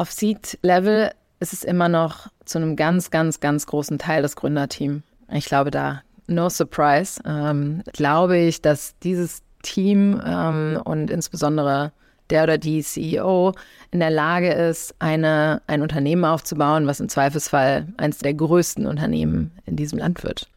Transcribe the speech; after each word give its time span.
Auf 0.00 0.12
Seed-Level 0.12 1.10
ist 1.40 1.52
es 1.52 1.62
immer 1.62 1.90
noch 1.90 2.28
zu 2.46 2.56
einem 2.56 2.74
ganz, 2.74 3.10
ganz, 3.10 3.38
ganz 3.38 3.66
großen 3.66 3.98
Teil 3.98 4.22
das 4.22 4.34
Gründerteam. 4.34 5.02
Ich 5.30 5.44
glaube, 5.44 5.70
da, 5.70 6.00
no 6.26 6.48
surprise, 6.48 7.20
ähm, 7.26 7.82
glaube 7.92 8.38
ich, 8.38 8.62
dass 8.62 8.98
dieses 9.00 9.42
Team 9.60 10.18
ähm, 10.24 10.80
und 10.82 11.10
insbesondere 11.10 11.92
der 12.30 12.44
oder 12.44 12.56
die 12.56 12.82
CEO 12.82 13.52
in 13.90 14.00
der 14.00 14.08
Lage 14.08 14.50
ist, 14.50 14.94
eine, 15.00 15.60
ein 15.66 15.82
Unternehmen 15.82 16.24
aufzubauen, 16.24 16.86
was 16.86 17.00
im 17.00 17.10
Zweifelsfall 17.10 17.86
eines 17.98 18.20
der 18.20 18.32
größten 18.32 18.86
Unternehmen 18.86 19.52
in 19.66 19.76
diesem 19.76 19.98
Land 19.98 20.24
wird. 20.24 20.48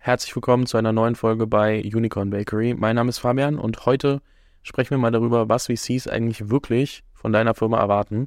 Herzlich 0.00 0.36
willkommen 0.36 0.66
zu 0.66 0.76
einer 0.76 0.92
neuen 0.92 1.14
Folge 1.14 1.46
bei 1.46 1.80
Unicorn 1.82 2.28
Bakery. 2.28 2.74
Mein 2.74 2.96
Name 2.96 3.08
ist 3.08 3.20
Fabian 3.20 3.58
und 3.58 3.86
heute 3.86 4.20
sprechen 4.62 4.90
wir 4.90 4.98
mal 4.98 5.12
darüber, 5.12 5.48
was 5.48 5.68
VCs 5.68 6.08
eigentlich 6.08 6.50
wirklich 6.50 7.04
von 7.14 7.32
deiner 7.32 7.54
Firma 7.54 7.78
erwarten 7.78 8.26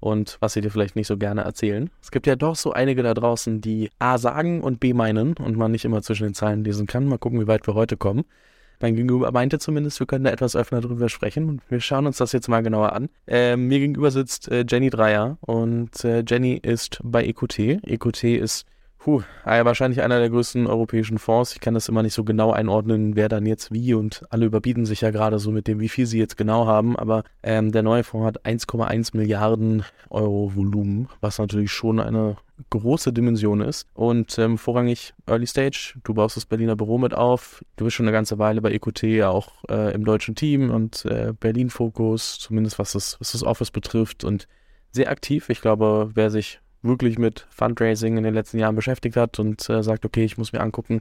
und 0.00 0.36
was 0.40 0.52
sie 0.52 0.60
dir 0.60 0.70
vielleicht 0.70 0.96
nicht 0.96 1.06
so 1.06 1.16
gerne 1.16 1.42
erzählen. 1.42 1.90
Es 2.02 2.10
gibt 2.10 2.26
ja 2.26 2.36
doch 2.36 2.56
so 2.56 2.72
einige 2.72 3.02
da 3.02 3.14
draußen, 3.14 3.60
die 3.60 3.90
A 3.98 4.18
sagen 4.18 4.60
und 4.60 4.80
B 4.80 4.92
meinen 4.92 5.34
und 5.34 5.56
man 5.56 5.72
nicht 5.72 5.84
immer 5.84 6.02
zwischen 6.02 6.24
den 6.24 6.34
Zeilen 6.34 6.64
lesen 6.64 6.86
kann. 6.86 7.06
Mal 7.06 7.18
gucken, 7.18 7.40
wie 7.40 7.46
weit 7.46 7.66
wir 7.66 7.74
heute 7.74 7.96
kommen. 7.96 8.24
Mein 8.80 8.94
Gegenüber 8.94 9.32
meinte 9.32 9.58
zumindest, 9.58 10.00
wir 10.00 10.06
können 10.06 10.24
da 10.24 10.30
etwas 10.30 10.54
öfter 10.54 10.80
drüber 10.80 11.08
sprechen 11.08 11.48
und 11.48 11.62
wir 11.70 11.80
schauen 11.80 12.06
uns 12.06 12.18
das 12.18 12.32
jetzt 12.32 12.48
mal 12.48 12.62
genauer 12.62 12.92
an. 12.92 13.08
Äh, 13.26 13.56
mir 13.56 13.78
gegenüber 13.78 14.10
sitzt 14.10 14.50
äh, 14.50 14.66
Jenny 14.68 14.90
Dreier 14.90 15.38
und 15.40 16.04
äh, 16.04 16.22
Jenny 16.26 16.60
ist 16.62 17.00
bei 17.02 17.24
EQT. 17.24 17.58
EQT 17.58 18.24
ist 18.24 18.66
Puh, 19.06 19.22
ah 19.44 19.64
wahrscheinlich 19.64 20.02
einer 20.02 20.18
der 20.18 20.30
größten 20.30 20.66
europäischen 20.66 21.18
Fonds. 21.18 21.52
Ich 21.52 21.60
kann 21.60 21.74
das 21.74 21.88
immer 21.88 22.02
nicht 22.02 22.12
so 22.14 22.24
genau 22.24 22.50
einordnen, 22.50 23.14
wer 23.14 23.28
dann 23.28 23.46
jetzt 23.46 23.72
wie 23.72 23.94
und 23.94 24.24
alle 24.30 24.46
überbieten 24.46 24.84
sich 24.84 25.02
ja 25.02 25.12
gerade 25.12 25.38
so 25.38 25.52
mit 25.52 25.68
dem, 25.68 25.78
wie 25.78 25.88
viel 25.88 26.06
sie 26.06 26.18
jetzt 26.18 26.36
genau 26.36 26.66
haben. 26.66 26.96
Aber 26.96 27.22
ähm, 27.44 27.70
der 27.70 27.84
neue 27.84 28.02
Fonds 28.02 28.26
hat 28.26 28.44
1,1 28.44 29.16
Milliarden 29.16 29.84
Euro 30.10 30.50
Volumen, 30.56 31.08
was 31.20 31.38
natürlich 31.38 31.70
schon 31.70 32.00
eine 32.00 32.36
große 32.70 33.12
Dimension 33.12 33.60
ist. 33.60 33.86
Und 33.94 34.40
ähm, 34.40 34.58
vorrangig 34.58 35.14
Early 35.28 35.46
Stage, 35.46 35.94
du 36.02 36.12
baust 36.12 36.36
das 36.36 36.46
Berliner 36.46 36.74
Büro 36.74 36.98
mit 36.98 37.14
auf. 37.14 37.64
Du 37.76 37.84
bist 37.84 37.94
schon 37.94 38.06
eine 38.06 38.12
ganze 38.12 38.40
Weile 38.40 38.60
bei 38.60 38.72
EQT 38.72 39.04
ja 39.04 39.28
auch 39.28 39.52
äh, 39.70 39.94
im 39.94 40.04
deutschen 40.04 40.34
Team 40.34 40.72
und 40.72 41.04
äh, 41.04 41.32
Berlin-Fokus, 41.38 42.40
zumindest 42.40 42.80
was 42.80 42.90
das, 42.90 43.20
was 43.20 43.30
das 43.30 43.44
Office 43.44 43.70
betrifft 43.70 44.24
und 44.24 44.48
sehr 44.90 45.12
aktiv. 45.12 45.48
Ich 45.48 45.60
glaube, 45.60 46.10
wer 46.14 46.30
sich 46.30 46.58
wirklich 46.86 47.18
mit 47.18 47.46
Fundraising 47.50 48.16
in 48.16 48.22
den 48.22 48.34
letzten 48.34 48.58
Jahren 48.58 48.76
beschäftigt 48.76 49.16
hat 49.16 49.38
und 49.38 49.68
äh, 49.68 49.82
sagt, 49.82 50.04
okay, 50.04 50.24
ich 50.24 50.38
muss 50.38 50.52
mir 50.52 50.60
angucken, 50.60 51.00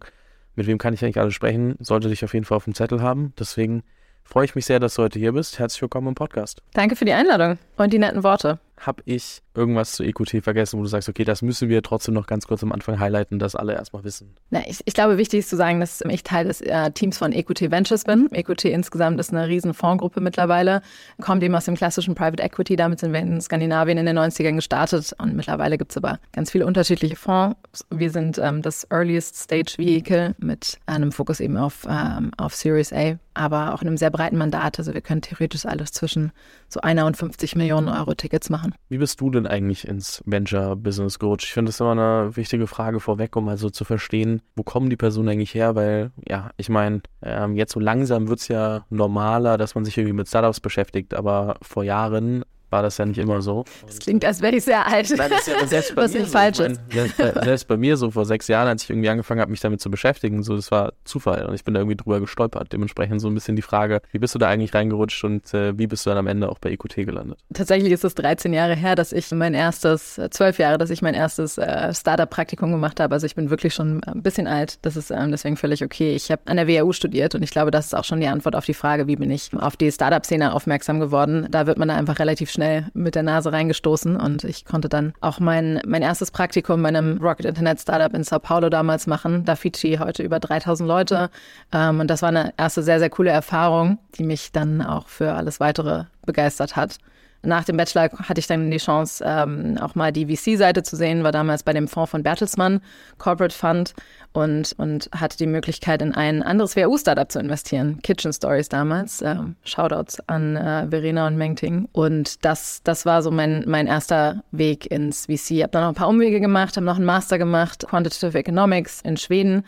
mit 0.55 0.67
wem 0.67 0.77
kann 0.77 0.93
ich 0.93 1.03
eigentlich 1.03 1.19
alles 1.19 1.33
sprechen, 1.33 1.75
sollte 1.79 2.09
dich 2.09 2.23
auf 2.23 2.33
jeden 2.33 2.45
Fall 2.45 2.57
auf 2.57 2.63
dem 2.65 2.75
Zettel 2.75 3.01
haben. 3.01 3.33
Deswegen 3.37 3.83
freue 4.23 4.45
ich 4.45 4.55
mich 4.55 4.65
sehr, 4.65 4.79
dass 4.79 4.95
du 4.95 5.03
heute 5.03 5.19
hier 5.19 5.33
bist. 5.33 5.59
Herzlich 5.59 5.81
willkommen 5.81 6.09
im 6.09 6.15
Podcast. 6.15 6.61
Danke 6.73 6.95
für 6.95 7.05
die 7.05 7.13
Einladung 7.13 7.57
und 7.77 7.93
die 7.93 7.99
netten 7.99 8.23
Worte 8.23 8.59
habe 8.85 9.01
ich 9.05 9.41
irgendwas 9.53 9.93
zu 9.93 10.03
EQT 10.03 10.43
vergessen, 10.43 10.79
wo 10.79 10.83
du 10.83 10.89
sagst, 10.89 11.09
okay, 11.09 11.23
das 11.23 11.41
müssen 11.41 11.69
wir 11.69 11.81
trotzdem 11.81 12.13
noch 12.13 12.27
ganz 12.27 12.45
kurz 12.47 12.61
am 12.63 12.71
Anfang 12.71 12.99
highlighten, 12.99 13.39
dass 13.39 13.55
alle 13.55 13.73
erstmal 13.73 14.03
wissen? 14.03 14.35
Na, 14.49 14.61
ich, 14.67 14.81
ich, 14.85 14.93
glaube, 14.93 15.17
wichtig 15.17 15.39
ist 15.39 15.49
zu 15.49 15.55
sagen, 15.55 15.79
dass 15.79 16.01
ich 16.01 16.23
Teil 16.23 16.45
des 16.45 16.61
äh, 16.61 16.91
Teams 16.91 17.17
von 17.17 17.31
EQT 17.31 17.71
Ventures 17.71 18.03
bin. 18.03 18.29
EQT 18.31 18.65
insgesamt 18.65 19.19
ist 19.19 19.31
eine 19.33 19.47
riesen 19.47 19.73
Fondsgruppe 19.73 20.21
mittlerweile, 20.21 20.81
kommt 21.21 21.43
eben 21.43 21.55
aus 21.55 21.65
dem 21.65 21.75
klassischen 21.75 22.15
Private 22.15 22.43
Equity. 22.43 22.75
Damit 22.75 22.99
sind 22.99 23.13
wir 23.13 23.19
in 23.19 23.39
Skandinavien 23.41 23.97
in 23.97 24.05
den 24.05 24.17
90ern 24.17 24.55
gestartet 24.55 25.13
und 25.17 25.35
mittlerweile 25.35 25.77
gibt 25.77 25.91
es 25.91 25.97
aber 25.97 26.19
ganz 26.33 26.51
viele 26.51 26.65
unterschiedliche 26.65 27.15
Fonds. 27.15 27.55
Wir 27.89 28.11
sind 28.11 28.37
ähm, 28.37 28.61
das 28.61 28.85
Earliest 28.89 29.35
Stage 29.35 29.75
Vehicle 29.77 30.35
mit 30.39 30.79
einem 30.85 31.11
Fokus 31.11 31.39
eben 31.39 31.57
auf, 31.57 31.87
ähm, 31.89 32.31
auf 32.37 32.55
Series 32.55 32.91
A, 32.91 33.17
aber 33.33 33.73
auch 33.73 33.81
in 33.81 33.87
einem 33.87 33.97
sehr 33.97 34.09
breiten 34.09 34.37
Mandat. 34.37 34.79
Also 34.79 34.93
wir 34.93 35.01
können 35.01 35.21
theoretisch 35.21 35.65
alles 35.65 35.91
zwischen 35.91 36.31
so 36.75 36.81
einer 36.81 37.05
und 37.05 37.15
50 37.15 37.55
Millionen 37.55 37.87
Euro 37.87 38.13
Tickets 38.13 38.49
machen. 38.49 38.75
Wie 38.89 38.97
bist 38.97 39.19
du 39.21 39.29
denn 39.29 39.47
eigentlich 39.47 39.87
ins 39.87 40.21
Venture-Business 40.25 41.19
gerutscht? 41.19 41.45
Ich 41.45 41.53
finde 41.53 41.69
das 41.69 41.79
immer 41.79 41.91
eine 41.91 42.35
wichtige 42.35 42.67
Frage 42.67 42.99
vorweg, 42.99 43.35
um 43.37 43.47
also 43.47 43.69
zu 43.69 43.85
verstehen, 43.85 44.41
wo 44.55 44.63
kommen 44.63 44.89
die 44.89 44.97
Personen 44.97 45.29
eigentlich 45.29 45.53
her? 45.53 45.75
Weil, 45.75 46.11
ja, 46.27 46.51
ich 46.57 46.67
meine, 46.69 47.01
ähm, 47.21 47.55
jetzt 47.55 47.71
so 47.71 47.79
langsam 47.79 48.27
wird 48.27 48.39
es 48.39 48.49
ja 48.49 48.85
normaler, 48.89 49.57
dass 49.57 49.73
man 49.73 49.85
sich 49.85 49.97
irgendwie 49.97 50.13
mit 50.13 50.27
Startups 50.27 50.59
beschäftigt, 50.59 51.13
aber 51.13 51.55
vor 51.61 51.85
Jahren 51.85 52.43
war 52.75 52.83
das 52.83 52.97
ja 52.97 53.05
nicht 53.05 53.17
immer 53.17 53.41
so. 53.41 53.63
Das 53.87 53.99
klingt, 53.99 54.25
als 54.25 54.41
wäre 54.41 54.53
ich 54.53 54.65
sehr 54.65 54.85
alt. 54.85 55.09
Nein, 55.15 55.29
das 55.29 55.47
ist 55.47 55.61
ja 55.61 55.65
selbst 55.65 55.95
bei 55.95 56.03
Was 56.03 56.13
nicht 56.13 56.25
so. 56.25 56.31
falsch 56.33 56.59
ist. 56.59 56.81
Selbst 56.91 57.17
bei, 57.17 57.31
selbst 57.31 57.67
bei 57.69 57.77
mir 57.77 57.95
so 57.95 58.11
vor 58.11 58.25
sechs 58.25 58.49
Jahren, 58.49 58.67
als 58.67 58.83
ich 58.83 58.89
irgendwie 58.89 59.07
angefangen 59.07 59.39
habe, 59.39 59.49
mich 59.49 59.61
damit 59.61 59.79
zu 59.79 59.89
beschäftigen, 59.89 60.43
so 60.43 60.57
das 60.57 60.71
war 60.71 60.91
Zufall 61.05 61.45
und 61.45 61.55
ich 61.55 61.63
bin 61.63 61.73
da 61.73 61.79
irgendwie 61.79 61.95
drüber 61.95 62.19
gestolpert. 62.19 62.73
Dementsprechend 62.73 63.21
so 63.21 63.29
ein 63.29 63.33
bisschen 63.33 63.55
die 63.55 63.61
Frage, 63.61 64.01
wie 64.11 64.19
bist 64.19 64.35
du 64.35 64.39
da 64.39 64.49
eigentlich 64.49 64.73
reingerutscht 64.73 65.23
und 65.23 65.53
äh, 65.53 65.77
wie 65.77 65.87
bist 65.87 66.05
du 66.05 66.09
dann 66.09 66.17
am 66.17 66.27
Ende 66.27 66.49
auch 66.49 66.59
bei 66.59 66.69
EQT 66.71 66.95
gelandet? 66.95 67.39
Tatsächlich 67.53 67.93
ist 67.93 68.03
es 68.03 68.13
13 68.15 68.51
Jahre 68.51 68.75
her, 68.75 68.95
dass 68.95 69.13
ich 69.13 69.31
mein 69.31 69.53
erstes, 69.53 70.17
äh, 70.17 70.29
zwölf 70.29 70.59
Jahre, 70.59 70.77
dass 70.77 70.89
ich 70.89 71.01
mein 71.01 71.13
erstes 71.13 71.57
äh, 71.57 71.93
Startup-Praktikum 71.93 72.71
gemacht 72.71 72.99
habe. 72.99 73.13
Also 73.13 73.25
ich 73.25 73.35
bin 73.35 73.49
wirklich 73.49 73.73
schon 73.73 74.03
ein 74.03 74.21
bisschen 74.21 74.47
alt. 74.47 74.79
Das 74.81 74.97
ist 74.97 75.11
ähm, 75.11 75.31
deswegen 75.31 75.55
völlig 75.55 75.81
okay. 75.81 76.13
Ich 76.13 76.29
habe 76.29 76.41
an 76.47 76.57
der 76.57 76.67
WHU 76.67 76.91
studiert 76.91 77.35
und 77.35 77.43
ich 77.43 77.51
glaube, 77.51 77.71
das 77.71 77.85
ist 77.85 77.93
auch 77.95 78.03
schon 78.03 78.19
die 78.19 78.27
Antwort 78.27 78.57
auf 78.57 78.65
die 78.65 78.73
Frage, 78.73 79.07
wie 79.07 79.15
bin 79.15 79.31
ich 79.31 79.51
auf 79.55 79.77
die 79.77 79.89
Startup-Szene 79.89 80.53
aufmerksam 80.53 80.99
geworden. 80.99 81.47
Da 81.49 81.67
wird 81.67 81.77
man 81.77 81.87
da 81.87 81.95
einfach 81.95 82.19
relativ 82.19 82.51
schnell 82.51 82.64
mit 82.93 83.15
der 83.15 83.23
Nase 83.23 83.51
reingestoßen 83.51 84.15
und 84.15 84.43
ich 84.43 84.65
konnte 84.65 84.89
dann 84.89 85.13
auch 85.21 85.39
mein, 85.39 85.81
mein 85.85 86.01
erstes 86.01 86.31
Praktikum 86.31 86.81
bei 86.81 86.89
einem 86.89 87.17
Rocket 87.21 87.45
Internet 87.45 87.79
Startup 87.79 88.13
in 88.13 88.23
Sao 88.23 88.39
Paulo 88.39 88.69
damals 88.69 89.07
machen. 89.07 89.45
Da 89.45 89.55
Fidschi 89.55 89.97
heute 89.97 90.23
über 90.23 90.39
3000 90.39 90.87
Leute. 90.87 91.29
Ähm, 91.71 91.99
und 91.99 92.07
das 92.09 92.21
war 92.21 92.29
eine 92.29 92.53
erste 92.57 92.83
sehr, 92.83 92.99
sehr 92.99 93.09
coole 93.09 93.31
Erfahrung, 93.31 93.99
die 94.15 94.23
mich 94.23 94.51
dann 94.51 94.81
auch 94.81 95.07
für 95.07 95.33
alles 95.33 95.59
weitere 95.59 96.05
begeistert 96.25 96.75
hat. 96.75 96.97
Nach 97.45 97.63
dem 97.63 97.77
Bachelor 97.77 98.09
hatte 98.11 98.39
ich 98.39 98.47
dann 98.47 98.71
die 98.71 98.77
Chance, 98.77 99.23
ähm, 99.25 99.77
auch 99.79 99.95
mal 99.95 100.11
die 100.11 100.25
VC-Seite 100.25 100.83
zu 100.83 100.95
sehen, 100.95 101.23
war 101.23 101.31
damals 101.31 101.63
bei 101.63 101.73
dem 101.73 101.87
Fonds 101.87 102.11
von 102.11 102.23
Bertelsmann, 102.23 102.81
Corporate 103.17 103.55
Fund, 103.55 103.93
und, 104.35 104.73
und 104.77 105.09
hatte 105.15 105.37
die 105.37 105.47
Möglichkeit, 105.47 106.01
in 106.01 106.13
ein 106.13 106.43
anderes 106.43 106.75
WU-Startup 106.75 107.31
zu 107.31 107.39
investieren. 107.39 107.99
Kitchen 108.03 108.33
Stories 108.33 108.67
damals. 108.67 109.21
Ähm, 109.21 109.55
Shoutouts 109.63 110.19
an 110.27 110.57
äh, 110.57 110.87
Verena 110.89 111.25
und 111.27 111.37
Mengting. 111.37 111.87
Und 111.93 112.43
das, 112.43 112.81
das 112.83 113.05
war 113.05 113.23
so 113.23 113.31
mein, 113.31 113.63
mein 113.65 113.87
erster 113.87 114.43
Weg 114.51 114.91
ins 114.91 115.27
VC. 115.27 115.61
Habe 115.63 115.69
dann 115.71 115.83
noch 115.83 115.89
ein 115.89 115.95
paar 115.95 116.09
Umwege 116.09 116.41
gemacht, 116.41 116.75
habe 116.75 116.85
noch 116.85 116.97
einen 116.97 117.05
Master 117.05 117.37
gemacht, 117.37 117.85
Quantitative 117.87 118.37
Economics 118.37 118.99
in 119.01 119.15
Schweden 119.15 119.63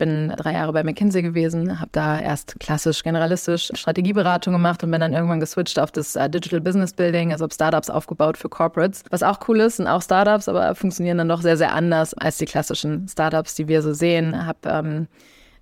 bin 0.00 0.32
drei 0.36 0.54
Jahre 0.54 0.72
bei 0.72 0.82
McKinsey 0.82 1.20
gewesen, 1.20 1.78
habe 1.78 1.90
da 1.92 2.18
erst 2.18 2.58
klassisch 2.58 3.02
generalistisch 3.04 3.70
Strategieberatung 3.74 4.54
gemacht 4.54 4.82
und 4.82 4.90
bin 4.90 5.00
dann 5.00 5.12
irgendwann 5.12 5.40
geswitcht 5.40 5.78
auf 5.78 5.92
das 5.92 6.16
uh, 6.16 6.26
Digital 6.26 6.60
Business 6.60 6.94
Building, 6.94 7.32
also 7.32 7.46
Startups 7.52 7.90
aufgebaut 7.90 8.38
für 8.38 8.48
Corporates. 8.48 9.04
Was 9.10 9.22
auch 9.22 9.38
cool 9.46 9.60
ist, 9.60 9.76
sind 9.76 9.86
auch 9.86 10.00
Startups, 10.00 10.48
aber 10.48 10.74
funktionieren 10.74 11.18
dann 11.18 11.28
doch 11.28 11.42
sehr, 11.42 11.58
sehr 11.58 11.74
anders 11.74 12.14
als 12.14 12.38
die 12.38 12.46
klassischen 12.46 13.06
Startups, 13.08 13.54
die 13.54 13.68
wir 13.68 13.82
so 13.82 13.92
sehen. 13.92 14.46
Habe 14.46 14.58
ähm, 14.64 15.06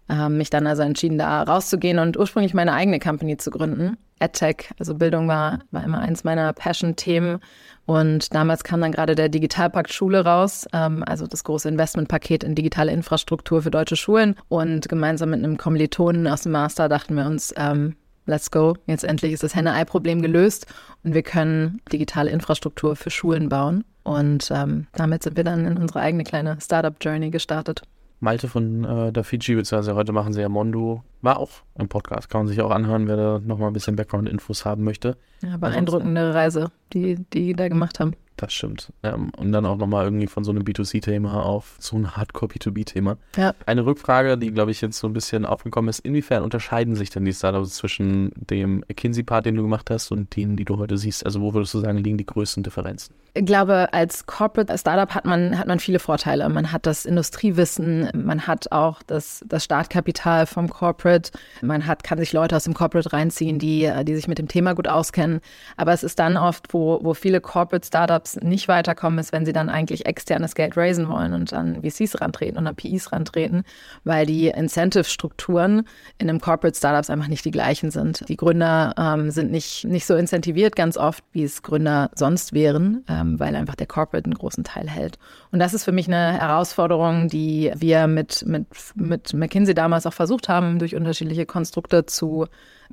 äh, 0.09 0.29
mich 0.29 0.51
dann 0.51 0.67
also 0.67 0.83
entschieden, 0.83 1.19
da 1.19 1.43
rauszugehen 1.43 1.99
und 1.99 2.17
ursprünglich 2.17 2.55
meine 2.55 2.73
eigene 2.73 2.99
Company 2.99 3.37
zu 3.37 3.51
gründen. 3.51 3.97
EdTech, 4.21 4.71
also 4.79 4.95
Bildung 4.95 5.29
war, 5.29 5.61
war 5.71 5.85
immer 5.85 6.01
eins 6.01 6.25
meiner 6.25 6.53
Passion-Themen. 6.53 7.39
Und 7.87 8.35
damals 8.35 8.65
kam 8.65 8.81
dann 8.81 8.93
gerade 8.93 9.15
der 9.15 9.29
Digitalpakt 9.29 9.93
Schule 9.93 10.25
raus, 10.25 10.67
ähm, 10.73 11.03
also 11.07 11.27
das 11.27 11.45
große 11.45 11.69
Investmentpaket 11.69 12.45
in 12.45 12.55
digitale 12.55 12.93
Infrastruktur 12.93 13.63
für 13.63 13.71
deutsche 13.71 13.97
Schulen. 13.97 14.35
Und 14.49 14.89
gemeinsam 14.89 15.31
mit 15.31 15.43
einem 15.43 15.57
Kommilitonen 15.57 16.27
aus 16.27 16.43
dem 16.43 16.53
Master 16.53 16.89
dachten 16.89 17.15
wir 17.15 17.27
uns, 17.27 17.55
ähm, 17.57 17.97
let's 18.27 18.51
go, 18.51 18.77
jetzt 18.87 19.05
endlich 19.05 19.33
ist 19.33 19.43
das 19.43 19.55
Henne-Ei-Problem 19.55 20.21
gelöst 20.21 20.67
und 21.03 21.15
wir 21.15 21.23
können 21.23 21.81
digitale 21.91 22.31
Infrastruktur 22.31 22.95
für 22.95 23.11
Schulen 23.11 23.49
bauen. 23.49 23.85
Und 24.03 24.51
ähm, 24.51 24.87
damit 24.93 25.23
sind 25.23 25.37
wir 25.37 25.45
dann 25.45 25.67
in 25.67 25.77
unsere 25.77 26.01
eigene 26.01 26.25
kleine 26.25 26.59
Startup-Journey 26.61 27.31
gestartet. 27.31 27.83
Malte 28.21 28.49
von 28.49 28.85
äh, 28.85 29.13
der 29.13 29.25
Fiji, 29.25 29.55
beziehungsweise 29.55 29.95
heute 29.95 30.13
machen 30.13 30.33
sie 30.33 30.41
ja 30.41 30.49
Mondo, 30.49 31.05
war 31.23 31.39
auch 31.39 31.51
im 31.79 31.89
Podcast. 31.89 32.29
Kann 32.29 32.41
man 32.41 32.49
sich 32.49 32.61
auch 32.61 32.71
anhören, 32.71 33.07
wer 33.07 33.17
da 33.17 33.41
nochmal 33.45 33.71
ein 33.71 33.73
bisschen 33.73 33.97
Background-Infos 33.97 34.65
haben 34.65 34.85
möchte. 34.85 35.17
Ja, 35.43 35.57
beeindruckende 35.57 36.35
Reise, 36.35 36.71
die 36.93 37.25
die 37.33 37.55
da 37.55 37.69
gemacht 37.69 38.01
haben. 38.01 38.15
Das 38.39 38.53
stimmt. 38.53 38.93
Ähm, 39.03 39.31
und 39.37 39.51
dann 39.51 39.67
auch 39.67 39.77
nochmal 39.77 40.05
irgendwie 40.05 40.29
von 40.29 40.45
so 40.45 40.53
einem 40.53 40.63
B2C-Thema 40.63 41.43
auf 41.45 41.75
so 41.81 41.97
ein 41.97 42.17
Hardcore-B2B-Thema. 42.17 43.17
Ja. 43.37 43.53
Eine 43.67 43.85
Rückfrage, 43.85 44.39
die, 44.39 44.53
glaube 44.53 44.71
ich, 44.71 44.81
jetzt 44.81 44.97
so 44.97 45.09
ein 45.09 45.13
bisschen 45.13 45.45
aufgekommen 45.45 45.89
ist. 45.89 45.99
Inwiefern 45.99 46.45
unterscheiden 46.45 46.95
sich 46.95 47.11
denn 47.11 47.25
die 47.25 47.33
Startups 47.33 47.75
zwischen 47.75 48.31
dem 48.37 48.85
McKinsey-Part, 48.89 49.47
den 49.47 49.57
du 49.57 49.63
gemacht 49.63 49.91
hast, 49.91 50.13
und 50.13 50.37
denen, 50.37 50.57
die 50.57 50.65
du 50.65 50.79
heute 50.79 50.97
siehst? 50.97 51.27
Also 51.27 51.41
wo 51.41 51.53
würdest 51.53 51.75
du 51.75 51.81
sagen, 51.81 51.99
liegen 51.99 52.17
die 52.17 52.27
größten 52.27 52.63
Differenzen? 52.63 53.13
Ich 53.35 53.45
glaube, 53.45 53.93
als 53.93 54.27
Corporate 54.27 54.77
Startup 54.79 55.15
hat 55.15 55.25
man, 55.25 55.59
hat 55.59 55.67
man 55.67 55.81
viele 55.81 55.99
Vorteile. 55.99 56.49
Man 56.49 56.73
hat 56.73 56.87
das 56.87 57.05
Industriewissen, 57.05 58.09
man 58.15 58.47
hat 58.47 58.73
auch 58.73 59.03
das, 59.03 59.45
das 59.47 59.65
Startkapital 59.65 60.47
vom 60.47 60.69
Corporate, 60.69 61.31
man 61.61 61.87
hat, 61.87 62.05
kann 62.05 62.19
sich 62.19 62.33
Leute 62.33 62.57
aus 62.57 62.65
dem 62.65 62.75
Corporate 62.75 63.13
reinziehen, 63.13 63.59
die, 63.59 63.91
die 64.05 64.15
sich 64.15 64.29
mit 64.29 64.39
dem 64.39 64.49
Thema 64.49 64.75
gut 64.75 64.89
auskennen. 64.89 65.41
Aber 65.77 65.93
es 65.93 66.03
ist 66.03 66.19
dann 66.19 66.37
oft, 66.37 66.73
wo, 66.73 67.01
wo 67.03 67.15
viele 67.15 67.41
Corporate 67.41 67.87
Startups 67.87 68.28
Startups 68.29 68.47
nicht 68.47 68.69
weiterkommen, 68.69 69.19
ist, 69.19 69.33
wenn 69.33 69.45
sie 69.45 69.53
dann 69.53 69.69
eigentlich 69.69 70.07
externes 70.07 70.55
Geld 70.55 70.77
raisen 70.77 71.09
wollen 71.09 71.33
und 71.33 71.53
an 71.53 71.83
VCs 71.83 72.21
rantreten 72.21 72.59
und 72.59 72.67
an 72.67 72.77
PIs 72.77 73.13
rantreten, 73.13 73.65
weil 74.05 74.27
die 74.27 74.49
Incentive-Strukturen 74.49 75.85
in 76.19 76.29
einem 76.29 76.41
Corporate 76.41 76.77
Startups 76.77 77.11
einfach 77.11 77.29
nicht 77.29 77.45
die 77.45 77.51
gleichen 77.51 77.91
sind. 77.91 78.29
Die 78.29 78.37
Gründer 78.37 78.95
ähm, 78.99 79.31
sind 79.31 79.51
nicht, 79.51 79.85
nicht 79.85 80.07
so 80.07 80.15
incentiviert 80.15 80.77
ganz 80.77 80.97
oft, 80.97 81.25
wie 81.33 81.45
es 81.45 81.63
Gründer 81.63 82.11
sonst 82.15 82.53
wären, 82.53 83.05
ähm, 83.09 83.39
weil 83.39 83.55
einfach 83.57 83.75
der 83.75 83.87
Corporate 83.87 84.25
einen 84.25 84.35
großen 84.35 84.65
Teil 84.65 84.89
hält. 84.89 85.19
Und 85.51 85.61
das 85.61 85.75
ist 85.75 85.85
für 85.85 85.93
mich 85.93 86.09
eine 86.09 86.39
Herausforderung, 86.39 87.29
die 87.29 87.73
wir 87.75 88.07
mit, 88.07 88.45
mit, 88.47 88.67
mit 88.95 89.33
McKinsey 89.33 89.75
damals 89.75 90.07
auch 90.07 90.13
versucht 90.13 90.49
haben, 90.49 90.79
durch 90.79 90.95
unterschiedliche 90.95 91.47
Konstrukte 91.47 92.05
zu 92.07 92.47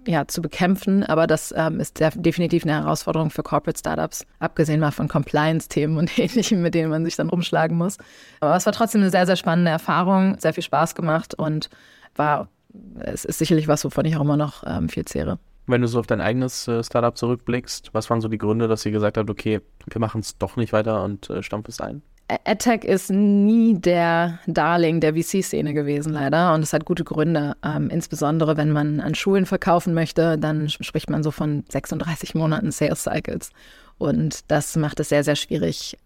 ja, 0.06 0.28
zu 0.28 0.42
bekämpfen. 0.42 1.04
Aber 1.04 1.28
das 1.28 1.54
ähm, 1.56 1.80
ist 1.80 2.00
definitiv 2.16 2.64
eine 2.64 2.74
Herausforderung 2.74 3.30
für 3.30 3.44
Corporate 3.44 3.80
Startups, 3.80 4.26
abgesehen 4.40 4.80
mal 4.80 4.92
von 4.92 5.08
Compliance-Themen 5.08 5.98
und 5.98 6.18
ähnlichem, 6.20 6.62
mit 6.62 6.76
denen 6.76 6.90
man 6.90 7.06
sich 7.06 7.16
dann 7.16 7.30
rumschlagen 7.30 7.78
muss. 7.78 7.98
Aber 8.40 8.56
es 8.56 8.66
war 8.66 8.74
trotzdem 8.74 9.02
eine 9.02 9.10
sehr, 9.10 9.26
sehr 9.26 9.36
spannende 9.36 9.72
Erfahrung, 9.72 10.38
sehr 10.40 10.54
viel 10.54 10.64
Spaß 10.64 10.96
gemacht 10.96 11.34
und 11.34 11.70
war, 12.16 12.50
es 13.00 13.26
ist 13.26 13.40
sicherlich 13.40 13.68
was, 13.68 13.86
wovon 13.86 14.06
ich 14.06 14.16
auch 14.18 14.22
immer 14.22 14.38
noch 14.38 14.64
ähm, 14.66 14.90
viel 14.90 15.06
zehre. 15.06 15.40
Wenn 15.68 15.82
du 15.82 15.88
so 15.88 16.00
auf 16.00 16.08
dein 16.08 16.22
eigenes 16.22 16.68
äh, 16.68 16.84
Startup 16.84 17.18
zurückblickst, 17.18 17.90
was 17.94 18.10
waren 18.10 18.22
so 18.22 18.28
die 18.28 18.38
Gründe, 18.38 18.68
dass 18.68 18.86
ihr 18.86 18.92
gesagt 18.92 19.18
habt, 19.18 19.30
okay, 19.30 19.62
wir 19.88 20.00
machen 20.00 20.22
es 20.22 20.38
doch 20.38 20.58
nicht 20.58 20.74
weiter 20.74 21.04
und 21.04 21.30
äh, 21.30 21.40
es 21.40 21.82
ein? 21.82 22.04
AdTech 22.28 22.84
ist 22.84 23.12
nie 23.12 23.76
der 23.76 24.40
Darling 24.48 25.00
der 25.00 25.14
VC-Szene 25.14 25.74
gewesen, 25.74 26.14
leider. 26.14 26.54
Und 26.54 26.64
es 26.64 26.74
hat 26.74 26.86
gute 26.86 27.04
Gründe. 27.04 27.56
Ähm, 27.64 27.90
insbesondere, 27.90 28.58
wenn 28.58 28.72
man 28.72 29.00
an 29.00 29.14
Schulen 29.14 29.46
verkaufen 29.46 29.94
möchte, 29.94 30.38
dann 30.38 30.70
spricht 30.70 31.10
man 31.10 31.22
so 31.22 31.32
von 31.32 31.64
36 31.70 32.34
Monaten 32.34 32.72
Sales 32.72 33.04
Cycles. 33.04 33.52
Und 33.98 34.50
das 34.50 34.76
macht 34.76 35.00
es 35.00 35.10
sehr, 35.10 35.24
sehr 35.24 35.36
schwierig, 35.36 35.98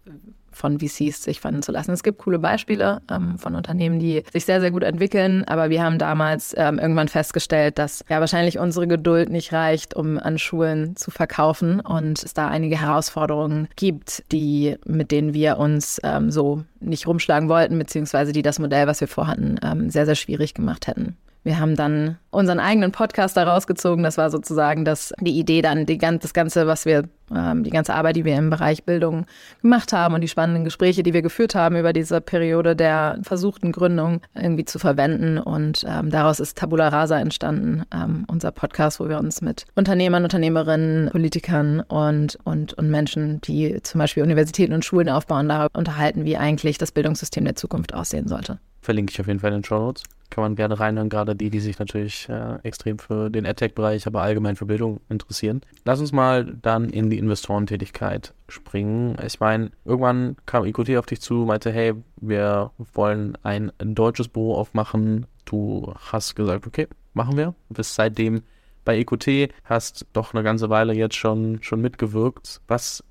von 0.60 0.78
VCs 0.78 1.22
sich 1.22 1.40
fanden 1.40 1.62
zu 1.62 1.72
lassen. 1.72 1.92
Es 1.92 2.02
gibt 2.02 2.18
coole 2.18 2.38
Beispiele 2.38 3.00
ähm, 3.10 3.38
von 3.38 3.54
Unternehmen, 3.54 3.98
die 3.98 4.22
sich 4.32 4.44
sehr, 4.44 4.60
sehr 4.60 4.70
gut 4.70 4.82
entwickeln, 4.82 5.44
aber 5.44 5.70
wir 5.70 5.82
haben 5.82 5.98
damals 5.98 6.54
ähm, 6.56 6.78
irgendwann 6.78 7.08
festgestellt, 7.08 7.78
dass 7.78 8.04
ja 8.08 8.20
wahrscheinlich 8.20 8.58
unsere 8.58 8.86
Geduld 8.86 9.30
nicht 9.30 9.52
reicht, 9.52 9.94
um 9.94 10.18
an 10.18 10.38
Schulen 10.38 10.96
zu 10.96 11.10
verkaufen 11.10 11.80
und 11.80 12.22
es 12.22 12.34
da 12.34 12.48
einige 12.48 12.80
Herausforderungen 12.80 13.68
gibt, 13.76 14.24
die 14.32 14.76
mit 14.84 15.10
denen 15.10 15.34
wir 15.34 15.58
uns 15.58 16.00
ähm, 16.04 16.30
so 16.30 16.62
nicht 16.80 17.06
rumschlagen 17.06 17.48
wollten, 17.48 17.78
beziehungsweise 17.78 18.32
die 18.32 18.42
das 18.42 18.58
Modell, 18.58 18.86
was 18.86 19.00
wir 19.00 19.08
vorhatten, 19.08 19.58
ähm, 19.62 19.90
sehr, 19.90 20.06
sehr 20.06 20.14
schwierig 20.14 20.54
gemacht 20.54 20.86
hätten. 20.86 21.16
Wir 21.42 21.58
haben 21.58 21.74
dann 21.74 22.18
unseren 22.30 22.60
eigenen 22.60 22.92
Podcast 22.92 23.36
daraus 23.36 23.66
gezogen. 23.66 24.02
Das 24.02 24.18
war 24.18 24.30
sozusagen 24.30 24.84
das, 24.84 25.14
die 25.20 25.38
Idee, 25.38 25.62
dann 25.62 25.86
die, 25.86 25.96
das 25.96 26.34
Ganze, 26.34 26.66
was 26.66 26.84
wir, 26.84 27.04
ähm, 27.34 27.64
die 27.64 27.70
ganze 27.70 27.94
Arbeit, 27.94 28.16
die 28.16 28.26
wir 28.26 28.36
im 28.36 28.50
Bereich 28.50 28.84
Bildung 28.84 29.24
gemacht 29.62 29.92
haben 29.94 30.14
und 30.14 30.20
die 30.20 30.28
spannenden 30.28 30.64
Gespräche, 30.64 31.02
die 31.02 31.14
wir 31.14 31.22
geführt 31.22 31.54
haben 31.54 31.76
über 31.76 31.94
diese 31.94 32.20
Periode 32.20 32.76
der 32.76 33.18
versuchten 33.22 33.72
Gründung 33.72 34.20
irgendwie 34.34 34.66
zu 34.66 34.78
verwenden. 34.78 35.38
Und 35.38 35.84
ähm, 35.88 36.10
daraus 36.10 36.40
ist 36.40 36.58
Tabula 36.58 36.88
Rasa 36.88 37.18
entstanden, 37.18 37.84
ähm, 37.92 38.26
unser 38.28 38.50
Podcast, 38.50 39.00
wo 39.00 39.08
wir 39.08 39.18
uns 39.18 39.40
mit 39.40 39.64
Unternehmern, 39.74 40.24
Unternehmerinnen, 40.24 41.08
Politikern 41.10 41.80
und, 41.80 42.38
und, 42.44 42.74
und 42.74 42.90
Menschen, 42.90 43.40
die 43.40 43.82
zum 43.82 43.98
Beispiel 43.98 44.22
Universitäten 44.22 44.74
und 44.74 44.84
Schulen 44.84 45.08
aufbauen, 45.08 45.48
darüber 45.48 45.78
unterhalten, 45.78 46.26
wie 46.26 46.36
eigentlich 46.36 46.76
das 46.76 46.92
Bildungssystem 46.92 47.44
der 47.44 47.56
Zukunft 47.56 47.94
aussehen 47.94 48.28
sollte. 48.28 48.58
Verlinke 48.82 49.12
ich 49.12 49.20
auf 49.20 49.26
jeden 49.26 49.40
Fall 49.40 49.52
in 49.52 49.58
den 49.58 49.64
Show 49.64 49.78
Notes 49.78 50.02
kann 50.30 50.42
man 50.42 50.56
gerne 50.56 50.78
reinhören, 50.78 51.08
gerade 51.08 51.34
die, 51.36 51.50
die 51.50 51.60
sich 51.60 51.78
natürlich 51.78 52.28
äh, 52.28 52.58
extrem 52.62 52.98
für 52.98 53.30
den 53.30 53.46
AdTech-Bereich, 53.46 54.06
aber 54.06 54.22
allgemein 54.22 54.56
für 54.56 54.66
Bildung 54.66 55.00
interessieren. 55.08 55.60
Lass 55.84 56.00
uns 56.00 56.12
mal 56.12 56.56
dann 56.62 56.88
in 56.88 57.10
die 57.10 57.18
Investorentätigkeit 57.18 58.32
springen. 58.48 59.16
Ich 59.26 59.40
meine, 59.40 59.70
irgendwann 59.84 60.36
kam 60.46 60.64
IQT 60.64 60.96
auf 60.96 61.06
dich 61.06 61.20
zu, 61.20 61.34
meinte, 61.34 61.72
hey, 61.72 61.94
wir 62.16 62.70
wollen 62.94 63.36
ein 63.42 63.72
deutsches 63.78 64.28
Büro 64.28 64.54
aufmachen. 64.54 65.26
Du 65.44 65.92
hast 66.12 66.36
gesagt, 66.36 66.66
okay, 66.66 66.86
machen 67.12 67.36
wir. 67.36 67.54
Du 67.68 67.74
bist 67.74 67.94
seitdem 67.94 68.42
bei 68.84 68.98
EQT, 68.98 69.52
hast 69.64 70.06
doch 70.12 70.32
eine 70.32 70.42
ganze 70.42 70.70
Weile 70.70 70.92
jetzt 70.94 71.16
schon, 71.16 71.62
schon 71.62 71.80
mitgewirkt. 71.80 72.60
Was 72.66 73.04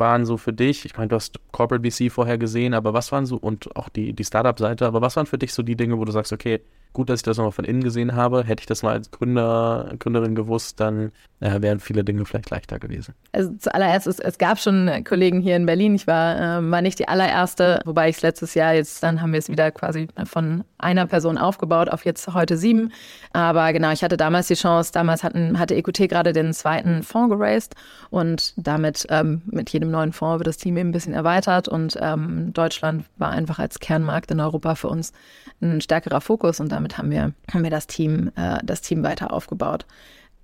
waren 0.00 0.24
so 0.24 0.36
für 0.36 0.52
dich, 0.52 0.84
ich 0.84 0.96
meine, 0.96 1.08
du 1.08 1.16
hast 1.16 1.38
Corporate 1.52 1.88
VC 1.88 2.10
vorher 2.10 2.38
gesehen, 2.38 2.74
aber 2.74 2.94
was 2.94 3.12
waren 3.12 3.26
so, 3.26 3.36
und 3.36 3.76
auch 3.76 3.88
die, 3.88 4.12
die 4.12 4.24
Startup-Seite, 4.24 4.86
aber 4.86 5.00
was 5.00 5.16
waren 5.16 5.26
für 5.26 5.38
dich 5.38 5.52
so 5.52 5.62
die 5.62 5.76
Dinge, 5.76 5.98
wo 5.98 6.04
du 6.04 6.12
sagst, 6.12 6.32
okay, 6.32 6.60
gut, 6.92 7.08
dass 7.08 7.20
ich 7.20 7.24
das 7.24 7.36
nochmal 7.36 7.52
von 7.52 7.64
innen 7.64 7.82
gesehen 7.82 8.14
habe. 8.14 8.44
Hätte 8.44 8.60
ich 8.60 8.66
das 8.66 8.82
mal 8.82 8.92
als 8.92 9.10
Gründer, 9.10 9.94
Gründerin 9.98 10.34
gewusst, 10.34 10.80
dann 10.80 11.12
äh, 11.40 11.60
wären 11.62 11.80
viele 11.80 12.04
Dinge 12.04 12.24
vielleicht 12.24 12.50
leichter 12.50 12.78
gewesen. 12.78 13.14
Also 13.32 13.52
zuallererst, 13.58 14.06
es, 14.06 14.18
es 14.18 14.38
gab 14.38 14.58
schon 14.58 14.90
Kollegen 15.04 15.40
hier 15.40 15.56
in 15.56 15.66
Berlin. 15.66 15.94
Ich 15.94 16.06
war, 16.06 16.58
äh, 16.58 16.70
war 16.70 16.82
nicht 16.82 16.98
die 16.98 17.08
allererste, 17.08 17.80
wobei 17.84 18.08
ich 18.08 18.16
es 18.16 18.22
letztes 18.22 18.54
Jahr, 18.54 18.74
jetzt 18.74 19.02
dann 19.02 19.20
haben 19.20 19.32
wir 19.32 19.38
es 19.38 19.48
wieder 19.48 19.70
quasi 19.70 20.08
von 20.24 20.64
einer 20.78 21.06
Person 21.06 21.38
aufgebaut 21.38 21.90
auf 21.90 22.04
jetzt 22.04 22.26
heute 22.34 22.56
sieben. 22.56 22.92
Aber 23.32 23.72
genau, 23.72 23.90
ich 23.92 24.02
hatte 24.02 24.16
damals 24.16 24.48
die 24.48 24.54
Chance, 24.54 24.92
damals 24.92 25.22
hatten, 25.22 25.58
hatte 25.58 25.74
EQT 25.74 26.08
gerade 26.08 26.32
den 26.32 26.52
zweiten 26.52 27.02
Fonds 27.02 27.34
geraced 27.34 27.74
und 28.10 28.54
damit 28.56 29.06
ähm, 29.10 29.42
mit 29.46 29.70
jedem 29.70 29.90
neuen 29.90 30.12
Fonds 30.12 30.38
wird 30.38 30.46
das 30.46 30.56
Team 30.56 30.76
eben 30.76 30.90
ein 30.90 30.92
bisschen 30.92 31.14
erweitert 31.14 31.68
und 31.68 31.96
ähm, 32.00 32.52
Deutschland 32.52 33.04
war 33.18 33.30
einfach 33.30 33.58
als 33.58 33.78
Kernmarkt 33.78 34.30
in 34.30 34.40
Europa 34.40 34.74
für 34.74 34.88
uns 34.88 35.12
ein 35.60 35.80
stärkerer 35.80 36.20
Fokus 36.20 36.60
und 36.60 36.72
damit 36.72 36.79
haben 36.88 37.10
wir, 37.10 37.32
haben 37.52 37.62
wir 37.62 37.70
das 37.70 37.86
Team, 37.86 38.30
äh, 38.36 38.58
das 38.64 38.80
Team 38.82 39.02
weiter 39.02 39.32
aufgebaut. 39.32 39.86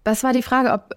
Was 0.04 0.22
war 0.22 0.32
die 0.32 0.42
Frage, 0.42 0.72
ob 0.72 0.94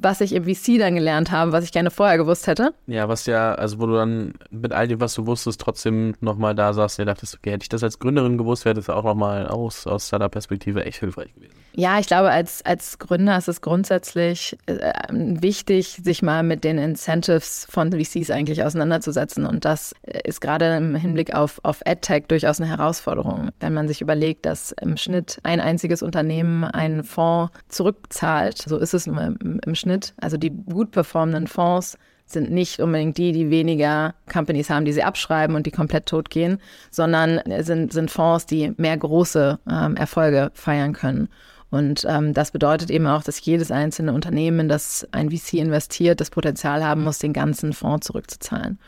was 0.00 0.22
ich 0.22 0.32
im 0.32 0.44
VC 0.44 0.78
dann 0.78 0.94
gelernt 0.94 1.30
habe, 1.30 1.52
was 1.52 1.64
ich 1.64 1.72
gerne 1.72 1.90
vorher 1.90 2.16
gewusst 2.16 2.46
hätte? 2.46 2.72
Ja, 2.86 3.06
was 3.06 3.26
ja, 3.26 3.54
also 3.54 3.78
wo 3.78 3.84
du 3.84 3.94
dann 3.94 4.34
mit 4.50 4.72
all 4.72 4.88
dem, 4.88 5.00
was 5.00 5.12
du 5.12 5.26
wusstest, 5.26 5.60
trotzdem 5.60 6.14
nochmal 6.20 6.54
da 6.54 6.72
saßt, 6.72 6.98
und 7.00 7.06
dachtest, 7.06 7.36
okay, 7.36 7.50
hätte 7.50 7.64
ich 7.64 7.68
das 7.68 7.82
als 7.82 7.98
Gründerin 7.98 8.38
gewusst, 8.38 8.64
wäre 8.64 8.74
das 8.74 8.88
auch 8.88 9.04
nochmal 9.04 9.46
aus, 9.48 9.86
aus 9.86 10.06
Startup-Perspektive 10.06 10.82
echt 10.86 11.00
hilfreich 11.00 11.34
gewesen. 11.34 11.52
Ja, 11.72 11.98
ich 11.98 12.06
glaube, 12.06 12.30
als, 12.30 12.64
als 12.64 12.98
Gründer 12.98 13.38
ist 13.38 13.46
es 13.46 13.60
grundsätzlich 13.60 14.58
äh, 14.66 14.92
wichtig, 15.10 16.00
sich 16.02 16.22
mal 16.22 16.42
mit 16.42 16.64
den 16.64 16.78
Incentives 16.78 17.66
von 17.70 17.92
VCs 17.92 18.30
eigentlich 18.30 18.64
auseinanderzusetzen. 18.64 19.46
Und 19.46 19.64
das 19.64 19.94
ist 20.24 20.40
gerade 20.40 20.76
im 20.76 20.96
Hinblick 20.96 21.34
auf, 21.34 21.60
auf 21.62 21.80
AdTech 21.86 22.24
durchaus 22.26 22.60
eine 22.60 22.68
Herausforderung. 22.68 23.50
Wenn 23.60 23.74
man 23.74 23.86
sich 23.86 24.00
überlegt, 24.00 24.46
dass 24.46 24.72
im 24.72 24.96
Schnitt 24.96 25.38
ein 25.44 25.60
einziges 25.60 26.02
Unternehmen 26.02 26.64
einen 26.64 27.04
Fonds 27.04 27.52
zurückzahlt, 27.68 28.58
so 28.58 28.78
ist 28.78 28.94
es 28.94 29.06
im, 29.06 29.60
im 29.64 29.74
Schnitt. 29.74 30.14
Also 30.20 30.36
die 30.36 30.50
gut 30.50 30.90
performenden 30.90 31.46
Fonds 31.46 31.96
sind 32.28 32.50
nicht 32.50 32.80
unbedingt 32.80 33.16
die, 33.16 33.32
die 33.32 33.50
weniger 33.50 34.14
Companies 34.30 34.70
haben, 34.70 34.84
die 34.84 34.92
sie 34.92 35.02
abschreiben 35.02 35.56
und 35.56 35.66
die 35.66 35.70
komplett 35.70 36.06
tot 36.06 36.30
gehen, 36.30 36.58
sondern 36.90 37.40
sind, 37.60 37.92
sind 37.92 38.10
Fonds, 38.10 38.46
die 38.46 38.72
mehr 38.76 38.96
große 38.96 39.58
ähm, 39.70 39.96
Erfolge 39.96 40.50
feiern 40.54 40.92
können. 40.92 41.28
Und 41.70 42.06
ähm, 42.08 42.32
das 42.32 42.50
bedeutet 42.50 42.90
eben 42.90 43.06
auch, 43.06 43.22
dass 43.22 43.44
jedes 43.44 43.70
einzelne 43.70 44.12
Unternehmen, 44.12 44.68
das 44.68 45.06
ein 45.12 45.30
VC 45.30 45.54
investiert, 45.54 46.20
das 46.20 46.30
Potenzial 46.30 46.84
haben 46.84 47.04
muss, 47.04 47.18
den 47.18 47.32
ganzen 47.32 47.72
Fonds 47.72 48.06
zurückzuzahlen. 48.06 48.78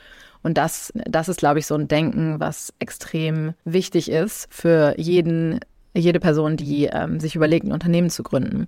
Und 0.43 0.57
das, 0.57 0.93
das 0.95 1.29
ist, 1.29 1.39
glaube 1.39 1.59
ich, 1.59 1.67
so 1.67 1.75
ein 1.75 1.89
Denken, 1.89 2.41
was 2.41 2.73
extrem 2.79 3.53
wichtig 3.65 4.11
ist 4.11 4.49
für 4.51 4.95
jeden, 4.97 5.61
jede 5.95 6.21
Person, 6.21 6.57
die 6.57 6.87
ähm, 6.87 7.21
sich 7.21 7.37
überlegt, 7.37 7.67
ein 7.67 7.73
Unternehmen 7.73 8.09
zu 8.09 8.23
gründen. 8.23 8.67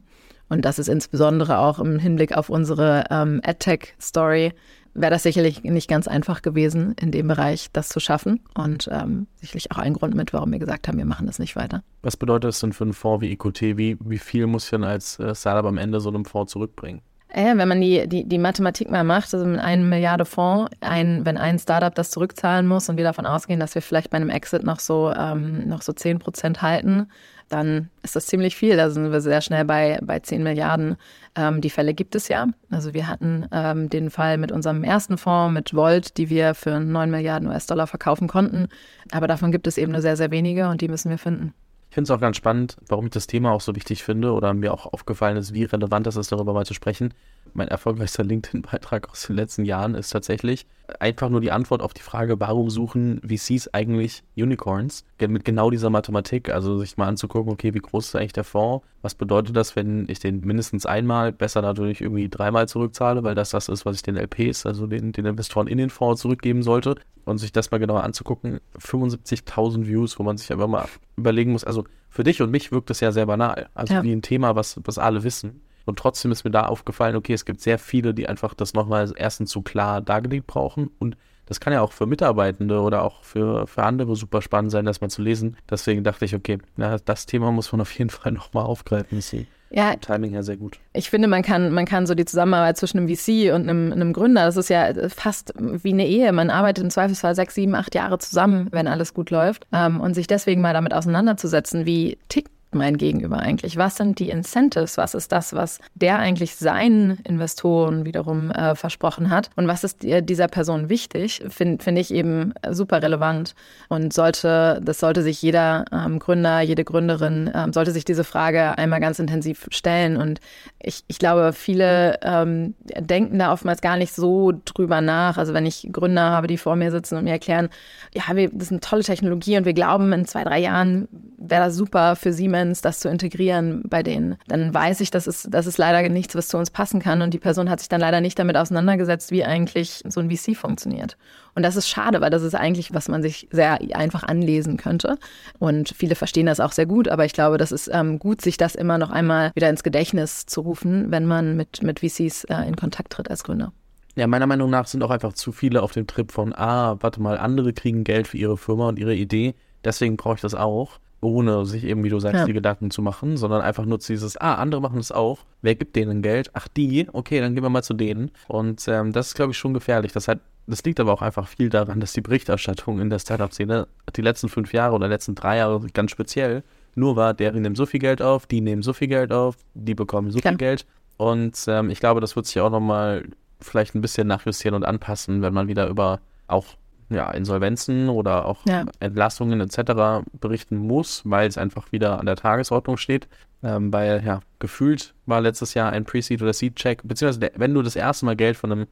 Und 0.51 0.67
das 0.67 0.79
ist 0.79 0.89
insbesondere 0.89 1.59
auch 1.59 1.79
im 1.79 1.99
Hinblick 1.99 2.37
auf 2.37 2.51
unsere 2.51 3.07
ähm, 3.11 3.41
AdTech-Story 3.43 4.53
wäre 4.95 5.11
das 5.11 5.23
sicherlich 5.23 5.63
nicht 5.63 5.89
ganz 5.89 6.09
einfach 6.09 6.43
gewesen, 6.43 6.95
in 7.01 7.11
dem 7.11 7.29
Bereich 7.29 7.69
das 7.73 7.89
zu 7.89 8.01
schaffen. 8.01 8.41
Und 8.55 8.89
ähm, 8.93 9.27
sicherlich 9.37 9.73
auch 9.73 9.79
ein 9.79 9.95
Grund 9.95 10.15
mit, 10.15 10.33
warum 10.33 10.53
wir 10.53 10.59
gesagt 10.59 10.89
haben, 10.89 10.99
wir 10.99 11.05
machen 11.05 11.27
das 11.27 11.39
nicht 11.39 11.57
weiter. 11.57 11.83
Was 12.03 12.17
bedeutet 12.17 12.49
das 12.49 12.61
denn 12.61 12.73
für 12.73 12.85
einen 12.85 12.93
Fonds 12.93 13.23
wie 13.23 13.33
EQT? 13.33 13.79
Wie, 13.79 13.97
wie 14.01 14.19
viel 14.19 14.47
muss 14.47 14.65
ich 14.65 14.71
denn 14.71 14.85
als 14.85 15.19
äh, 15.19 15.35
Startup 15.35 15.65
am 15.65 15.79
Ende 15.79 16.01
so 16.01 16.11
einem 16.11 16.25
Fonds 16.25 16.53
zurückbringen? 16.53 17.01
Ja, 17.35 17.57
wenn 17.57 17.69
man 17.69 17.81
die, 17.81 18.07
die, 18.09 18.29
die 18.29 18.39
Mathematik 18.39 18.91
mal 18.91 19.05
macht, 19.05 19.33
also 19.33 19.47
mit 19.47 19.59
einem 19.59 19.89
Milliarde 19.89 20.27
Fonds, 20.27 20.71
ein, 20.81 21.25
wenn 21.25 21.39
ein 21.39 21.59
Startup 21.59 21.95
das 21.95 22.11
zurückzahlen 22.11 22.67
muss 22.67 22.91
und 22.91 22.99
wir 22.99 23.05
davon 23.05 23.25
ausgehen, 23.25 23.59
dass 23.59 23.75
wir 23.75 23.81
vielleicht 23.81 24.11
bei 24.11 24.17
einem 24.17 24.29
Exit 24.29 24.65
noch 24.65 24.81
so, 24.81 25.11
ähm, 25.17 25.67
noch 25.67 25.81
so 25.81 25.95
10 25.95 26.19
Prozent 26.19 26.61
halten, 26.61 27.09
dann 27.53 27.91
ist 28.03 28.17
das 28.17 28.27
ziemlich 28.27 28.57
viel. 28.57 28.77
Da 28.77 28.91
sind 28.91 29.13
wir 29.13 29.21
sehr 29.21 29.43
schnell 29.43 29.65
bei, 29.65 29.99
bei 30.03 30.19
10 30.21 30.43
Milliarden. 30.43 30.97
Ähm, 31.37 31.61
die 31.61 31.71
Fälle 31.71 31.93
gibt 31.93 32.15
es 32.15 32.29
ja. 32.29 32.47
Also 32.71 32.95
wir 32.95 33.07
hatten 33.07 33.47
ähm, 33.53 33.91
den 33.91 34.11
Fall 34.11 34.39
mit 34.39 34.51
unserem 34.51 34.85
ersten 34.85 35.19
Fonds, 35.19 35.53
mit 35.53 35.75
Volt, 35.75 36.17
die 36.17 36.31
wir 36.31 36.55
für 36.55 36.81
9 36.81 37.11
Milliarden 37.11 37.49
US-Dollar 37.49 37.87
verkaufen 37.87 38.27
konnten. 38.27 38.69
Aber 39.11 39.27
davon 39.27 39.53
gibt 39.53 39.67
es 39.67 39.77
eben 39.77 39.93
nur 39.93 40.01
sehr, 40.01 40.17
sehr 40.17 40.31
wenige 40.31 40.69
und 40.69 40.81
die 40.81 40.89
müssen 40.89 41.11
wir 41.11 41.19
finden. 41.19 41.53
Ich 41.91 41.95
finde 41.95 42.11
es 42.11 42.17
auch 42.17 42.21
ganz 42.21 42.39
spannend, 42.39 42.79
warum 42.89 43.05
ich 43.05 43.11
das 43.11 43.27
Thema 43.27 43.53
auch 43.53 43.61
so 43.61 43.77
wichtig 43.77 44.03
finde 44.03 44.33
oder 44.33 44.55
mir 44.55 44.73
auch 44.73 44.91
aufgefallen 44.91 45.37
ist, 45.37 45.53
wie 45.53 45.65
relevant 45.65 46.07
es 46.07 46.17
ist, 46.17 46.33
darüber 46.33 46.55
mal 46.55 46.65
zu 46.65 46.73
sprechen. 46.73 47.13
Mein 47.55 47.69
erfolgreichster 47.69 48.25
LinkedIn-Beitrag 48.25 49.11
aus 49.11 49.27
den 49.27 49.37
letzten 49.37 49.65
Jahren 49.65 49.95
ist 49.95 50.11
tatsächlich 50.11 50.67
einfach 51.01 51.29
nur 51.29 51.41
die 51.41 51.53
Antwort 51.53 51.83
auf 51.83 51.95
die 51.95 52.03
Frage, 52.03 52.39
warum 52.41 52.71
suchen 52.71 53.21
VCs 53.27 53.69
eigentlich 53.73 54.23
Unicorns? 54.37 55.05
Mit 55.21 55.45
genau 55.45 55.71
dieser 55.71 55.91
Mathematik, 55.91 56.51
also 56.51 56.79
sich 56.79 56.97
mal 56.97 57.07
anzugucken, 57.09 57.53
okay, 57.53 57.75
wie 57.75 57.79
groß 57.79 58.09
ist 58.09 58.17
eigentlich 58.17 58.33
der 58.33 58.45
Fonds? 58.45 58.85
Was 59.01 59.15
bedeutet 59.15 59.57
das, 59.57 59.77
wenn 59.77 60.07
ich 60.09 60.19
den 60.19 60.41
mindestens 60.41 60.87
einmal, 60.87 61.33
besser 61.33 61.63
natürlich 61.63 62.01
irgendwie 62.01 62.29
dreimal 62.29 62.69
zurückzahle, 62.69 63.23
weil 63.25 63.35
das 63.35 63.51
das 63.51 63.69
ist, 63.69 63.87
was 63.87 63.97
ich 63.97 64.03
den 64.03 64.17
LPs, 64.17 64.67
also 64.67 64.87
den, 64.87 65.13
den 65.13 65.27
Investoren 65.27 65.67
in 65.67 65.79
den 65.79 65.91
Fonds 65.91 66.21
zurückgeben 66.21 66.63
sollte? 66.63 66.97
Und 67.25 67.39
sich 67.39 67.53
das 67.53 67.71
mal 67.71 67.79
genauer 67.79 68.03
anzugucken, 68.03 68.61
75.000 68.81 69.87
Views, 69.87 70.19
wo 70.19 70.25
man 70.25 70.37
sich 70.37 70.51
einfach 70.53 70.67
mal 70.67 70.87
überlegen 71.17 71.53
muss, 71.53 71.63
also 71.63 71.85
für 72.11 72.25
dich 72.25 72.43
und 72.43 72.51
mich 72.51 72.73
wirkt 72.73 72.91
das 72.91 72.99
ja 72.99 73.13
sehr 73.13 73.27
banal. 73.27 73.69
Also 73.75 73.95
ja. 73.95 74.03
wie 74.03 74.13
ein 74.13 74.23
Thema, 74.23 74.57
was, 74.57 74.81
was 74.85 74.99
alle 74.99 75.23
wissen. 75.23 75.63
Und 75.85 75.99
trotzdem 75.99 76.33
ist 76.33 76.45
mir 76.45 76.51
da 76.51 76.67
aufgefallen, 76.67 77.17
okay, 77.17 77.33
es 77.33 77.45
gibt 77.45 77.61
sehr 77.61 77.79
viele, 77.79 78.15
die 78.15 78.29
einfach 78.29 78.55
das 78.55 78.75
nochmal 78.75 79.13
erstens 79.17 79.51
zu 79.51 79.63
klar 79.63 80.01
dargelegt 80.01 80.47
brauchen. 80.47 80.91
Und 80.99 81.17
das 81.47 81.61
kann 81.61 81.73
ja 81.73 81.83
auch 81.83 81.93
für 81.93 82.07
Mitarbeitende 82.07 82.81
oder 82.81 83.03
auch 83.03 83.23
für, 83.25 83.67
für 83.67 83.83
andere 83.83 84.17
super 84.17 84.43
spannend 84.43 84.71
sein, 84.71 84.85
das 84.85 85.01
mal 85.01 85.11
zu 85.11 85.23
lesen. 85.23 85.57
Deswegen 85.69 86.05
dachte 86.05 86.25
ich, 86.25 86.35
okay, 86.35 86.59
na, 86.77 86.97
das 86.99 87.27
Thema 87.27 87.51
muss 87.51 87.73
man 87.73 87.81
auf 87.81 87.93
jeden 87.99 88.11
Fall 88.11 88.33
nochmal 88.33 88.65
aufgreifen. 88.65 89.19
Ist 89.19 89.35
ja, 89.75 89.97
Timing 89.97 90.33
her 90.33 90.43
sehr 90.43 90.59
gut. 90.59 90.79
Ich 90.93 91.09
finde, 91.09 91.29
man 91.29 91.43
kann, 91.43 91.73
man 91.73 91.87
kann 91.87 92.07
so 92.07 92.15
die 92.15 92.27
Zusammenarbeit 92.27 92.77
zwischen 92.77 92.99
einem 92.99 93.09
VC 93.09 93.55
und 93.55 93.69
einem, 93.69 93.91
einem 93.91 94.13
Gründer, 94.13 94.45
das 94.45 94.59
ist 94.59 94.69
ja 94.69 94.93
fast 95.09 95.55
wie 95.57 95.95
eine 95.95 96.07
Ehe. 96.07 96.31
Man 96.33 96.51
arbeitet 96.51 96.85
im 96.85 96.91
Zweifelsfall 96.91 97.35
sechs, 97.35 97.55
sieben, 97.55 97.75
acht 97.75 97.95
Jahre 97.95 98.19
zusammen, 98.19 98.69
wenn 98.71 98.87
alles 98.87 99.15
gut 99.15 99.31
läuft. 99.31 99.67
Ähm, 99.73 100.01
und 100.01 100.13
sich 100.13 100.27
deswegen 100.27 100.61
mal 100.61 100.75
damit 100.75 100.93
auseinanderzusetzen, 100.93 101.87
wie 101.87 102.19
tickt 102.29 102.51
mein 102.75 102.97
Gegenüber 102.97 103.39
eigentlich? 103.39 103.77
Was 103.77 103.97
sind 103.97 104.19
die 104.19 104.31
Incentives? 104.31 104.97
Was 104.97 105.15
ist 105.15 105.33
das, 105.33 105.53
was 105.53 105.79
der 105.95 106.19
eigentlich 106.19 106.57
seinen 106.57 107.19
Investoren 107.25 108.05
wiederum 108.05 108.51
äh, 108.51 108.75
versprochen 108.75 109.31
hat? 109.31 109.51
Und 109.57 109.69
was 109.69 109.85
ist 109.85 109.99
dieser 110.03 110.49
Person 110.49 110.89
wichtig? 110.89 111.43
Finde 111.49 111.83
find 111.83 111.99
ich 111.99 112.13
eben 112.13 112.55
super 112.71 113.03
relevant. 113.03 113.55
Und 113.89 114.13
sollte, 114.13 114.81
das 114.83 115.01
sollte 115.01 115.23
sich 115.23 115.43
jeder 115.43 115.85
ähm, 115.93 116.19
Gründer, 116.19 116.61
jede 116.61 116.85
Gründerin, 116.85 117.51
ähm, 117.55 117.73
sollte 117.73 117.91
sich 117.91 118.05
diese 118.05 118.25
Frage 118.25 118.79
einmal 118.79 119.01
ganz 119.01 119.19
intensiv 119.19 119.67
stellen. 119.71 120.17
Und 120.17 120.41
ich, 120.81 121.05
ich 121.09 121.19
glaube, 121.19 121.53
viele 121.53 122.19
ähm, 122.23 122.75
denken 122.99 123.39
da 123.39 123.53
oftmals 123.53 123.81
gar 123.81 123.97
nicht 123.97 124.15
so 124.15 124.53
drüber 124.65 125.01
nach. 125.01 125.37
Also 125.37 125.55
wenn 125.55 125.67
ich 125.67 125.89
Gründer 125.93 126.31
habe, 126.31 126.47
die 126.47 126.59
vor 126.59 126.77
mir 126.77 126.91
sitzen 126.91 127.17
und 127.17 127.25
mir 127.25 127.33
erklären, 127.33 127.69
ja, 128.15 128.23
wir, 128.35 128.49
das 128.51 128.65
ist 128.65 128.71
eine 128.73 128.81
tolle 128.81 129.03
Technologie 129.03 129.57
und 129.57 129.65
wir 129.65 129.75
glauben, 129.75 130.13
in 130.13 130.27
zwei, 130.27 130.45
drei 130.45 130.59
Jahren 130.59 131.09
wäre 131.37 131.67
das 131.67 131.77
super 131.77 132.17
für 132.17 132.33
Siemens 132.33 132.62
Performance, 132.63 132.83
das 132.83 133.01
zu 133.01 133.09
integrieren 133.09 133.83
bei 133.89 134.03
denen, 134.03 134.37
dann 134.47 134.73
weiß 134.73 135.01
ich, 135.01 135.11
das 135.11 135.27
ist, 135.27 135.49
das 135.51 135.67
ist 135.67 135.79
leider 135.79 136.09
nichts, 136.09 136.35
was 136.35 136.49
zu 136.49 136.57
uns 136.59 136.71
passen 136.71 137.01
kann. 137.01 137.23
Und 137.23 137.35
die 137.35 137.39
Person 137.39 137.69
hat 137.69 137.81
sich 137.81 137.89
dann 137.89 138.01
leider 138.01 138.21
nicht 138.21 138.39
damit 138.39 138.57
auseinandergesetzt, 138.57 139.31
wie 139.31 139.45
eigentlich 139.45 140.03
so 140.09 140.21
ein 140.21 140.31
VC 140.31 140.57
funktioniert. 140.57 141.17
Und 141.55 141.65
das 141.65 141.77
ist 141.77 141.89
schade, 141.89 142.21
weil 142.21 142.31
das 142.31 142.43
ist 142.43 142.55
eigentlich, 142.55 142.95
was 142.95 143.09
man 143.09 143.23
sich 143.23 143.49
sehr 143.51 143.79
einfach 143.95 144.23
anlesen 144.23 144.77
könnte. 144.77 145.19
Und 145.59 145.95
viele 145.97 146.15
verstehen 146.15 146.47
das 146.47 146.61
auch 146.61 146.73
sehr 146.73 146.87
gut, 146.87 147.09
aber 147.09 147.25
ich 147.25 147.33
glaube, 147.33 147.59
das 147.59 147.73
ist 147.73 147.91
ähm, 147.93 148.19
gut, 148.19 148.41
sich 148.41 148.57
das 148.57 148.75
immer 148.75 148.99
noch 148.99 149.11
einmal 149.11 149.51
wieder 149.55 149.69
ins 149.69 149.83
Gedächtnis 149.83 150.47
zu 150.47 150.61
rufen, 150.63 151.11
wenn 151.11 151.27
man 151.27 151.57
mit, 151.57 151.83
mit 151.83 152.01
VCs 152.01 152.45
äh, 152.45 152.67
in 152.67 152.77
Kontakt 152.77 153.13
tritt 153.13 153.31
als 153.31 153.45
Gründer. 153.45 153.73
Ja, 154.15 154.27
meiner 154.27 154.47
Meinung 154.47 154.69
nach 154.69 154.87
sind 154.87 155.03
auch 155.03 155.11
einfach 155.11 155.33
zu 155.33 155.53
viele 155.53 155.83
auf 155.83 155.93
dem 155.93 156.07
Trip 156.07 156.31
von, 156.31 156.55
ah, 156.55 156.97
warte 157.01 157.21
mal, 157.21 157.39
andere 157.39 157.73
kriegen 157.73 158.05
Geld 158.05 158.29
für 158.29 158.37
ihre 158.37 158.59
Firma 158.59 158.89
und 158.89 158.99
ihre 158.99 159.15
Idee, 159.15 159.55
deswegen 159.85 160.19
brauche 160.19 160.35
ich 160.35 160.43
das 160.43 160.55
auch 160.55 160.99
ohne 161.23 161.65
sich 161.65 161.85
eben, 161.85 162.03
wie 162.03 162.09
du 162.09 162.19
sagst, 162.19 162.41
ja. 162.41 162.45
die 162.45 162.53
Gedanken 162.53 162.91
zu 162.91 163.01
machen, 163.01 163.37
sondern 163.37 163.63
einfach 163.63 163.85
nur 163.85 163.99
dieses, 163.99 164.37
ah, 164.37 164.57
andere 164.57 164.81
machen 164.81 164.97
das 164.97 165.13
auch. 165.13 165.39
Wer 165.63 165.77
gibt 165.77 165.95
denen 165.95 166.21
Geld? 166.21 166.51
Ach, 166.53 166.67
die? 166.69 167.07
Okay, 167.13 167.41
dann 167.41 167.55
gehen 167.55 167.63
wir 167.63 167.71
mal 167.71 167.85
zu 167.85 167.95
denen. 167.95 168.33
Und 168.49 168.87
ähm, 168.89 169.13
das 169.13 169.29
ist, 169.29 169.35
glaube 169.35 169.53
ich, 169.53 169.59
schon 169.59 169.73
gefährlich. 169.73 170.13
Das, 170.13 170.27
hat, 170.27 170.41
das 170.67 170.83
liegt 170.83 170.99
aber 170.99 171.13
auch 171.13 171.23
einfach 171.23 171.47
viel 171.47 171.69
daran, 171.69 172.01
dass 172.01 172.13
die 172.13 172.23
Berichterstattung 172.23 173.01
in 173.01 173.09
der 173.09 173.21
Startup-Szene 173.21 173.87
die 174.17 174.21
letzten 174.21 174.49
fünf 174.49 174.73
Jahre 174.73 174.97
oder 174.97 175.07
letzten 175.07 175.37
drei 175.37 175.59
Jahre 175.59 175.81
ganz 175.93 176.11
speziell 176.11 176.65
nur 176.97 177.15
war, 177.15 177.35
deren 177.35 177.63
nehmen 177.63 177.77
so 177.77 177.87
viel 177.87 178.01
Geld 178.01 178.21
auf, 178.21 178.47
die 178.47 178.61
nehmen 178.61 178.83
so 178.83 178.93
viel 178.93 179.09
Geld 179.09 179.33
auf, 179.33 179.57
die 179.75 179.95
bekommen 179.95 180.31
so 180.31 180.41
Klar. 180.41 180.53
viel 180.53 180.59
Geld. 180.59 180.87
Und 181.19 181.65
ähm, 181.69 181.89
ich 181.89 182.01
glaube, 182.01 182.21
das 182.21 182.35
wird 182.35 182.47
sich 182.47 182.61
auch 182.61 182.71
nochmal 182.71 183.25
vielleicht 183.61 183.95
ein 183.95 184.01
bisschen 184.01 184.27
nachjustieren 184.27 184.75
und 184.75 184.85
anpassen, 184.85 185.41
wenn 185.41 185.55
man 185.55 185.69
wieder 185.69 185.87
über 185.87 186.21
auch 186.49 186.67
ja, 187.15 187.31
Insolvenzen 187.31 188.09
oder 188.09 188.47
auch 188.47 188.65
ja. 188.67 188.85
Entlassungen 189.01 189.61
etc. 189.61 190.25
berichten 190.41 190.77
muss, 190.77 191.23
weil 191.25 191.49
es 191.49 191.59
einfach 191.59 191.93
wieder 191.93 192.19
an 192.19 192.27
der 192.27 192.37
Tagesordnung 192.37 192.97
steht. 192.97 193.29
Ähm, 193.65 193.93
weil, 193.93 194.25
ja, 194.25 194.41
gefühlt 194.59 195.15
war 195.27 195.41
letztes 195.41 195.75
Jahr 195.75 195.93
ein 195.93 196.05
Pre-Seed 196.05 196.43
oder 196.43 196.53
Seed-Check, 196.53 197.03
beziehungsweise 197.05 197.53
wenn 197.55 197.73
du 197.73 197.83
das 197.83 197.95
erste 197.95 198.27
Mal 198.27 198.35
Geld 198.35 198.57
von 198.57 198.73
einem 198.73 198.87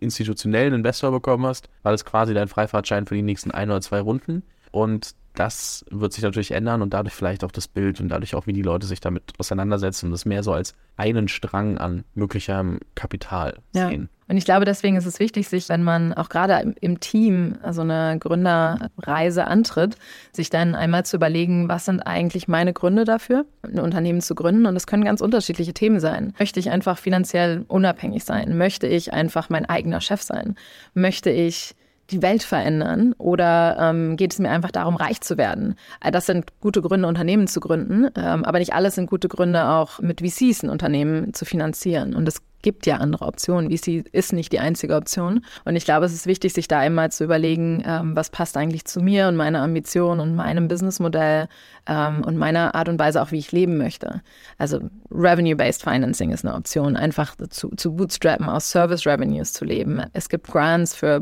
institutionellen 0.00 0.74
Investor 0.74 1.10
bekommen 1.10 1.46
hast, 1.46 1.70
war 1.82 1.92
das 1.92 2.04
quasi 2.04 2.34
dein 2.34 2.48
Freifahrtschein 2.48 3.06
für 3.06 3.14
die 3.14 3.22
nächsten 3.22 3.50
ein 3.50 3.70
oder 3.70 3.80
zwei 3.80 4.00
Runden. 4.00 4.42
Und 4.72 5.14
das 5.34 5.84
wird 5.90 6.12
sich 6.12 6.22
natürlich 6.22 6.50
ändern 6.50 6.82
und 6.82 6.92
dadurch 6.92 7.14
vielleicht 7.14 7.44
auch 7.44 7.52
das 7.52 7.68
Bild 7.68 8.00
und 8.00 8.08
dadurch 8.08 8.34
auch, 8.34 8.46
wie 8.46 8.52
die 8.52 8.62
Leute 8.62 8.86
sich 8.86 9.00
damit 9.00 9.32
auseinandersetzen 9.38 10.06
und 10.06 10.12
das 10.12 10.24
mehr 10.24 10.42
so 10.42 10.52
als 10.52 10.74
einen 10.96 11.28
Strang 11.28 11.78
an 11.78 12.04
möglichem 12.14 12.80
Kapital 12.94 13.58
sehen. 13.72 14.08
Ja. 14.10 14.20
Und 14.30 14.36
ich 14.36 14.44
glaube, 14.44 14.64
deswegen 14.64 14.96
ist 14.96 15.06
es 15.06 15.18
wichtig, 15.18 15.48
sich, 15.48 15.68
wenn 15.68 15.82
man 15.82 16.12
auch 16.14 16.28
gerade 16.28 16.74
im 16.80 17.00
Team 17.00 17.58
so 17.70 17.80
eine 17.80 18.16
Gründerreise 18.20 19.46
antritt, 19.48 19.96
sich 20.32 20.50
dann 20.50 20.76
einmal 20.76 21.04
zu 21.04 21.16
überlegen, 21.16 21.68
was 21.68 21.86
sind 21.86 22.00
eigentlich 22.00 22.46
meine 22.46 22.72
Gründe 22.72 23.04
dafür, 23.04 23.44
ein 23.62 23.80
Unternehmen 23.80 24.20
zu 24.20 24.36
gründen. 24.36 24.66
Und 24.66 24.76
es 24.76 24.86
können 24.86 25.04
ganz 25.04 25.20
unterschiedliche 25.20 25.74
Themen 25.74 25.98
sein. 25.98 26.32
Möchte 26.38 26.60
ich 26.60 26.70
einfach 26.70 26.96
finanziell 26.96 27.64
unabhängig 27.66 28.22
sein? 28.22 28.56
Möchte 28.56 28.86
ich 28.86 29.12
einfach 29.12 29.50
mein 29.50 29.66
eigener 29.66 30.00
Chef 30.00 30.22
sein? 30.22 30.54
Möchte 30.94 31.30
ich 31.30 31.74
die 32.10 32.22
Welt 32.22 32.42
verändern 32.42 33.14
oder 33.18 33.76
ähm, 33.80 34.16
geht 34.16 34.32
es 34.32 34.38
mir 34.38 34.50
einfach 34.50 34.70
darum, 34.70 34.96
reich 34.96 35.20
zu 35.20 35.38
werden? 35.38 35.76
Äh, 36.00 36.10
das 36.10 36.26
sind 36.26 36.46
gute 36.60 36.82
Gründe, 36.82 37.08
Unternehmen 37.08 37.46
zu 37.46 37.60
gründen, 37.60 38.08
ähm, 38.16 38.44
aber 38.44 38.58
nicht 38.58 38.72
alles 38.72 38.96
sind 38.96 39.08
gute 39.08 39.28
Gründe, 39.28 39.68
auch 39.68 40.00
mit 40.00 40.20
VCs 40.20 40.62
ein 40.62 40.70
Unternehmen 40.70 41.34
zu 41.34 41.44
finanzieren. 41.44 42.14
Und 42.14 42.28
es 42.28 42.42
gibt 42.62 42.86
ja 42.86 42.96
andere 42.96 43.26
Optionen. 43.26 43.70
VC 43.70 44.04
ist 44.12 44.32
nicht 44.32 44.52
die 44.52 44.60
einzige 44.60 44.94
Option. 44.94 45.44
Und 45.64 45.76
ich 45.76 45.84
glaube, 45.84 46.06
es 46.06 46.12
ist 46.12 46.26
wichtig, 46.26 46.52
sich 46.52 46.68
da 46.68 46.78
einmal 46.78 47.10
zu 47.10 47.24
überlegen, 47.24 47.82
ähm, 47.86 48.16
was 48.16 48.30
passt 48.30 48.56
eigentlich 48.56 48.84
zu 48.84 49.00
mir 49.00 49.28
und 49.28 49.36
meiner 49.36 49.62
Ambition 49.62 50.20
und 50.20 50.34
meinem 50.34 50.68
Businessmodell 50.68 51.48
ähm, 51.90 52.22
und 52.24 52.38
meiner 52.38 52.74
Art 52.74 52.88
und 52.88 52.98
Weise 52.98 53.20
auch, 53.20 53.32
wie 53.32 53.38
ich 53.38 53.52
leben 53.52 53.76
möchte. 53.76 54.22
Also 54.56 54.80
Revenue-Based 55.10 55.82
Financing 55.82 56.30
ist 56.30 56.44
eine 56.46 56.54
Option, 56.54 56.96
einfach 56.96 57.34
zu, 57.50 57.70
zu 57.70 57.96
bootstrappen, 57.96 58.48
aus 58.48 58.70
Service 58.70 59.06
Revenues 59.06 59.52
zu 59.52 59.64
leben. 59.64 60.02
Es 60.12 60.28
gibt 60.28 60.46
Grants 60.46 60.94
für 60.94 61.20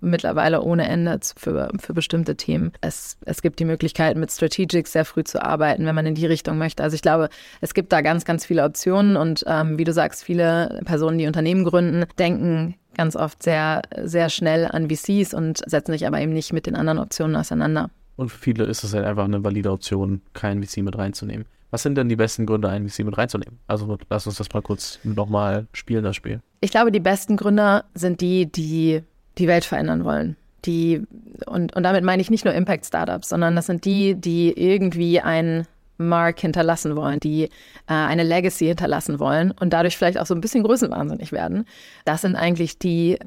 mittlerweile 0.00 0.62
ohne 0.62 0.88
Ende 0.88 1.20
für, 1.36 1.70
für 1.78 1.92
bestimmte 1.92 2.36
Themen. 2.36 2.72
Es, 2.80 3.18
es 3.26 3.42
gibt 3.42 3.60
die 3.60 3.66
Möglichkeit, 3.66 4.16
mit 4.16 4.32
Strategics 4.32 4.92
sehr 4.92 5.04
früh 5.04 5.22
zu 5.22 5.42
arbeiten, 5.42 5.84
wenn 5.84 5.94
man 5.94 6.06
in 6.06 6.14
die 6.14 6.26
Richtung 6.26 6.56
möchte. 6.56 6.82
Also 6.82 6.94
ich 6.94 7.02
glaube, 7.02 7.28
es 7.60 7.74
gibt 7.74 7.92
da 7.92 8.00
ganz, 8.00 8.24
ganz 8.24 8.46
viele 8.46 8.64
Optionen 8.64 9.16
und 9.16 9.44
ähm, 9.46 9.78
wie 9.78 9.84
du 9.84 9.92
sagst, 9.92 10.24
viele 10.24 10.80
Personen, 10.86 11.18
die 11.18 11.26
Unternehmen 11.26 11.64
gründen, 11.64 12.06
denken 12.18 12.74
ganz 12.96 13.14
oft 13.14 13.42
sehr, 13.42 13.82
sehr 14.02 14.30
schnell 14.30 14.66
an 14.66 14.88
VCs 14.88 15.34
und 15.34 15.60
setzen 15.66 15.92
sich 15.92 16.06
aber 16.06 16.20
eben 16.20 16.32
nicht 16.32 16.54
mit 16.54 16.64
den 16.64 16.74
anderen 16.74 16.98
Optionen 16.98 17.36
auseinander. 17.36 17.90
Und 18.16 18.30
für 18.30 18.38
viele 18.38 18.64
ist 18.64 18.82
es 18.82 18.94
halt 18.94 19.04
einfach 19.04 19.24
eine 19.24 19.44
valide 19.44 19.70
Option, 19.70 20.22
kein 20.32 20.62
VC 20.62 20.78
mit 20.78 20.96
reinzunehmen. 20.96 21.46
Was 21.70 21.82
sind 21.82 21.96
denn 21.96 22.08
die 22.08 22.16
besten 22.16 22.46
Gründe, 22.46 22.68
einen 22.68 22.88
VC 22.88 23.04
mit 23.04 23.18
reinzunehmen? 23.18 23.58
Also 23.66 23.98
lass 24.08 24.26
uns 24.26 24.36
das 24.36 24.52
mal 24.52 24.62
kurz 24.62 24.98
nochmal 25.04 25.66
spielen, 25.72 26.04
das 26.04 26.16
Spiel. 26.16 26.40
Ich 26.60 26.70
glaube, 26.70 26.92
die 26.92 27.00
besten 27.00 27.36
Gründer 27.36 27.84
sind 27.94 28.20
die, 28.20 28.46
die 28.46 29.02
die 29.38 29.48
Welt 29.48 29.64
verändern 29.64 30.04
wollen. 30.04 30.36
Die, 30.64 31.02
und, 31.46 31.76
und 31.76 31.82
damit 31.82 32.02
meine 32.02 32.22
ich 32.22 32.30
nicht 32.30 32.44
nur 32.44 32.54
Impact-Startups, 32.54 33.28
sondern 33.28 33.54
das 33.54 33.66
sind 33.66 33.84
die, 33.84 34.14
die 34.14 34.52
irgendwie 34.52 35.20
ein 35.20 35.66
Mark 35.98 36.40
hinterlassen 36.40 36.96
wollen, 36.96 37.20
die 37.20 37.44
äh, 37.44 37.48
eine 37.86 38.22
Legacy 38.22 38.66
hinterlassen 38.66 39.18
wollen 39.18 39.50
und 39.52 39.72
dadurch 39.72 39.96
vielleicht 39.96 40.18
auch 40.18 40.26
so 40.26 40.34
ein 40.34 40.40
bisschen 40.40 40.62
größenwahnsinnig 40.62 41.32
werden. 41.32 41.64
Das 42.04 42.22
sind 42.22 42.36
eigentlich 42.36 42.78
die, 42.78 43.18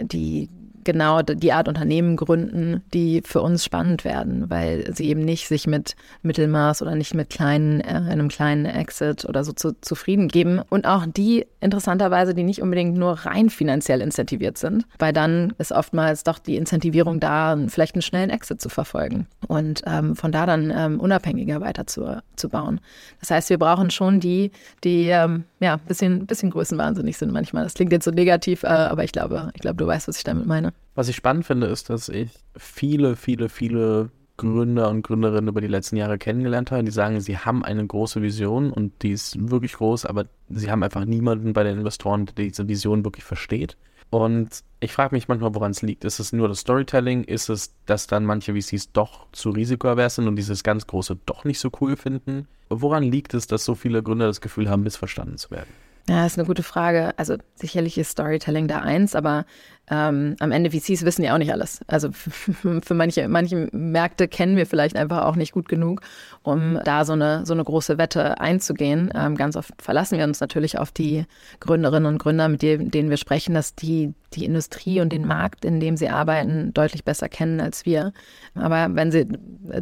die 0.00 0.48
genau 0.86 1.20
die 1.20 1.52
Art 1.52 1.68
Unternehmen 1.68 2.16
gründen, 2.16 2.82
die 2.94 3.20
für 3.22 3.42
uns 3.42 3.64
spannend 3.64 4.04
werden, 4.04 4.48
weil 4.48 4.94
sie 4.94 5.08
eben 5.08 5.20
nicht 5.20 5.48
sich 5.48 5.66
mit 5.66 5.96
Mittelmaß 6.22 6.80
oder 6.80 6.94
nicht 6.94 7.14
mit 7.14 7.28
kleinen, 7.28 7.80
äh, 7.82 7.84
einem 8.08 8.28
kleinen 8.28 8.64
Exit 8.64 9.26
oder 9.26 9.44
so 9.44 9.52
zu, 9.52 9.78
zufrieden 9.82 10.28
geben. 10.28 10.62
Und 10.70 10.86
auch 10.86 11.04
die 11.06 11.46
interessanterweise, 11.60 12.34
die 12.34 12.44
nicht 12.44 12.62
unbedingt 12.62 12.96
nur 12.96 13.12
rein 13.12 13.50
finanziell 13.50 14.00
incentiviert 14.00 14.56
sind, 14.56 14.86
weil 14.98 15.12
dann 15.12 15.52
ist 15.58 15.72
oftmals 15.72 16.24
doch 16.24 16.38
die 16.38 16.56
Incentivierung 16.56 17.20
da, 17.20 17.58
vielleicht 17.68 17.94
einen 17.94 18.02
schnellen 18.02 18.30
Exit 18.30 18.60
zu 18.60 18.68
verfolgen 18.68 19.26
und 19.48 19.82
ähm, 19.86 20.16
von 20.16 20.32
da 20.32 20.46
dann 20.46 20.72
ähm, 20.74 21.00
unabhängiger 21.00 21.60
weiter 21.60 21.86
zu, 21.86 22.22
zu 22.36 22.48
bauen. 22.48 22.80
Das 23.20 23.30
heißt, 23.30 23.50
wir 23.50 23.58
brauchen 23.58 23.90
schon 23.90 24.20
die, 24.20 24.52
die 24.84 25.08
ähm, 25.08 25.44
ja, 25.60 25.74
ein 25.74 25.80
bisschen, 25.80 26.26
bisschen 26.26 26.50
größenwahnsinnig 26.50 27.16
sind 27.16 27.32
manchmal. 27.32 27.64
Das 27.64 27.74
klingt 27.74 27.92
jetzt 27.92 28.04
so 28.04 28.12
negativ, 28.12 28.62
äh, 28.62 28.68
aber 28.68 29.04
ich 29.04 29.12
glaube, 29.12 29.50
ich 29.54 29.60
glaube, 29.60 29.76
du 29.76 29.86
weißt, 29.86 30.06
was 30.06 30.18
ich 30.18 30.24
damit 30.24 30.46
meine. 30.46 30.72
Was 30.94 31.08
ich 31.08 31.16
spannend 31.16 31.46
finde, 31.46 31.66
ist, 31.66 31.90
dass 31.90 32.08
ich 32.08 32.30
viele, 32.56 33.16
viele, 33.16 33.48
viele 33.48 34.10
Gründer 34.36 34.88
und 34.90 35.02
Gründerinnen 35.02 35.48
über 35.48 35.60
die 35.60 35.66
letzten 35.66 35.96
Jahre 35.96 36.18
kennengelernt 36.18 36.70
habe, 36.70 36.84
die 36.84 36.90
sagen, 36.90 37.20
sie 37.20 37.38
haben 37.38 37.64
eine 37.64 37.86
große 37.86 38.22
Vision 38.22 38.70
und 38.70 38.92
die 39.02 39.10
ist 39.10 39.50
wirklich 39.50 39.74
groß, 39.74 40.06
aber 40.06 40.26
sie 40.48 40.70
haben 40.70 40.82
einfach 40.82 41.04
niemanden 41.04 41.52
bei 41.52 41.64
den 41.64 41.78
Investoren, 41.78 42.26
der 42.26 42.46
diese 42.46 42.68
Vision 42.68 43.04
wirklich 43.04 43.24
versteht. 43.24 43.76
Und 44.10 44.62
ich 44.80 44.92
frage 44.92 45.14
mich 45.14 45.26
manchmal, 45.26 45.54
woran 45.54 45.72
es 45.72 45.82
liegt. 45.82 46.04
Ist 46.04 46.20
es 46.20 46.32
nur 46.32 46.48
das 46.48 46.60
Storytelling? 46.60 47.24
Ist 47.24 47.48
es, 47.48 47.74
dass 47.86 48.06
dann 48.06 48.24
manche 48.24 48.54
VCs 48.54 48.92
doch 48.92 49.26
zu 49.32 49.50
risikoavers 49.50 50.16
sind 50.16 50.28
und 50.28 50.36
dieses 50.36 50.62
ganz 50.62 50.86
große 50.86 51.18
doch 51.26 51.44
nicht 51.44 51.58
so 51.58 51.70
cool 51.80 51.96
finden? 51.96 52.46
Woran 52.68 53.02
liegt 53.02 53.34
es, 53.34 53.46
dass 53.46 53.64
so 53.64 53.74
viele 53.74 54.02
Gründer 54.02 54.26
das 54.26 54.40
Gefühl 54.40 54.70
haben, 54.70 54.82
missverstanden 54.82 55.38
zu 55.38 55.50
werden? 55.50 55.70
Ja, 56.08 56.24
ist 56.24 56.38
eine 56.38 56.46
gute 56.46 56.62
Frage. 56.62 57.18
Also 57.18 57.36
sicherlich 57.56 57.98
ist 57.98 58.10
Storytelling 58.10 58.68
da 58.68 58.78
eins, 58.78 59.16
aber 59.16 59.44
ähm, 59.88 60.36
am 60.40 60.50
Ende 60.50 60.70
VCs 60.70 61.04
wissen 61.04 61.22
ja 61.22 61.34
auch 61.34 61.38
nicht 61.38 61.52
alles. 61.52 61.80
Also 61.86 62.10
für 62.12 62.94
manche, 62.94 63.28
manche 63.28 63.68
Märkte 63.72 64.28
kennen 64.28 64.56
wir 64.56 64.66
vielleicht 64.66 64.96
einfach 64.96 65.24
auch 65.24 65.36
nicht 65.36 65.52
gut 65.52 65.68
genug, 65.68 66.00
um 66.42 66.80
da 66.84 67.04
so 67.04 67.12
eine, 67.12 67.46
so 67.46 67.54
eine 67.54 67.64
große 67.64 67.98
Wette 67.98 68.40
einzugehen. 68.40 69.12
Ähm, 69.14 69.36
ganz 69.36 69.56
oft 69.56 69.70
verlassen 69.80 70.18
wir 70.18 70.24
uns 70.24 70.40
natürlich 70.40 70.78
auf 70.78 70.90
die 70.90 71.24
Gründerinnen 71.60 72.06
und 72.06 72.18
Gründer, 72.18 72.48
mit 72.48 72.62
denen 72.62 73.10
wir 73.10 73.16
sprechen, 73.16 73.54
dass 73.54 73.74
die 73.74 74.12
die 74.36 74.44
Industrie 74.44 75.00
und 75.00 75.12
den 75.12 75.26
Markt, 75.26 75.64
in 75.64 75.80
dem 75.80 75.96
sie 75.96 76.08
arbeiten, 76.08 76.72
deutlich 76.74 77.04
besser 77.04 77.28
kennen 77.28 77.60
als 77.60 77.86
wir. 77.86 78.12
Aber 78.54 78.94
wenn 78.94 79.10
sie, 79.10 79.26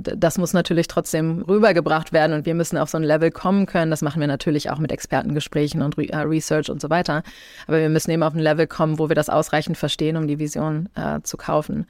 das 0.01 0.39
muss 0.39 0.53
natürlich 0.53 0.87
trotzdem 0.87 1.43
rübergebracht 1.43 2.13
werden 2.13 2.33
und 2.33 2.47
wir 2.47 2.55
müssen 2.55 2.79
auf 2.79 2.91
so 2.91 2.99
ein 2.99 3.03
Level 3.03 3.31
kommen 3.31 3.67
können. 3.67 3.91
Das 3.91 4.03
machen 4.03 4.21
wir 4.21 4.27
natürlich 4.27 4.71
auch 4.71 4.79
mit 4.79 4.93
Expertengesprächen 4.93 5.83
und 5.83 5.99
äh, 5.99 6.17
Research 6.17 6.71
und 6.71 6.81
so 6.81 6.91
weiter. 6.91 7.23
Aber 7.67 7.81
wir 7.81 7.89
müssen 7.89 8.11
eben 8.11 8.23
auf 8.23 8.35
ein 8.35 8.41
Level 8.41 8.67
kommen, 8.67 8.99
wo 8.99 9.09
wir 9.09 9.17
das 9.17 9.29
ausreichend 9.29 9.77
verstehen 9.77 9.94
verstehen, 9.95 10.17
um 10.17 10.27
die 10.27 10.41
Vision 10.41 10.89
äh, 10.97 11.21
zu 11.23 11.37
kaufen. 11.37 11.87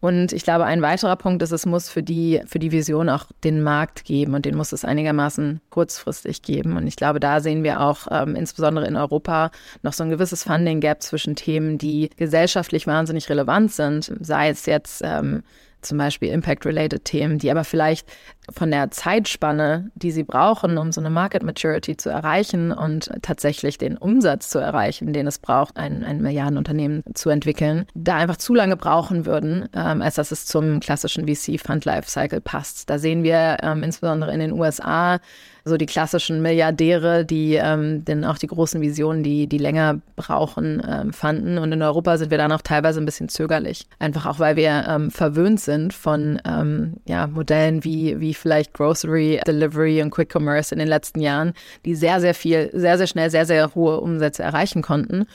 Und 0.00 0.32
ich 0.32 0.42
glaube, 0.42 0.66
ein 0.66 0.82
weiterer 0.82 1.16
Punkt 1.16 1.42
ist, 1.42 1.52
es 1.52 1.64
muss 1.64 1.88
für 1.88 2.02
die, 2.02 2.42
für 2.46 2.58
die 2.58 2.70
Vision 2.70 3.08
auch 3.08 3.26
den 3.44 3.62
Markt 3.62 4.04
geben 4.04 4.34
und 4.34 4.44
den 4.44 4.54
muss 4.54 4.72
es 4.72 4.84
einigermaßen 4.84 5.60
kurzfristig 5.70 6.42
geben. 6.42 6.76
Und 6.76 6.86
ich 6.86 6.96
glaube, 6.96 7.18
da 7.18 7.40
sehen 7.40 7.62
wir 7.62 7.80
auch 7.80 8.06
ähm, 8.10 8.36
insbesondere 8.36 8.86
in 8.86 8.96
Europa 8.96 9.50
noch 9.82 9.94
so 9.94 10.04
ein 10.04 10.10
gewisses 10.10 10.42
Funding-Gap 10.42 11.02
zwischen 11.02 11.34
Themen, 11.34 11.78
die 11.78 12.10
gesellschaftlich 12.16 12.86
wahnsinnig 12.86 13.30
relevant 13.30 13.72
sind, 13.72 14.12
sei 14.20 14.50
es 14.50 14.66
jetzt 14.66 15.00
ähm, 15.02 15.42
zum 15.80 15.98
Beispiel 15.98 16.30
Impact-related 16.30 17.04
Themen, 17.04 17.38
die 17.38 17.50
aber 17.50 17.64
vielleicht 17.64 18.06
von 18.52 18.70
der 18.70 18.90
Zeitspanne, 18.90 19.90
die 19.94 20.10
sie 20.10 20.22
brauchen, 20.22 20.78
um 20.78 20.92
so 20.92 21.00
eine 21.00 21.10
Market 21.10 21.42
Maturity 21.42 21.96
zu 21.96 22.10
erreichen 22.10 22.72
und 22.72 23.10
tatsächlich 23.22 23.78
den 23.78 23.96
Umsatz 23.96 24.50
zu 24.50 24.58
erreichen, 24.58 25.12
den 25.12 25.26
es 25.26 25.38
braucht, 25.38 25.76
ein, 25.76 26.04
ein 26.04 26.22
Milliardenunternehmen 26.22 27.02
zu 27.14 27.30
entwickeln, 27.30 27.86
da 27.94 28.16
einfach 28.16 28.36
zu 28.36 28.54
lange 28.54 28.76
brauchen 28.76 29.26
würden, 29.26 29.68
ähm, 29.74 30.02
als 30.02 30.16
dass 30.16 30.32
es 30.32 30.46
zum 30.46 30.80
klassischen 30.80 31.26
VC-Fund-Life-Cycle 31.26 32.40
passt. 32.40 32.88
Da 32.90 32.98
sehen 32.98 33.22
wir 33.22 33.58
ähm, 33.62 33.82
insbesondere 33.82 34.32
in 34.32 34.40
den 34.40 34.52
USA 34.52 35.18
so 35.66 35.76
die 35.76 35.86
klassischen 35.86 36.40
Milliardäre, 36.42 37.24
die 37.24 37.54
ähm, 37.54 38.04
denn 38.04 38.24
auch 38.24 38.38
die 38.38 38.46
großen 38.46 38.80
Visionen, 38.80 39.24
die, 39.24 39.48
die 39.48 39.58
länger 39.58 40.00
brauchen, 40.14 40.80
ähm, 40.88 41.12
fanden. 41.12 41.58
Und 41.58 41.72
in 41.72 41.82
Europa 41.82 42.18
sind 42.18 42.30
wir 42.30 42.38
dann 42.38 42.52
auch 42.52 42.62
teilweise 42.62 43.00
ein 43.00 43.04
bisschen 43.04 43.28
zögerlich. 43.28 43.86
Einfach 43.98 44.26
auch, 44.26 44.38
weil 44.38 44.54
wir 44.54 44.86
ähm, 44.88 45.10
verwöhnt 45.10 45.58
sind 45.58 45.92
von 45.92 46.40
ähm, 46.46 46.94
ja, 47.04 47.26
Modellen 47.26 47.82
wie, 47.82 48.20
wie 48.20 48.32
vielleicht 48.36 48.74
Grocery, 48.74 49.40
Delivery 49.46 50.02
und 50.02 50.10
Quick 50.10 50.34
Commerce 50.34 50.74
in 50.74 50.78
den 50.78 50.88
letzten 50.88 51.20
Jahren, 51.20 51.52
die 51.84 51.94
sehr, 51.94 52.20
sehr 52.20 52.34
viel, 52.34 52.70
sehr, 52.72 52.98
sehr 52.98 53.06
schnell, 53.06 53.30
sehr, 53.30 53.46
sehr 53.46 53.74
hohe 53.74 54.00
Umsätze 54.00 54.42
erreichen 54.42 54.82
konnten 54.82 55.26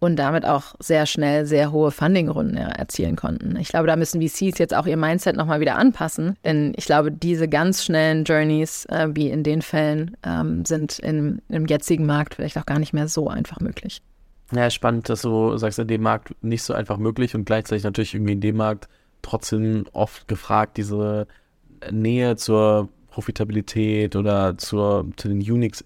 und 0.00 0.16
damit 0.16 0.44
auch 0.44 0.74
sehr 0.78 1.06
schnell 1.06 1.44
sehr 1.46 1.72
hohe 1.72 1.90
Fundingrunden 1.90 2.56
erzielen 2.56 3.16
konnten. 3.16 3.56
Ich 3.56 3.68
glaube, 3.68 3.86
da 3.86 3.96
müssen 3.96 4.20
VCs 4.20 4.58
jetzt 4.58 4.74
auch 4.74 4.86
ihr 4.86 4.96
Mindset 4.96 5.36
nochmal 5.36 5.60
wieder 5.60 5.76
anpassen, 5.76 6.36
denn 6.44 6.72
ich 6.76 6.86
glaube, 6.86 7.10
diese 7.10 7.48
ganz 7.48 7.84
schnellen 7.84 8.24
Journeys, 8.24 8.84
äh, 8.86 9.08
wie 9.12 9.30
in 9.30 9.42
den 9.42 9.62
Fällen, 9.62 10.16
ähm, 10.24 10.64
sind 10.64 10.98
in, 10.98 11.42
im 11.48 11.66
jetzigen 11.66 12.06
Markt 12.06 12.36
vielleicht 12.36 12.56
auch 12.58 12.66
gar 12.66 12.78
nicht 12.78 12.92
mehr 12.92 13.08
so 13.08 13.28
einfach 13.28 13.60
möglich. 13.60 14.02
Ja, 14.54 14.70
spannend, 14.70 15.08
dass 15.08 15.22
du 15.22 15.56
sagst, 15.58 15.78
in 15.78 15.88
dem 15.88 16.02
Markt 16.02 16.34
nicht 16.42 16.62
so 16.62 16.72
einfach 16.72 16.96
möglich 16.96 17.34
und 17.34 17.44
gleichzeitig 17.44 17.84
natürlich 17.84 18.14
irgendwie 18.14 18.32
in 18.32 18.40
dem 18.40 18.56
Markt 18.56 18.88
trotzdem 19.20 19.84
oft 19.92 20.28
gefragt, 20.28 20.76
diese 20.76 21.26
Nähe 21.90 22.36
zur 22.36 22.88
Profitabilität 23.18 24.14
oder 24.14 24.56
zur, 24.58 25.06
zu 25.16 25.26
den 25.26 25.38
Unix, 25.38 25.84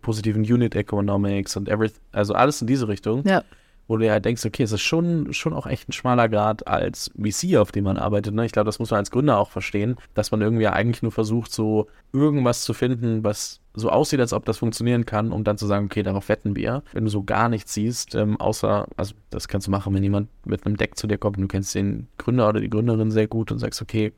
positiven 0.00 0.42
Unit 0.42 0.74
Economics 0.74 1.56
und 1.56 1.68
everything, 1.68 2.00
also 2.10 2.34
alles 2.34 2.60
in 2.60 2.66
diese 2.66 2.88
Richtung. 2.88 3.22
Ja. 3.24 3.44
Wo 3.86 3.96
du 3.98 4.06
ja 4.06 4.18
denkst, 4.20 4.44
okay, 4.44 4.64
es 4.64 4.72
ist 4.72 4.80
schon, 4.80 5.32
schon 5.32 5.52
auch 5.52 5.66
echt 5.66 5.88
ein 5.88 5.92
schmaler 5.92 6.28
Grad 6.28 6.66
als 6.66 7.12
VC, 7.16 7.56
auf 7.56 7.70
dem 7.70 7.84
man 7.84 7.98
arbeitet. 7.98 8.34
Ne? 8.34 8.46
Ich 8.46 8.52
glaube, 8.52 8.66
das 8.66 8.80
muss 8.80 8.90
man 8.90 8.98
als 8.98 9.12
Gründer 9.12 9.38
auch 9.38 9.50
verstehen, 9.50 9.96
dass 10.14 10.32
man 10.32 10.40
irgendwie 10.40 10.66
eigentlich 10.66 11.02
nur 11.02 11.12
versucht, 11.12 11.52
so 11.52 11.88
irgendwas 12.12 12.62
zu 12.62 12.74
finden, 12.74 13.22
was 13.22 13.60
so 13.74 13.88
aussieht, 13.88 14.20
als 14.20 14.32
ob 14.32 14.44
das 14.44 14.58
funktionieren 14.58 15.06
kann, 15.06 15.30
um 15.30 15.44
dann 15.44 15.58
zu 15.58 15.66
sagen, 15.66 15.86
okay, 15.86 16.02
darauf 16.02 16.28
wetten 16.28 16.56
wir. 16.56 16.82
Wenn 16.92 17.04
du 17.04 17.10
so 17.10 17.22
gar 17.22 17.48
nichts 17.48 17.74
siehst, 17.74 18.16
ähm, 18.16 18.40
außer, 18.40 18.88
also 18.96 19.14
das 19.30 19.46
kannst 19.46 19.66
du 19.68 19.70
machen, 19.70 19.94
wenn 19.94 20.02
jemand 20.02 20.28
mit 20.44 20.66
einem 20.66 20.76
Deck 20.76 20.96
zu 20.96 21.06
dir 21.06 21.18
kommt 21.18 21.36
und 21.36 21.42
du 21.42 21.48
kennst 21.48 21.74
den 21.74 22.08
Gründer 22.18 22.48
oder 22.48 22.60
die 22.60 22.70
Gründerin 22.70 23.10
sehr 23.10 23.28
gut 23.28 23.52
und 23.52 23.58
sagst, 23.58 23.80
okay, 23.82 24.12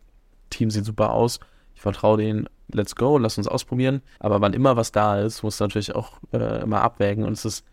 Team 0.57 0.71
sieht 0.71 0.85
super 0.85 1.13
aus, 1.13 1.41
ich 1.75 1.81
vertraue 1.81 2.19
denen, 2.19 2.49
let's 2.73 2.95
go, 2.97 3.19
lass 3.19 3.39
uns 3.39 3.49
ausprobieren. 3.49 4.03
Aber 4.21 4.41
wann 4.41 4.53
immer 4.53 4.77
was 4.77 4.93
da 4.93 5.21
ist, 5.21 5.43
muss 5.43 5.61
natürlich 5.61 5.95
auch 5.95 6.19
äh, 6.33 6.63
immer 6.63 6.83
abwägen. 6.83 7.25
Und 7.25 7.33
es 7.33 7.45
ist 7.45 7.65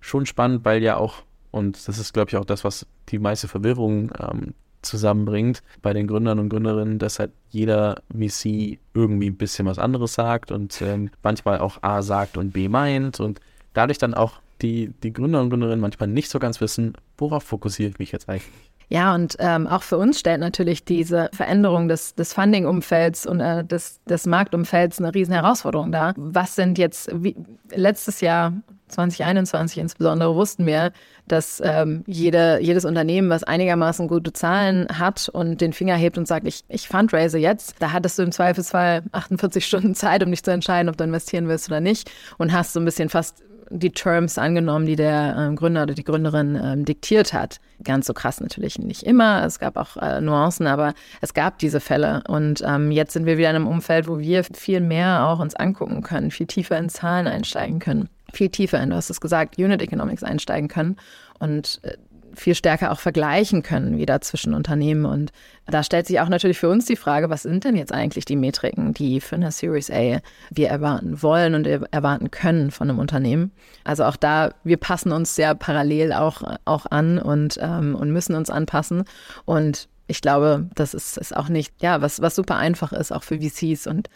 schon 0.00 0.26
spannend, 0.26 0.64
weil 0.64 0.82
ja 0.82 0.96
auch, 0.96 1.22
und 1.50 1.86
das 1.88 1.98
ist, 1.98 2.12
glaube 2.12 2.30
ich, 2.30 2.36
auch 2.36 2.44
das, 2.44 2.64
was 2.64 2.86
die 3.08 3.18
meiste 3.18 3.48
Verwirrung 3.48 4.10
ähm, 4.18 4.54
zusammenbringt 4.82 5.62
bei 5.82 5.92
den 5.92 6.06
Gründern 6.06 6.38
und 6.38 6.48
Gründerinnen, 6.48 6.98
dass 6.98 7.18
halt 7.18 7.32
jeder 7.50 8.02
VC 8.12 8.78
irgendwie 8.94 9.28
ein 9.28 9.36
bisschen 9.36 9.66
was 9.66 9.78
anderes 9.78 10.14
sagt 10.14 10.52
und 10.52 10.80
ähm, 10.80 11.10
manchmal 11.22 11.58
auch 11.58 11.82
A 11.82 12.00
sagt 12.00 12.38
und 12.38 12.52
B 12.52 12.68
meint 12.68 13.20
und 13.20 13.40
dadurch 13.74 13.98
dann 13.98 14.14
auch 14.14 14.40
die, 14.62 14.92
die 15.02 15.12
Gründer 15.12 15.40
und 15.40 15.50
Gründerinnen 15.50 15.80
manchmal 15.80 16.08
nicht 16.08 16.30
so 16.30 16.38
ganz 16.38 16.60
wissen, 16.60 16.94
worauf 17.18 17.44
fokussiere 17.44 17.90
ich 17.90 17.98
mich 17.98 18.12
jetzt 18.12 18.28
eigentlich. 18.28 18.69
Ja, 18.92 19.14
und 19.14 19.36
ähm, 19.38 19.68
auch 19.68 19.82
für 19.82 19.96
uns 19.98 20.18
stellt 20.18 20.40
natürlich 20.40 20.84
diese 20.84 21.30
Veränderung 21.32 21.86
des, 21.86 22.16
des 22.16 22.32
Funding-Umfelds 22.32 23.24
und 23.24 23.38
äh, 23.38 23.64
des, 23.64 24.00
des 24.04 24.26
Marktumfelds 24.26 24.98
eine 24.98 25.14
riesen 25.14 25.32
Herausforderung 25.32 25.92
dar. 25.92 26.12
Was 26.16 26.56
sind 26.56 26.76
jetzt, 26.76 27.08
wie, 27.14 27.36
letztes 27.70 28.20
Jahr 28.20 28.52
2021 28.88 29.78
insbesondere 29.78 30.34
wussten 30.34 30.66
wir, 30.66 30.90
dass 31.28 31.62
ähm, 31.64 32.02
jede, 32.08 32.58
jedes 32.60 32.84
Unternehmen, 32.84 33.30
was 33.30 33.44
einigermaßen 33.44 34.08
gute 34.08 34.32
Zahlen 34.32 34.88
hat 34.92 35.28
und 35.28 35.60
den 35.60 35.72
Finger 35.72 35.94
hebt 35.94 36.18
und 36.18 36.26
sagt, 36.26 36.48
ich, 36.48 36.64
ich 36.68 36.88
fundraise 36.88 37.38
jetzt, 37.38 37.76
da 37.78 37.92
hattest 37.92 38.18
du 38.18 38.24
im 38.24 38.32
Zweifelsfall 38.32 39.04
48 39.12 39.64
Stunden 39.64 39.94
Zeit, 39.94 40.24
um 40.24 40.32
dich 40.32 40.42
zu 40.42 40.50
entscheiden, 40.50 40.88
ob 40.88 40.96
du 40.96 41.04
investieren 41.04 41.46
willst 41.46 41.68
oder 41.68 41.80
nicht 41.80 42.10
und 42.38 42.52
hast 42.52 42.72
so 42.72 42.80
ein 42.80 42.84
bisschen 42.84 43.08
fast 43.08 43.44
die 43.70 43.92
Terms 43.92 44.36
angenommen, 44.36 44.84
die 44.84 44.96
der 44.96 45.36
ähm, 45.38 45.56
Gründer 45.56 45.84
oder 45.84 45.94
die 45.94 46.04
Gründerin 46.04 46.58
ähm, 46.62 46.84
diktiert 46.84 47.32
hat. 47.32 47.60
Ganz 47.84 48.06
so 48.06 48.12
krass 48.12 48.40
natürlich 48.40 48.78
nicht 48.78 49.04
immer. 49.04 49.44
Es 49.44 49.58
gab 49.58 49.76
auch 49.76 49.96
äh, 49.96 50.20
Nuancen, 50.20 50.66
aber 50.66 50.92
es 51.20 51.32
gab 51.32 51.58
diese 51.58 51.80
Fälle. 51.80 52.22
Und 52.26 52.62
ähm, 52.66 52.90
jetzt 52.90 53.12
sind 53.12 53.26
wir 53.26 53.38
wieder 53.38 53.50
in 53.50 53.56
einem 53.56 53.68
Umfeld, 53.68 54.08
wo 54.08 54.18
wir 54.18 54.44
viel 54.44 54.80
mehr 54.80 55.26
auch 55.26 55.38
uns 55.38 55.54
angucken 55.54 56.02
können, 56.02 56.30
viel 56.30 56.46
tiefer 56.46 56.76
in 56.78 56.88
Zahlen 56.88 57.28
einsteigen 57.28 57.78
können, 57.78 58.08
viel 58.32 58.48
tiefer 58.48 58.82
in, 58.82 58.90
du 58.90 58.96
hast 58.96 59.08
es 59.08 59.20
gesagt, 59.20 59.56
Unit 59.56 59.80
Economics 59.80 60.24
einsteigen 60.24 60.68
können. 60.68 60.96
Und 61.38 61.80
äh, 61.84 61.96
viel 62.34 62.54
stärker 62.54 62.92
auch 62.92 63.00
vergleichen 63.00 63.62
können 63.62 63.98
wieder 63.98 64.20
zwischen 64.20 64.54
Unternehmen. 64.54 65.04
Und 65.04 65.32
da 65.66 65.82
stellt 65.82 66.06
sich 66.06 66.20
auch 66.20 66.28
natürlich 66.28 66.58
für 66.58 66.68
uns 66.68 66.86
die 66.86 66.96
Frage, 66.96 67.30
was 67.30 67.42
sind 67.42 67.64
denn 67.64 67.76
jetzt 67.76 67.92
eigentlich 67.92 68.24
die 68.24 68.36
Metriken, 68.36 68.94
die 68.94 69.20
für 69.20 69.36
eine 69.36 69.52
Series 69.52 69.90
A 69.90 70.20
wir 70.50 70.68
erwarten 70.68 71.22
wollen 71.22 71.54
und 71.54 71.66
erwarten 71.66 72.30
können 72.30 72.70
von 72.70 72.88
einem 72.88 72.98
Unternehmen. 72.98 73.52
Also 73.84 74.04
auch 74.04 74.16
da, 74.16 74.54
wir 74.64 74.76
passen 74.76 75.12
uns 75.12 75.34
sehr 75.34 75.54
parallel 75.54 76.12
auch, 76.12 76.42
auch 76.64 76.86
an 76.90 77.18
und, 77.18 77.58
ähm, 77.60 77.94
und 77.94 78.10
müssen 78.12 78.34
uns 78.34 78.50
anpassen. 78.50 79.04
Und 79.44 79.88
ich 80.10 80.20
glaube, 80.20 80.68
das 80.74 80.92
ist, 80.92 81.16
ist 81.16 81.36
auch 81.36 81.48
nicht, 81.48 81.72
ja, 81.80 82.02
was, 82.02 82.20
was 82.20 82.34
super 82.34 82.56
einfach 82.56 82.92
ist, 82.92 83.12
auch 83.12 83.22
für 83.22 83.40
VCs. 83.40 83.86
Und 83.86 84.10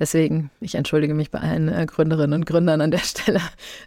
deswegen, 0.00 0.50
ich 0.60 0.74
entschuldige 0.74 1.14
mich 1.14 1.30
bei 1.30 1.38
allen 1.38 1.68
äh, 1.68 1.86
Gründerinnen 1.86 2.40
und 2.40 2.46
Gründern 2.46 2.80
an 2.80 2.90
der 2.90 2.98
Stelle, 3.04 3.40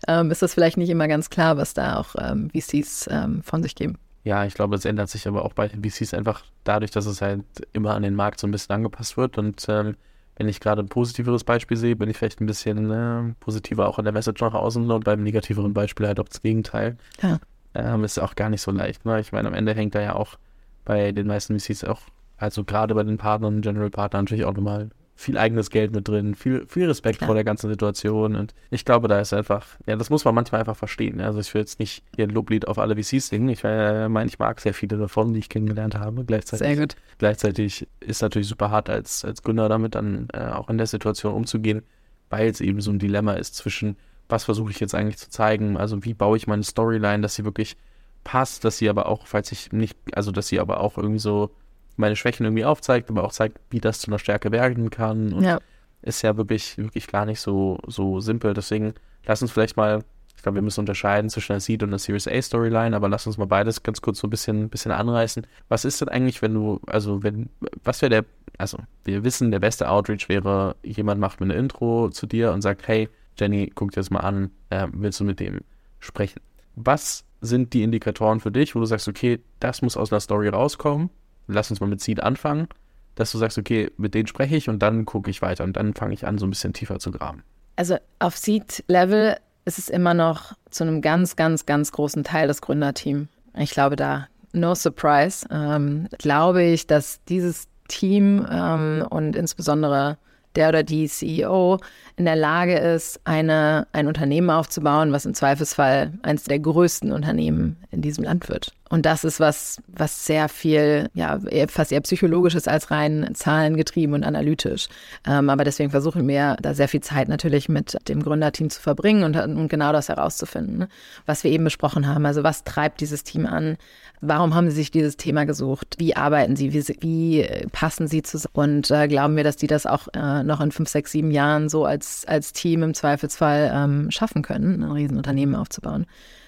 ähm, 0.07 0.31
ist 0.31 0.41
das 0.41 0.53
vielleicht 0.53 0.77
nicht 0.77 0.89
immer 0.89 1.09
ganz 1.09 1.29
klar, 1.29 1.57
was 1.57 1.73
da 1.73 1.97
auch 1.97 2.15
ähm, 2.17 2.49
VCs 2.51 3.09
ähm, 3.11 3.43
von 3.43 3.61
sich 3.61 3.75
geben. 3.75 3.97
Ja, 4.23 4.45
ich 4.45 4.53
glaube, 4.53 4.75
es 4.75 4.85
ändert 4.85 5.09
sich 5.09 5.27
aber 5.27 5.43
auch 5.43 5.51
bei 5.51 5.67
den 5.67 5.83
VCs 5.83 6.13
einfach 6.13 6.45
dadurch, 6.63 6.91
dass 6.91 7.05
es 7.05 7.21
halt 7.21 7.43
immer 7.73 7.93
an 7.93 8.03
den 8.03 8.15
Markt 8.15 8.39
so 8.39 8.47
ein 8.47 8.51
bisschen 8.51 8.73
angepasst 8.73 9.17
wird. 9.17 9.37
Und 9.37 9.65
ähm, 9.67 9.97
wenn 10.37 10.47
ich 10.47 10.61
gerade 10.61 10.81
ein 10.81 10.87
positiveres 10.87 11.43
Beispiel 11.43 11.75
sehe, 11.75 11.97
bin 11.97 12.09
ich 12.09 12.17
vielleicht 12.17 12.39
ein 12.39 12.45
bisschen 12.45 12.89
äh, 12.89 13.33
positiver 13.41 13.89
auch 13.89 13.99
an 13.99 14.05
der 14.05 14.13
Message 14.13 14.41
nach 14.41 14.53
außen 14.53 14.89
und 14.89 15.03
beim 15.03 15.23
negativeren 15.23 15.73
Beispiel 15.73 16.07
halt 16.07 16.21
auch 16.21 16.29
das 16.29 16.41
Gegenteil. 16.41 16.95
Ja. 17.21 17.39
Ähm, 17.75 18.05
ist 18.05 18.17
auch 18.19 18.35
gar 18.35 18.49
nicht 18.49 18.61
so 18.61 18.71
leicht. 18.71 19.03
Ne? 19.03 19.19
Ich 19.19 19.33
meine, 19.33 19.49
am 19.49 19.53
Ende 19.53 19.73
hängt 19.73 19.93
da 19.93 20.01
ja 20.01 20.15
auch 20.15 20.37
bei 20.85 21.11
den 21.11 21.27
meisten 21.27 21.59
VCs 21.59 21.83
auch, 21.83 21.99
also 22.37 22.63
gerade 22.63 22.95
bei 22.95 23.03
den 23.03 23.17
Partnern, 23.17 23.61
General 23.61 23.89
Partner 23.89 24.21
natürlich 24.21 24.45
auch 24.45 24.53
nochmal 24.53 24.89
viel 25.15 25.37
eigenes 25.37 25.69
Geld 25.69 25.93
mit 25.93 26.07
drin, 26.07 26.35
viel, 26.35 26.65
viel 26.67 26.87
Respekt 26.87 27.19
Klar. 27.19 27.27
vor 27.27 27.35
der 27.35 27.43
ganzen 27.43 27.69
Situation. 27.69 28.35
Und 28.35 28.53
ich 28.71 28.83
glaube, 28.83 29.07
da 29.07 29.19
ist 29.19 29.33
einfach, 29.33 29.67
ja, 29.85 29.95
das 29.95 30.09
muss 30.09 30.25
man 30.25 30.33
manchmal 30.33 30.61
einfach 30.61 30.75
verstehen. 30.75 31.21
Also 31.21 31.39
ich 31.39 31.53
will 31.53 31.61
jetzt 31.61 31.79
nicht 31.79 32.03
hier 32.15 32.25
ein 32.25 32.31
Loblied 32.31 32.67
auf 32.67 32.79
alle 32.79 32.95
VCs 32.95 33.27
singen. 33.27 33.49
Ich 33.49 33.63
äh, 33.63 34.09
meine, 34.09 34.27
ich 34.27 34.39
mag 34.39 34.59
sehr 34.59 34.73
viele 34.73 34.97
davon, 34.97 35.33
die 35.33 35.39
ich 35.39 35.49
kennengelernt 35.49 35.95
habe. 35.95 36.25
Gleichzeitig, 36.25 36.67
sehr 36.67 36.77
gut. 36.77 36.95
Gleichzeitig 37.19 37.87
ist 37.99 38.21
natürlich 38.21 38.47
super 38.47 38.71
hart 38.71 38.89
als, 38.89 39.23
als 39.23 39.43
Gründer 39.43 39.69
damit 39.69 39.95
dann 39.95 40.27
äh, 40.33 40.47
auch 40.47 40.69
in 40.69 40.77
der 40.77 40.87
Situation 40.87 41.33
umzugehen, 41.33 41.83
weil 42.29 42.49
es 42.49 42.59
eben 42.59 42.81
so 42.81 42.91
ein 42.91 42.99
Dilemma 42.99 43.33
ist 43.33 43.55
zwischen, 43.55 43.97
was 44.29 44.45
versuche 44.45 44.71
ich 44.71 44.79
jetzt 44.79 44.95
eigentlich 44.95 45.17
zu 45.17 45.29
zeigen, 45.29 45.77
also 45.77 46.03
wie 46.03 46.15
baue 46.15 46.37
ich 46.37 46.47
meine 46.47 46.63
Storyline, 46.63 47.21
dass 47.21 47.35
sie 47.35 47.45
wirklich 47.45 47.77
passt, 48.23 48.65
dass 48.65 48.77
sie 48.77 48.89
aber 48.89 49.07
auch, 49.07 49.27
falls 49.27 49.51
ich 49.51 49.71
nicht, 49.71 49.97
also 50.13 50.31
dass 50.31 50.47
sie 50.47 50.59
aber 50.59 50.79
auch 50.79 50.97
irgendwie 50.97 51.19
so 51.19 51.51
meine 51.95 52.15
Schwächen 52.15 52.45
irgendwie 52.45 52.65
aufzeigt, 52.65 53.09
aber 53.09 53.23
auch 53.23 53.31
zeigt, 53.31 53.59
wie 53.69 53.79
das 53.79 53.99
zu 53.99 54.07
einer 54.07 54.19
Stärke 54.19 54.51
werden 54.51 54.89
kann. 54.89 55.33
Und 55.33 55.43
ja. 55.43 55.59
ist 56.01 56.21
ja 56.21 56.37
wirklich, 56.37 56.77
wirklich 56.77 57.07
gar 57.07 57.25
nicht 57.25 57.39
so, 57.39 57.77
so 57.87 58.19
simpel. 58.19 58.53
Deswegen 58.53 58.93
lass 59.25 59.41
uns 59.41 59.51
vielleicht 59.51 59.77
mal, 59.77 60.03
ich 60.35 60.41
glaube, 60.41 60.55
wir 60.55 60.61
müssen 60.61 60.81
unterscheiden 60.81 61.29
zwischen 61.29 61.53
einer 61.53 61.59
Seed 61.59 61.83
und 61.83 61.89
einer 61.89 61.99
Series 61.99 62.27
A 62.27 62.41
Storyline, 62.41 62.95
aber 62.95 63.09
lass 63.09 63.27
uns 63.27 63.37
mal 63.37 63.45
beides 63.45 63.83
ganz 63.83 64.01
kurz 64.01 64.19
so 64.19 64.27
ein 64.27 64.29
bisschen, 64.29 64.69
bisschen 64.69 64.91
anreißen. 64.91 65.45
Was 65.69 65.85
ist 65.85 66.01
denn 66.01 66.09
eigentlich, 66.09 66.41
wenn 66.41 66.53
du, 66.53 66.81
also 66.87 67.23
wenn, 67.23 67.49
was 67.83 68.01
wäre 68.01 68.09
der, 68.09 68.25
also 68.57 68.77
wir 69.03 69.23
wissen, 69.23 69.51
der 69.51 69.59
beste 69.59 69.89
Outreach 69.89 70.29
wäre, 70.29 70.75
jemand 70.83 71.21
macht 71.21 71.39
mir 71.39 71.45
eine 71.45 71.55
Intro 71.55 72.09
zu 72.09 72.25
dir 72.25 72.51
und 72.51 72.61
sagt, 72.61 72.87
hey, 72.87 73.09
Jenny, 73.39 73.71
guck 73.73 73.91
dir 73.91 73.99
das 73.99 74.11
mal 74.11 74.19
an, 74.19 74.51
äh, 74.69 74.87
willst 74.91 75.19
du 75.19 75.23
mit 75.23 75.39
dem 75.39 75.61
sprechen? 75.99 76.41
Was 76.75 77.23
sind 77.41 77.73
die 77.73 77.83
Indikatoren 77.83 78.39
für 78.39 78.51
dich, 78.51 78.75
wo 78.75 78.79
du 78.79 78.85
sagst, 78.85 79.07
okay, 79.07 79.39
das 79.59 79.81
muss 79.81 79.97
aus 79.97 80.11
einer 80.11 80.19
Story 80.19 80.49
rauskommen 80.49 81.09
lass 81.47 81.69
uns 81.69 81.79
mal 81.79 81.87
mit 81.87 82.01
Seed 82.01 82.21
anfangen, 82.21 82.67
dass 83.15 83.31
du 83.31 83.37
sagst, 83.37 83.57
okay, 83.57 83.91
mit 83.97 84.13
denen 84.13 84.27
spreche 84.27 84.55
ich 84.55 84.69
und 84.69 84.79
dann 84.79 85.05
gucke 85.05 85.29
ich 85.29 85.41
weiter 85.41 85.63
und 85.63 85.77
dann 85.77 85.93
fange 85.93 86.13
ich 86.13 86.25
an, 86.25 86.37
so 86.37 86.45
ein 86.45 86.49
bisschen 86.49 86.73
tiefer 86.73 86.99
zu 86.99 87.11
graben. 87.11 87.43
Also 87.75 87.97
auf 88.19 88.37
Seed-Level 88.37 89.37
ist 89.65 89.77
es 89.77 89.89
immer 89.89 90.13
noch 90.13 90.53
zu 90.69 90.83
einem 90.83 91.01
ganz, 91.01 91.35
ganz, 91.35 91.65
ganz 91.65 91.91
großen 91.91 92.23
Teil 92.23 92.47
das 92.47 92.61
Gründerteam. 92.61 93.27
Ich 93.57 93.71
glaube, 93.71 93.95
da, 93.95 94.27
no 94.51 94.75
surprise, 94.75 95.47
ähm, 95.51 96.07
glaube 96.17 96.63
ich, 96.63 96.87
dass 96.87 97.23
dieses 97.25 97.67
Team 97.87 98.45
ähm, 98.49 99.05
und 99.09 99.35
insbesondere 99.35 100.17
der 100.55 100.69
oder 100.69 100.83
die 100.83 101.07
CEO 101.07 101.79
in 102.15 102.25
der 102.25 102.35
Lage 102.35 102.77
ist, 102.77 103.19
eine, 103.23 103.87
ein 103.91 104.07
Unternehmen 104.07 104.49
aufzubauen, 104.49 105.11
was 105.11 105.25
im 105.25 105.33
Zweifelsfall 105.33 106.13
eines 106.21 106.43
der 106.43 106.59
größten 106.59 107.11
Unternehmen 107.11 107.77
in 107.91 108.01
diesem 108.01 108.23
Land 108.23 108.49
wird. 108.49 108.71
Und 108.93 109.07
das 109.07 109.23
ist 109.23 109.39
was, 109.39 109.81
was 109.87 110.27
sehr 110.27 110.47
viel, 110.49 111.09
ja, 111.15 111.39
fast 111.67 111.91
eher 111.91 112.01
psychologisch 112.01 112.53
ist 112.53 112.67
als 112.67 112.91
rein 112.91 113.31
zahlengetrieben 113.33 114.13
und 114.13 114.23
analytisch. 114.23 114.87
Ähm, 115.25 115.49
aber 115.49 115.63
deswegen 115.63 115.89
versuchen 115.89 116.27
wir 116.27 116.57
da 116.61 116.75
sehr 116.75 116.87
viel 116.87 117.01
Zeit 117.01 117.27
natürlich 117.27 117.69
mit 117.69 117.97
dem 118.07 118.21
Gründerteam 118.21 118.69
zu 118.69 118.79
verbringen 118.79 119.23
und, 119.23 119.35
und 119.35 119.67
genau 119.67 119.91
das 119.93 120.09
herauszufinden, 120.09 120.77
ne? 120.77 120.89
was 121.25 121.43
wir 121.43 121.49
eben 121.49 121.63
besprochen 121.63 122.07
haben. 122.07 122.27
Also 122.27 122.43
was 122.43 122.65
treibt 122.65 123.01
dieses 123.01 123.23
Team 123.23 123.47
an? 123.47 123.77
Warum 124.25 124.53
haben 124.55 124.69
sie 124.69 124.75
sich 124.75 124.91
dieses 124.91 125.17
Thema 125.17 125.45
gesucht? 125.45 125.95
Wie 125.97 126.15
arbeiten 126.15 126.55
sie? 126.55 126.71
Wie, 126.71 126.87
wie 127.01 127.67
passen 127.71 128.07
sie 128.07 128.21
zusammen? 128.21 128.53
Und 128.53 128.91
äh, 128.91 129.07
glauben 129.07 129.35
wir, 129.35 129.43
dass 129.43 129.57
die 129.57 129.67
das 129.67 129.85
auch 129.85 130.07
äh, 130.13 130.43
noch 130.43 130.61
in 130.61 130.71
fünf, 130.71 130.87
sechs, 130.87 131.11
sieben 131.11 131.31
Jahren 131.31 131.67
so 131.67 131.83
als, 131.83 132.02
als 132.27 132.53
Team 132.53 132.83
im 132.83 132.93
Zweifelsfall 132.93 133.71
ähm, 133.73 134.11
schaffen 134.11 134.41
können, 134.41 134.83
ein 134.83 134.91
Riesenunternehmen 134.91 135.55
aufzubauen? 135.55 136.05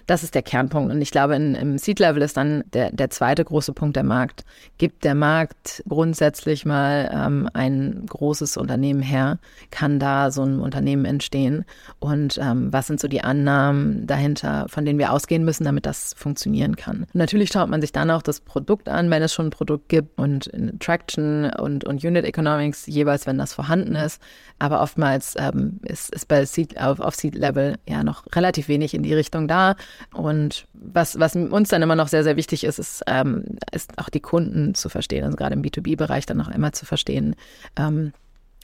Das 0.08 0.24
ist 0.24 0.36
der 0.36 0.44
Kernpunkt. 0.44 0.94
Und 0.94 1.02
ich 1.02 1.12
glaube, 1.12 1.36
in, 1.36 1.56
im 1.56 1.78
Seed-Level 1.78 2.22
ist 2.22 2.38
dann 2.38 2.64
der, 2.74 2.92
der 2.92 3.10
zweite 3.10 3.44
große 3.44 3.74
Punkt 3.74 3.96
der 3.96 4.04
Markt. 4.04 4.46
Gibt 4.78 5.04
der 5.04 5.16
Markt 5.16 5.84
grundsätzlich 5.88 6.66
mal 6.66 7.10
ähm, 7.14 7.50
ein 7.54 8.06
großes 8.08 8.58
Unternehmen 8.58 9.02
her? 9.02 9.40
Kann 9.72 10.00
da 10.00 10.32
so 10.32 10.44
ein 10.44 10.60
Unternehmen 10.60 11.06
entstehen? 11.06 11.66
Und 12.00 12.38
ähm, 12.42 12.72
was 12.72 12.88
sind 12.88 13.00
so 13.00 13.08
die 13.08 13.24
Annahmen 13.24 14.06
dahinter, 14.06 14.68
von 14.70 14.86
denen 14.86 15.00
wir 15.00 15.12
ausgehen 15.12 15.44
müssen, 15.44 15.64
damit 15.64 15.86
das 15.86 16.14
funktionieren 16.16 16.76
kann? 16.76 17.06
natürlich 17.14 17.50
schaut 17.52 17.70
man 17.70 17.82
sich 17.82 17.92
dann 17.92 18.12
auch 18.12 18.22
das 18.22 18.40
Produkt 18.40 18.90
an, 18.90 19.10
wenn 19.10 19.24
es 19.24 19.34
schon 19.34 19.48
ein 19.48 19.52
Produkt 19.52 19.90
gibt 19.90 20.20
und 20.20 20.52
Traction 20.80 21.50
und, 21.58 21.84
und 21.84 22.04
Unit 22.04 22.26
Economics 22.26 22.86
jeweils, 22.86 23.26
wenn 23.26 23.38
das 23.38 23.54
vorhanden 23.54 23.96
ist. 23.96 24.22
Aber 24.60 24.82
oftmals 24.82 25.36
ähm, 25.38 25.80
ist, 25.84 26.14
ist 26.14 26.28
bei 26.28 26.46
Seed, 26.46 26.80
auf, 26.80 27.00
auf 27.00 27.16
Seed-Level 27.16 27.76
ja 27.88 28.04
noch 28.04 28.26
relativ 28.36 28.68
wenig 28.68 28.94
in 28.94 29.04
die 29.04 29.14
Richtung 29.14 29.48
da. 29.48 29.76
Und 30.14 30.68
was, 30.74 31.20
was 31.20 31.36
uns 31.36 31.70
dann 31.70 31.82
immer 31.82 31.96
noch 31.96 32.08
sehr, 32.08 32.24
sehr 32.24 32.36
wichtig 32.36 32.64
ist, 32.64 32.80
ist, 32.80 33.04
ähm, 33.08 33.44
ist 33.72 33.98
auch 33.98 34.10
die 34.10 34.20
Kunden 34.20 34.76
zu 34.76 34.90
verstehen, 34.90 35.24
also 35.24 35.38
gerade 35.38 35.56
im 35.56 35.62
B2B-Bereich 35.62 36.26
dann 36.26 36.38
noch 36.38 36.48
einmal 36.48 36.72
zu 36.72 36.86
verstehen, 36.86 37.36
ähm, 37.78 38.14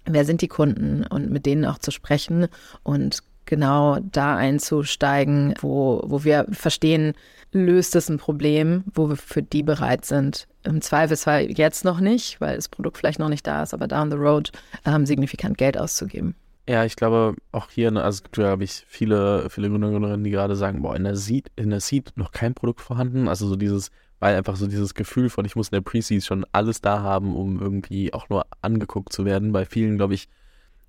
wer 0.05 0.25
sind 0.25 0.41
die 0.41 0.47
Kunden 0.47 1.05
und 1.05 1.29
mit 1.29 1.45
denen 1.45 1.65
auch 1.65 1.77
zu 1.77 1.91
sprechen 1.91 2.47
und 2.83 3.19
genau 3.45 3.99
da 3.99 4.35
einzusteigen, 4.35 5.53
wo, 5.59 6.01
wo 6.05 6.23
wir 6.23 6.45
verstehen, 6.51 7.13
löst 7.51 7.95
es 7.95 8.09
ein 8.09 8.17
Problem, 8.17 8.83
wo 8.93 9.09
wir 9.09 9.17
für 9.17 9.43
die 9.43 9.63
bereit 9.63 10.05
sind. 10.05 10.47
Im 10.63 10.81
Zweifelsfall 10.81 11.51
jetzt 11.51 11.83
noch 11.83 11.99
nicht, 11.99 12.39
weil 12.39 12.55
das 12.55 12.69
Produkt 12.69 12.97
vielleicht 12.97 13.19
noch 13.19 13.29
nicht 13.29 13.45
da 13.45 13.63
ist, 13.63 13.73
aber 13.73 13.87
down 13.87 14.09
the 14.09 14.17
road 14.17 14.51
ähm, 14.85 15.05
signifikant 15.05 15.57
Geld 15.57 15.77
auszugeben. 15.77 16.35
Ja, 16.67 16.85
ich 16.85 16.95
glaube 16.95 17.35
auch 17.51 17.69
hier, 17.71 17.91
ne, 17.91 18.03
also 18.03 18.17
es 18.17 18.23
gibt, 18.23 18.35
glaube 18.35 18.63
ich, 18.63 18.85
viele, 18.87 19.49
viele 19.49 19.69
Gründer 19.69 19.89
Gründerinnen, 19.89 20.23
die 20.23 20.31
gerade 20.31 20.55
sagen, 20.55 20.81
boah, 20.81 20.95
in 20.95 21.03
der 21.03 21.15
Seed, 21.15 21.51
in 21.55 21.71
der 21.71 21.79
Seed 21.79 22.13
noch 22.15 22.31
kein 22.31 22.53
Produkt 22.53 22.81
vorhanden. 22.81 23.27
Also 23.27 23.47
so 23.47 23.55
dieses, 23.55 23.91
weil 24.19 24.35
einfach 24.35 24.55
so 24.55 24.67
dieses 24.67 24.93
Gefühl 24.93 25.29
von, 25.29 25.43
ich 25.45 25.55
muss 25.55 25.69
in 25.69 25.77
der 25.77 25.81
Pre-Seed 25.81 26.23
schon 26.23 26.45
alles 26.51 26.79
da 26.81 27.01
haben, 27.01 27.35
um 27.35 27.59
irgendwie 27.59 28.13
auch 28.13 28.29
nur 28.29 28.45
angeguckt 28.61 29.11
zu 29.11 29.25
werden, 29.25 29.51
bei 29.51 29.65
vielen, 29.65 29.97
glaube 29.97 30.13
ich, 30.13 30.29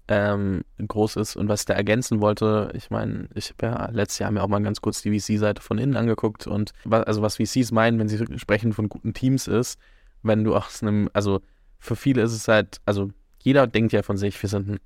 ähm, 0.08 0.62
groß 0.86 1.16
ist. 1.16 1.36
Und 1.36 1.48
was 1.48 1.60
ich 1.60 1.66
da 1.66 1.74
ergänzen 1.74 2.20
wollte, 2.20 2.70
ich 2.74 2.90
meine, 2.90 3.28
ich 3.34 3.50
habe 3.50 3.66
ja 3.66 3.90
letztes 3.90 4.18
Jahr 4.18 4.30
mir 4.30 4.42
auch 4.42 4.48
mal 4.48 4.62
ganz 4.62 4.82
kurz 4.82 5.00
die 5.00 5.18
VC-Seite 5.18 5.62
von 5.62 5.78
innen 5.78 5.96
angeguckt 5.96 6.46
und 6.46 6.72
was, 6.84 7.04
also 7.04 7.22
was 7.22 7.36
VCs 7.36 7.72
meinen, 7.72 7.98
wenn 7.98 8.08
sie 8.08 8.22
sprechen 8.38 8.74
von 8.74 8.90
guten 8.90 9.14
Teams 9.14 9.48
ist, 9.48 9.78
wenn 10.22 10.44
du 10.44 10.54
aus 10.54 10.82
einem, 10.82 11.08
also 11.14 11.40
für 11.78 11.96
viele 11.96 12.22
ist 12.22 12.32
es 12.32 12.46
halt, 12.46 12.80
also 12.84 13.10
jeder 13.38 13.66
denkt 13.66 13.92
ja 13.92 14.02
von 14.02 14.16
sich, 14.18 14.40
wir 14.40 14.48
sind 14.48 14.68
ein 14.68 14.80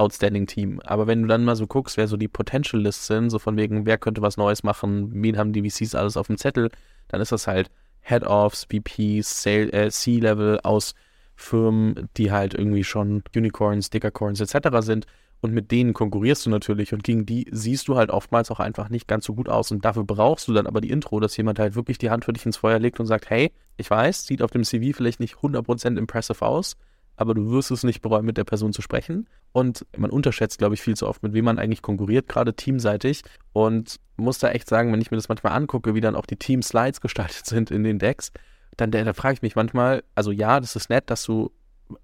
outstanding 0.00 0.46
Team. 0.46 0.80
Aber 0.80 1.06
wenn 1.06 1.22
du 1.22 1.28
dann 1.28 1.44
mal 1.44 1.56
so 1.56 1.66
guckst, 1.66 1.96
wer 1.96 2.08
so 2.08 2.16
die 2.16 2.28
Potential 2.28 2.82
Lists 2.82 3.06
sind, 3.06 3.30
so 3.30 3.38
von 3.38 3.56
wegen, 3.56 3.86
wer 3.86 3.98
könnte 3.98 4.22
was 4.22 4.36
Neues 4.36 4.62
machen, 4.62 5.10
wen 5.12 5.36
haben 5.36 5.52
die 5.52 5.68
VCs 5.68 5.94
alles 5.94 6.16
auf 6.16 6.26
dem 6.26 6.38
Zettel, 6.38 6.70
dann 7.08 7.20
ist 7.20 7.32
das 7.32 7.46
halt 7.46 7.70
Head-Offs, 8.00 8.64
VPs, 8.64 9.46
äh, 9.46 9.90
C-Level 9.90 10.60
aus 10.62 10.94
Firmen, 11.36 12.08
die 12.16 12.32
halt 12.32 12.54
irgendwie 12.54 12.84
schon 12.84 13.22
Unicorns, 13.36 13.90
Dickercorns 13.90 14.40
etc. 14.40 14.80
sind. 14.80 15.06
Und 15.42 15.54
mit 15.54 15.70
denen 15.70 15.94
konkurrierst 15.94 16.44
du 16.44 16.50
natürlich 16.50 16.92
und 16.92 17.02
gegen 17.02 17.24
die 17.24 17.46
siehst 17.50 17.88
du 17.88 17.96
halt 17.96 18.10
oftmals 18.10 18.50
auch 18.50 18.60
einfach 18.60 18.90
nicht 18.90 19.08
ganz 19.08 19.24
so 19.24 19.34
gut 19.34 19.48
aus. 19.48 19.70
Und 19.70 19.84
dafür 19.84 20.04
brauchst 20.04 20.48
du 20.48 20.52
dann 20.52 20.66
aber 20.66 20.82
die 20.82 20.90
Intro, 20.90 21.18
dass 21.18 21.36
jemand 21.36 21.58
halt 21.58 21.74
wirklich 21.74 21.96
die 21.96 22.10
Hand 22.10 22.26
für 22.26 22.32
dich 22.34 22.44
ins 22.44 22.58
Feuer 22.58 22.78
legt 22.78 23.00
und 23.00 23.06
sagt, 23.06 23.30
hey, 23.30 23.50
ich 23.78 23.90
weiß, 23.90 24.26
sieht 24.26 24.42
auf 24.42 24.50
dem 24.50 24.64
CV 24.64 24.94
vielleicht 24.94 25.20
nicht 25.20 25.36
100% 25.36 25.96
impressive 25.96 26.44
aus, 26.44 26.76
aber 27.20 27.34
du 27.34 27.50
wirst 27.50 27.70
es 27.70 27.84
nicht 27.84 28.00
bereuen, 28.00 28.24
mit 28.24 28.38
der 28.38 28.44
Person 28.44 28.72
zu 28.72 28.80
sprechen. 28.80 29.28
Und 29.52 29.84
man 29.94 30.10
unterschätzt, 30.10 30.56
glaube 30.56 30.74
ich, 30.74 30.80
viel 30.80 30.96
zu 30.96 31.06
oft, 31.06 31.22
mit 31.22 31.34
wem 31.34 31.44
man 31.44 31.58
eigentlich 31.58 31.82
konkurriert, 31.82 32.28
gerade 32.28 32.54
teamseitig. 32.54 33.24
Und 33.52 34.00
muss 34.16 34.38
da 34.38 34.50
echt 34.52 34.66
sagen, 34.66 34.90
wenn 34.90 35.02
ich 35.02 35.10
mir 35.10 35.18
das 35.18 35.28
manchmal 35.28 35.52
angucke, 35.52 35.94
wie 35.94 36.00
dann 36.00 36.16
auch 36.16 36.24
die 36.24 36.36
Team-Slides 36.36 37.02
gestaltet 37.02 37.44
sind 37.44 37.70
in 37.70 37.84
den 37.84 37.98
Decks, 37.98 38.32
dann 38.78 38.90
da 38.90 39.12
frage 39.12 39.34
ich 39.34 39.42
mich 39.42 39.54
manchmal, 39.54 40.02
also 40.14 40.30
ja, 40.30 40.60
das 40.60 40.76
ist 40.76 40.88
nett, 40.88 41.10
dass 41.10 41.22
du 41.24 41.50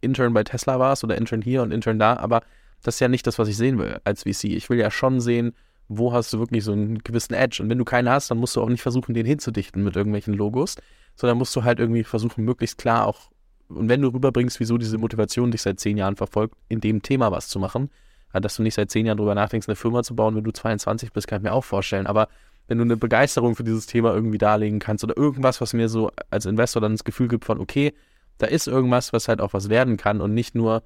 Intern 0.03 0.35
bei 0.35 0.45
Tesla 0.45 0.79
warst 0.79 1.03
oder 1.03 1.17
Intern 1.17 1.41
hier 1.41 1.63
und 1.63 1.73
Intern 1.73 1.99
da, 1.99 2.19
aber 2.19 2.43
das 2.83 2.97
ist 2.97 3.01
ja 3.01 3.09
nicht 3.09 3.27
das, 3.27 3.39
was 3.39 3.49
ich 3.49 3.57
sehen 3.57 3.79
will 3.79 3.99
als 4.05 4.25
VC. 4.25 4.45
Ich 4.45 4.69
will 4.69 4.79
ja 4.79 4.91
schon 4.91 5.23
sehen, 5.23 5.55
wo 5.89 6.13
hast 6.13 6.31
du 6.35 6.41
wirklich 6.41 6.63
so 6.63 6.73
einen 6.73 6.99
gewissen 6.99 7.33
Edge. 7.33 7.63
Und 7.63 7.71
wenn 7.71 7.79
du 7.79 7.87
keinen 7.87 8.11
hast, 8.11 8.31
dann 8.31 8.37
musst 8.37 8.55
du 8.55 8.61
auch 8.61 8.69
nicht 8.69 8.83
versuchen, 8.83 9.15
den 9.15 9.25
hinzudichten 9.25 9.83
mit 9.83 9.97
irgendwelchen 9.97 10.35
Logos, 10.35 10.75
sondern 11.15 11.39
musst 11.39 11.57
du 11.57 11.65
halt 11.65 11.81
irgendwie 11.81 12.05
versuchen, 12.05 12.45
möglichst 12.45 12.77
klar 12.77 13.07
auch, 13.07 13.31
und 13.69 13.89
wenn 13.89 14.03
du 14.03 14.09
rüberbringst, 14.09 14.61
wieso 14.61 14.79
diese 14.79 14.99
Motivation 14.99 15.51
dich 15.51 15.63
seit 15.63 15.81
zehn 15.81 15.97
Jahren 15.97 16.17
verfolgt, 16.17 16.57
in 16.69 16.81
dem 16.81 17.03
Thema 17.03 17.31
was 17.33 17.49
zu 17.49 17.59
machen, 17.59 17.91
dass 18.33 18.57
du 18.57 18.63
nicht 18.63 18.75
seit 18.75 18.91
zehn 18.91 19.07
Jahren 19.07 19.19
drüber 19.19 19.35
nachdenkst, 19.35 19.69
eine 19.69 19.77
Firma 19.77 20.03
zu 20.03 20.15
bauen, 20.15 20.37
wenn 20.37 20.45
du 20.45 20.53
22 20.53 21.13
bist, 21.13 21.27
kann 21.27 21.41
ich 21.41 21.45
mir 21.45 21.53
auch 21.53 21.65
vorstellen. 21.65 22.07
Aber 22.07 22.29
wenn 22.69 22.79
du 22.79 22.85
eine 22.85 22.97
Begeisterung 22.97 23.57
für 23.57 23.65
dieses 23.65 23.87
Thema 23.87 24.13
irgendwie 24.13 24.39
darlegen 24.39 24.79
kannst 24.79 25.05
oder 25.05 25.17
irgendwas, 25.17 25.61
was 25.61 25.73
mir 25.73 25.89
so 25.89 26.11
als 26.31 26.47
Investor 26.47 26.83
dann 26.83 26.93
das 26.93 27.05
Gefühl 27.05 27.29
gibt 27.29 27.45
von, 27.45 27.61
okay, 27.61 27.95
da 28.39 28.47
ist 28.47 28.67
irgendwas, 28.67 29.13
was 29.13 29.29
halt 29.29 29.41
auch 29.41 29.53
was 29.53 29.69
werden 29.69 29.97
kann 29.97 30.21
und 30.21 30.35
nicht 30.35 30.55
nur, 30.55 30.83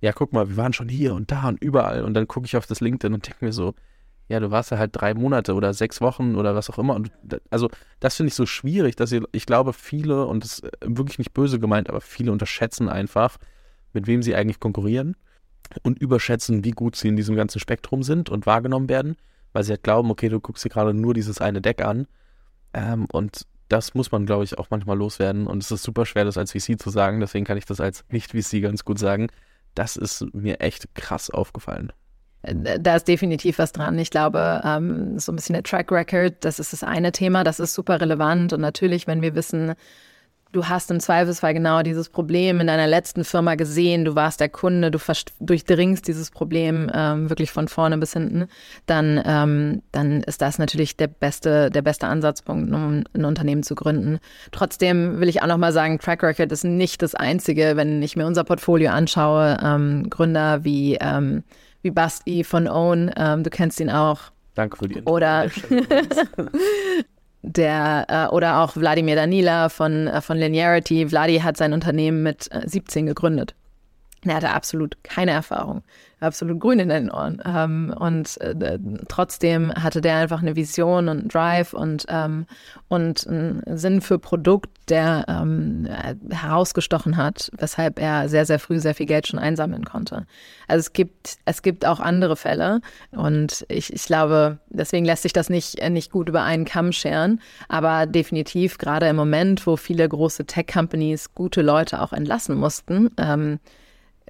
ja, 0.00 0.12
guck 0.12 0.32
mal, 0.32 0.48
wir 0.48 0.56
waren 0.56 0.72
schon 0.72 0.88
hier 0.88 1.14
und 1.14 1.30
da 1.30 1.48
und 1.48 1.62
überall 1.62 2.02
und 2.02 2.14
dann 2.14 2.26
gucke 2.26 2.46
ich 2.46 2.56
auf 2.56 2.66
das 2.66 2.80
LinkedIn 2.80 3.14
und 3.14 3.26
denke 3.26 3.44
mir 3.44 3.52
so, 3.52 3.74
ja, 4.28 4.40
du 4.40 4.50
warst 4.50 4.70
ja 4.70 4.78
halt 4.78 4.90
drei 4.94 5.14
Monate 5.14 5.54
oder 5.54 5.72
sechs 5.74 6.00
Wochen 6.00 6.36
oder 6.36 6.54
was 6.54 6.70
auch 6.70 6.78
immer. 6.78 6.94
Und 6.94 7.10
also 7.50 7.70
das 8.00 8.16
finde 8.16 8.28
ich 8.28 8.34
so 8.34 8.46
schwierig, 8.46 8.96
dass 8.96 9.12
ihr, 9.12 9.22
ich 9.32 9.46
glaube, 9.46 9.72
viele, 9.72 10.26
und 10.26 10.44
das 10.44 10.58
ist 10.58 10.70
wirklich 10.84 11.18
nicht 11.18 11.32
böse 11.32 11.58
gemeint, 11.58 11.88
aber 11.88 12.00
viele 12.00 12.32
unterschätzen 12.32 12.88
einfach, 12.88 13.38
mit 13.92 14.06
wem 14.06 14.22
sie 14.22 14.34
eigentlich 14.34 14.60
konkurrieren 14.60 15.16
und 15.82 15.98
überschätzen, 15.98 16.64
wie 16.64 16.72
gut 16.72 16.96
sie 16.96 17.08
in 17.08 17.16
diesem 17.16 17.36
ganzen 17.36 17.58
Spektrum 17.58 18.02
sind 18.02 18.30
und 18.30 18.46
wahrgenommen 18.46 18.88
werden 18.88 19.16
weil 19.52 19.64
sie 19.64 19.72
halt 19.72 19.82
glauben, 19.82 20.10
okay, 20.10 20.28
du 20.28 20.40
guckst 20.40 20.64
dir 20.64 20.68
gerade 20.68 20.94
nur 20.94 21.14
dieses 21.14 21.40
eine 21.40 21.60
Deck 21.60 21.84
an. 21.84 22.06
Ähm, 22.72 23.06
und 23.12 23.46
das 23.68 23.94
muss 23.94 24.12
man, 24.12 24.26
glaube 24.26 24.44
ich, 24.44 24.58
auch 24.58 24.70
manchmal 24.70 24.96
loswerden. 24.96 25.46
Und 25.46 25.62
es 25.62 25.70
ist 25.70 25.82
super 25.82 26.06
schwer, 26.06 26.24
das 26.24 26.38
als 26.38 26.52
VC 26.52 26.80
zu 26.80 26.90
sagen. 26.90 27.20
Deswegen 27.20 27.44
kann 27.44 27.58
ich 27.58 27.64
das 27.64 27.80
als 27.80 28.04
Nicht-VC 28.10 28.62
ganz 28.62 28.84
gut 28.84 28.98
sagen, 28.98 29.28
das 29.74 29.96
ist 29.96 30.24
mir 30.34 30.60
echt 30.60 30.94
krass 30.94 31.30
aufgefallen. 31.30 31.92
Äh, 32.42 32.78
da 32.80 32.96
ist 32.96 33.08
definitiv 33.08 33.58
was 33.58 33.72
dran. 33.72 33.98
Ich 33.98 34.10
glaube, 34.10 34.60
ähm, 34.64 35.18
so 35.18 35.32
ein 35.32 35.36
bisschen 35.36 35.54
der 35.54 35.62
Track 35.62 35.90
Record, 35.90 36.34
das 36.40 36.58
ist 36.58 36.72
das 36.72 36.82
eine 36.82 37.12
Thema, 37.12 37.44
das 37.44 37.60
ist 37.60 37.74
super 37.74 38.00
relevant. 38.00 38.52
Und 38.52 38.60
natürlich, 38.60 39.06
wenn 39.06 39.22
wir 39.22 39.34
wissen, 39.34 39.74
du 40.52 40.66
hast 40.66 40.90
im 40.90 40.98
Zweifelsfall 40.98 41.52
genau 41.52 41.82
dieses 41.82 42.08
Problem 42.08 42.60
in 42.60 42.68
deiner 42.68 42.86
letzten 42.86 43.24
Firma 43.24 43.54
gesehen, 43.54 44.04
du 44.04 44.14
warst 44.14 44.40
der 44.40 44.48
Kunde, 44.48 44.90
du 44.90 44.98
durchdringst 45.40 46.08
dieses 46.08 46.30
Problem 46.30 46.90
ähm, 46.94 47.28
wirklich 47.28 47.50
von 47.50 47.68
vorne 47.68 47.98
bis 47.98 48.14
hinten, 48.14 48.46
dann, 48.86 49.22
ähm, 49.26 49.82
dann 49.92 50.22
ist 50.22 50.40
das 50.40 50.58
natürlich 50.58 50.96
der 50.96 51.08
beste, 51.08 51.70
der 51.70 51.82
beste 51.82 52.06
Ansatzpunkt, 52.06 52.72
um 52.72 53.04
ein 53.12 53.24
Unternehmen 53.24 53.62
zu 53.62 53.74
gründen. 53.74 54.20
Trotzdem 54.50 55.20
will 55.20 55.28
ich 55.28 55.42
auch 55.42 55.46
nochmal 55.46 55.72
sagen, 55.72 55.98
Track 55.98 56.22
Record 56.22 56.50
ist 56.50 56.64
nicht 56.64 57.02
das 57.02 57.14
Einzige, 57.14 57.72
wenn 57.76 58.02
ich 58.02 58.16
mir 58.16 58.26
unser 58.26 58.44
Portfolio 58.44 58.90
anschaue, 58.90 59.58
Gründer 60.08 60.64
wie, 60.64 60.98
wie 61.82 61.90
Basti 61.90 62.44
von 62.44 62.68
Own, 62.68 63.10
ähm, 63.16 63.44
du 63.44 63.50
kennst 63.50 63.80
ihn 63.80 63.90
auch. 63.90 64.20
Danke 64.54 64.76
für 64.76 64.88
die 64.88 64.98
Info. 64.98 65.10
Oder 65.10 65.46
der 67.42 68.06
äh, 68.08 68.34
oder 68.34 68.60
auch 68.60 68.76
Wladimir 68.76 69.16
Danila 69.16 69.68
von, 69.68 70.08
äh, 70.08 70.20
von 70.20 70.36
Linearity. 70.38 71.08
Vladi 71.08 71.38
hat 71.38 71.56
sein 71.56 71.72
Unternehmen 71.72 72.22
mit 72.22 72.50
äh, 72.50 72.62
17 72.66 73.06
gegründet. 73.06 73.54
Er 74.24 74.36
hatte 74.36 74.50
absolut 74.50 75.02
keine 75.04 75.30
Erfahrung 75.32 75.82
absolut 76.20 76.58
grün 76.60 76.78
in 76.78 76.88
den 76.88 77.10
Ohren. 77.10 77.40
Ähm, 77.44 77.94
und 77.98 78.40
äh, 78.40 78.78
trotzdem 79.08 79.72
hatte 79.72 80.00
der 80.00 80.16
einfach 80.16 80.42
eine 80.42 80.56
Vision 80.56 81.08
und 81.08 81.20
einen 81.20 81.28
Drive 81.28 81.72
und, 81.72 82.06
ähm, 82.08 82.46
und 82.88 83.26
einen 83.26 83.62
Sinn 83.78 84.00
für 84.00 84.18
Produkt, 84.18 84.70
der 84.88 85.24
ähm, 85.28 85.86
herausgestochen 86.30 87.16
hat, 87.16 87.50
weshalb 87.58 88.00
er 88.00 88.28
sehr, 88.28 88.46
sehr 88.46 88.58
früh 88.58 88.78
sehr 88.78 88.94
viel 88.94 89.06
Geld 89.06 89.26
schon 89.26 89.38
einsammeln 89.38 89.84
konnte. 89.84 90.26
Also 90.66 90.80
es 90.80 90.92
gibt, 90.92 91.38
es 91.44 91.62
gibt 91.62 91.86
auch 91.86 92.00
andere 92.00 92.36
Fälle 92.36 92.80
und 93.10 93.66
ich, 93.68 93.92
ich 93.92 94.04
glaube, 94.04 94.58
deswegen 94.70 95.04
lässt 95.04 95.22
sich 95.22 95.32
das 95.32 95.50
nicht, 95.50 95.86
nicht 95.90 96.10
gut 96.10 96.28
über 96.28 96.42
einen 96.42 96.64
Kamm 96.64 96.92
scheren, 96.92 97.40
aber 97.68 98.06
definitiv 98.06 98.78
gerade 98.78 99.08
im 99.08 99.16
Moment, 99.16 99.66
wo 99.66 99.76
viele 99.76 100.08
große 100.08 100.46
Tech-Companies 100.46 101.34
gute 101.34 101.62
Leute 101.62 102.00
auch 102.00 102.12
entlassen 102.12 102.56
mussten, 102.56 103.10
ähm, 103.18 103.60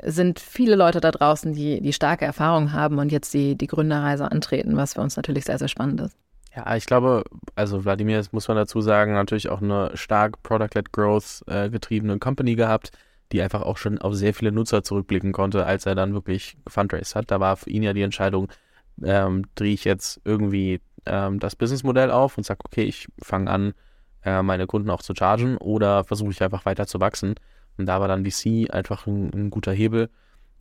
sind 0.05 0.41
viele 0.41 0.77
Leute 0.77 1.01
da 1.01 1.11
draußen, 1.11 1.53
die, 1.53 1.81
die 1.81 1.93
starke 1.93 2.25
Erfahrung 2.25 2.73
haben 2.73 2.99
und 2.99 3.13
jetzt 3.13 3.35
die, 3.35 3.57
die 3.57 3.67
Gründerreise 3.67 4.31
antreten, 4.31 4.77
was 4.77 4.95
für 4.95 5.01
uns 5.01 5.17
natürlich 5.17 5.45
sehr, 5.45 5.59
sehr 5.59 5.69
spannend 5.69 6.01
ist. 6.01 6.17
Ja, 6.55 6.75
ich 6.75 6.87
glaube, 6.87 7.25
also 7.55 7.85
Wladimir, 7.85 8.17
das 8.17 8.33
muss 8.33 8.49
man 8.49 8.57
dazu 8.57 8.81
sagen, 8.81 9.13
natürlich 9.13 9.49
auch 9.49 9.63
eine 9.63 9.91
stark 9.95 10.43
Product-led 10.43 10.93
Growth 10.93 11.43
äh, 11.47 11.71
getriebene 11.71 12.19
Company 12.19 12.57
gehabt, 12.57 12.91
die 13.33 13.43
einfach 13.43 13.63
auch 13.63 13.77
schon 13.77 13.99
auf 13.99 14.15
sehr 14.15 14.35
viele 14.35 14.51
Nutzer 14.51 14.83
zurückblicken 14.83 15.33
konnte, 15.33 15.67
als 15.67 15.87
er 15.87 15.95
dann 15.95 16.15
wirklich 16.15 16.57
Fundraise 16.67 17.15
hat. 17.15 17.31
Da 17.31 17.41
war 17.41 17.57
für 17.57 17.71
ihn 17.71 17.83
ja 17.83 17.93
die 17.93 18.03
Entscheidung, 18.03 18.49
ähm, 19.05 19.45
drehe 19.55 19.75
ich 19.75 19.85
jetzt 19.85 20.21
irgendwie 20.25 20.81
ähm, 21.07 21.39
das 21.39 21.55
Businessmodell 21.55 22.11
auf 22.11 22.37
und 22.39 22.45
sage, 22.45 22.61
okay, 22.65 22.85
ich 22.85 23.07
fange 23.23 23.51
an, 23.51 23.75
äh, 24.25 24.43
meine 24.43 24.67
Kunden 24.67 24.91
auch 24.91 25.03
zu 25.03 25.15
chargen 25.15 25.57
oder 25.59 26.05
versuche 26.05 26.31
ich 26.31 26.43
einfach 26.43 26.67
weiter 26.67 26.87
zu 26.87 27.01
wachsen. 27.01 27.35
Und 27.79 27.87
da 27.87 28.01
war 28.01 28.09
dann 28.09 28.25
VC 28.25 28.71
einfach 28.71 29.07
ein, 29.07 29.31
ein 29.33 29.51
guter 29.51 29.73
Hebel. 29.73 30.11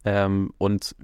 Ähm, 0.06 0.54
und 0.58 0.96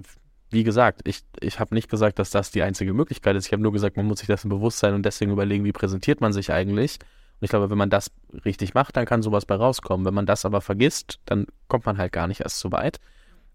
wie 0.49 0.63
gesagt, 0.63 1.02
ich, 1.06 1.23
ich 1.39 1.60
habe 1.60 1.73
nicht 1.73 1.89
gesagt, 1.89 2.19
dass 2.19 2.30
das 2.30 2.52
die 2.52 2.62
einzige 2.62 2.93
Möglichkeit 2.93 3.36
ist. 3.36 3.47
Ich 3.47 3.52
habe 3.52 3.63
nur 3.63 3.73
gesagt, 3.73 3.97
man 3.97 4.06
muss 4.06 4.19
sich 4.19 4.28
dessen 4.28 4.49
bewusst 4.49 4.80
sein 4.80 4.93
und 4.93 5.04
deswegen 5.04 5.32
überlegen, 5.32 5.63
wie 5.65 5.71
präsentiert 5.71 6.21
man 6.21 6.32
sich 6.32 6.52
eigentlich. 6.52 6.99
Und 7.02 7.45
ich 7.45 7.49
glaube, 7.49 7.71
wenn 7.71 7.78
man 7.78 7.89
das 7.89 8.12
richtig 8.45 8.76
macht, 8.76 8.95
dann 8.95 9.06
kann 9.06 9.23
sowas 9.23 9.45
bei 9.45 9.56
rauskommen. 9.56 10.06
Wenn 10.06 10.13
man 10.13 10.28
das 10.28 10.45
aber 10.45 10.62
vergisst, 10.62 11.19
dann 11.26 11.47
kommt 11.67 11.86
man 11.86 11.97
halt 11.97 12.13
gar 12.13 12.28
nicht 12.28 12.41
erst 12.41 12.60
so 12.60 12.71
weit. 12.71 12.99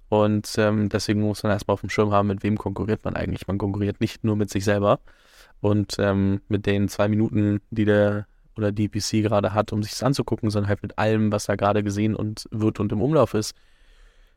Und 0.09 0.55
ähm, 0.59 0.88
deswegen 0.88 1.21
muss 1.21 1.42
man 1.42 1.53
erstmal 1.53 1.75
auf 1.75 1.81
dem 1.81 1.90
Schirm 1.90 2.12
haben, 2.12 2.29
mit 2.29 2.42
wem 2.42 2.59
konkurriert 2.59 3.05
man 3.05 3.14
eigentlich. 3.14 3.47
Man 3.47 3.59
konkurriert 3.59 4.01
nicht 4.01 4.25
nur 4.25 4.37
mit 4.37 4.51
sich 4.51 4.64
selber. 4.64 5.01
Und 5.61 5.97
ähm, 5.99 6.40
mit 6.49 6.66
den 6.66 6.88
zwei 6.88 7.09
Minuten, 7.09 7.61
die 7.71 7.85
der 7.85 8.27
oder 8.59 8.73
die 8.73 8.88
PC 8.88 9.23
gerade 9.23 9.55
hat, 9.55 9.73
um 9.73 9.83
sich 9.83 9.92
das 9.92 10.03
anzugucken, 10.03 10.51
sondern 10.51 10.68
halt 10.68 10.83
mit 10.83 10.99
allem, 10.99 11.33
was 11.33 11.47
da 11.47 11.55
gerade 11.55 11.83
gesehen 11.83 12.14
und 12.14 12.47
wird 12.51 12.81
und 12.81 12.92
im 12.92 13.01
Umlauf 13.01 13.33
ist. 13.35 13.55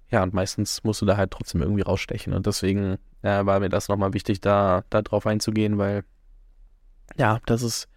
Ja, 0.10 0.24
und 0.24 0.34
meistens 0.34 0.84
musst 0.84 1.02
du 1.02 1.06
da 1.06 1.18
halt 1.18 1.32
trotzdem 1.32 1.62
irgendwie 1.62 1.82
rausstechen. 1.82 2.34
Und 2.34 2.46
deswegen 2.46 2.98
ja, 3.24 3.46
war 3.46 3.60
mir 3.60 3.70
das 3.70 3.88
nochmal 3.88 4.14
wichtig, 4.14 4.40
da, 4.40 4.84
da 4.90 5.02
drauf 5.02 5.26
einzugehen, 5.26 5.78
weil 5.78 6.04
ja, 7.18 7.40
das 7.46 7.64
ist 7.64 7.88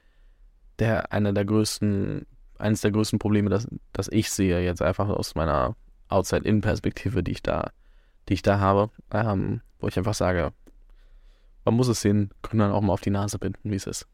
der 0.78 1.12
einer 1.12 1.32
der 1.32 1.44
größten, 1.44 2.26
eines 2.58 2.80
der 2.80 2.90
größten 2.90 3.18
Probleme, 3.18 3.50
das, 3.50 3.68
das 3.92 4.08
ich 4.08 4.30
sehe, 4.30 4.64
jetzt 4.64 4.82
einfach 4.82 5.08
aus 5.08 5.34
meiner 5.34 5.76
Outside-In-Perspektive, 6.08 7.22
die 7.22 7.32
ich 7.32 7.42
da, 7.42 7.70
die 8.28 8.34
ich 8.34 8.42
da 8.42 8.58
habe, 8.58 8.90
ähm, 9.12 9.60
wo 9.78 9.88
ich 9.88 9.98
einfach 9.98 10.14
sage, 10.14 10.52
man 11.64 11.74
muss 11.74 11.88
es 11.88 12.00
den 12.00 12.30
Gründern 12.42 12.72
auch 12.72 12.80
mal 12.80 12.92
auf 12.92 13.00
die 13.00 13.10
Nase 13.10 13.38
binden, 13.38 13.70
wie 13.70 13.76
es 13.76 13.86
ist. 13.86 14.06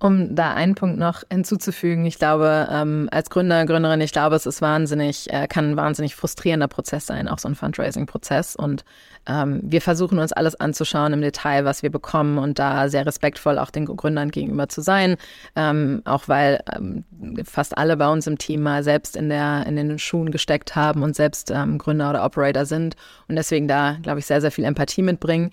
Um 0.00 0.36
da 0.36 0.54
einen 0.54 0.76
Punkt 0.76 0.96
noch 0.96 1.24
hinzuzufügen, 1.28 2.06
ich 2.06 2.18
glaube, 2.18 2.68
ähm, 2.70 3.08
als 3.10 3.30
Gründer, 3.30 3.66
Gründerin, 3.66 4.00
ich 4.00 4.12
glaube, 4.12 4.36
es 4.36 4.46
ist 4.46 4.62
wahnsinnig, 4.62 5.32
äh, 5.32 5.48
kann 5.48 5.72
ein 5.72 5.76
wahnsinnig 5.76 6.14
frustrierender 6.14 6.68
Prozess 6.68 7.06
sein, 7.06 7.26
auch 7.26 7.40
so 7.40 7.48
ein 7.48 7.56
Fundraising-Prozess. 7.56 8.54
Und 8.54 8.84
ähm, 9.26 9.60
wir 9.64 9.80
versuchen 9.82 10.20
uns 10.20 10.32
alles 10.32 10.54
anzuschauen 10.54 11.12
im 11.12 11.20
Detail, 11.20 11.64
was 11.64 11.82
wir 11.82 11.90
bekommen 11.90 12.38
und 12.38 12.60
da 12.60 12.88
sehr 12.88 13.06
respektvoll 13.06 13.58
auch 13.58 13.70
den 13.70 13.86
Gründern 13.86 14.30
gegenüber 14.30 14.68
zu 14.68 14.82
sein. 14.82 15.16
Ähm, 15.56 16.02
auch 16.04 16.28
weil 16.28 16.62
ähm, 16.72 17.04
fast 17.44 17.76
alle 17.76 17.96
bei 17.96 18.08
uns 18.08 18.28
im 18.28 18.38
Team 18.38 18.62
mal 18.62 18.84
selbst 18.84 19.16
in, 19.16 19.28
der, 19.28 19.66
in 19.66 19.74
den 19.74 19.98
Schuhen 19.98 20.30
gesteckt 20.30 20.76
haben 20.76 21.02
und 21.02 21.16
selbst 21.16 21.50
ähm, 21.50 21.76
Gründer 21.76 22.10
oder 22.10 22.24
Operator 22.24 22.66
sind 22.66 22.94
und 23.26 23.34
deswegen 23.34 23.66
da, 23.66 23.96
glaube 24.02 24.20
ich, 24.20 24.26
sehr, 24.26 24.40
sehr 24.40 24.52
viel 24.52 24.64
Empathie 24.64 25.02
mitbringen. 25.02 25.50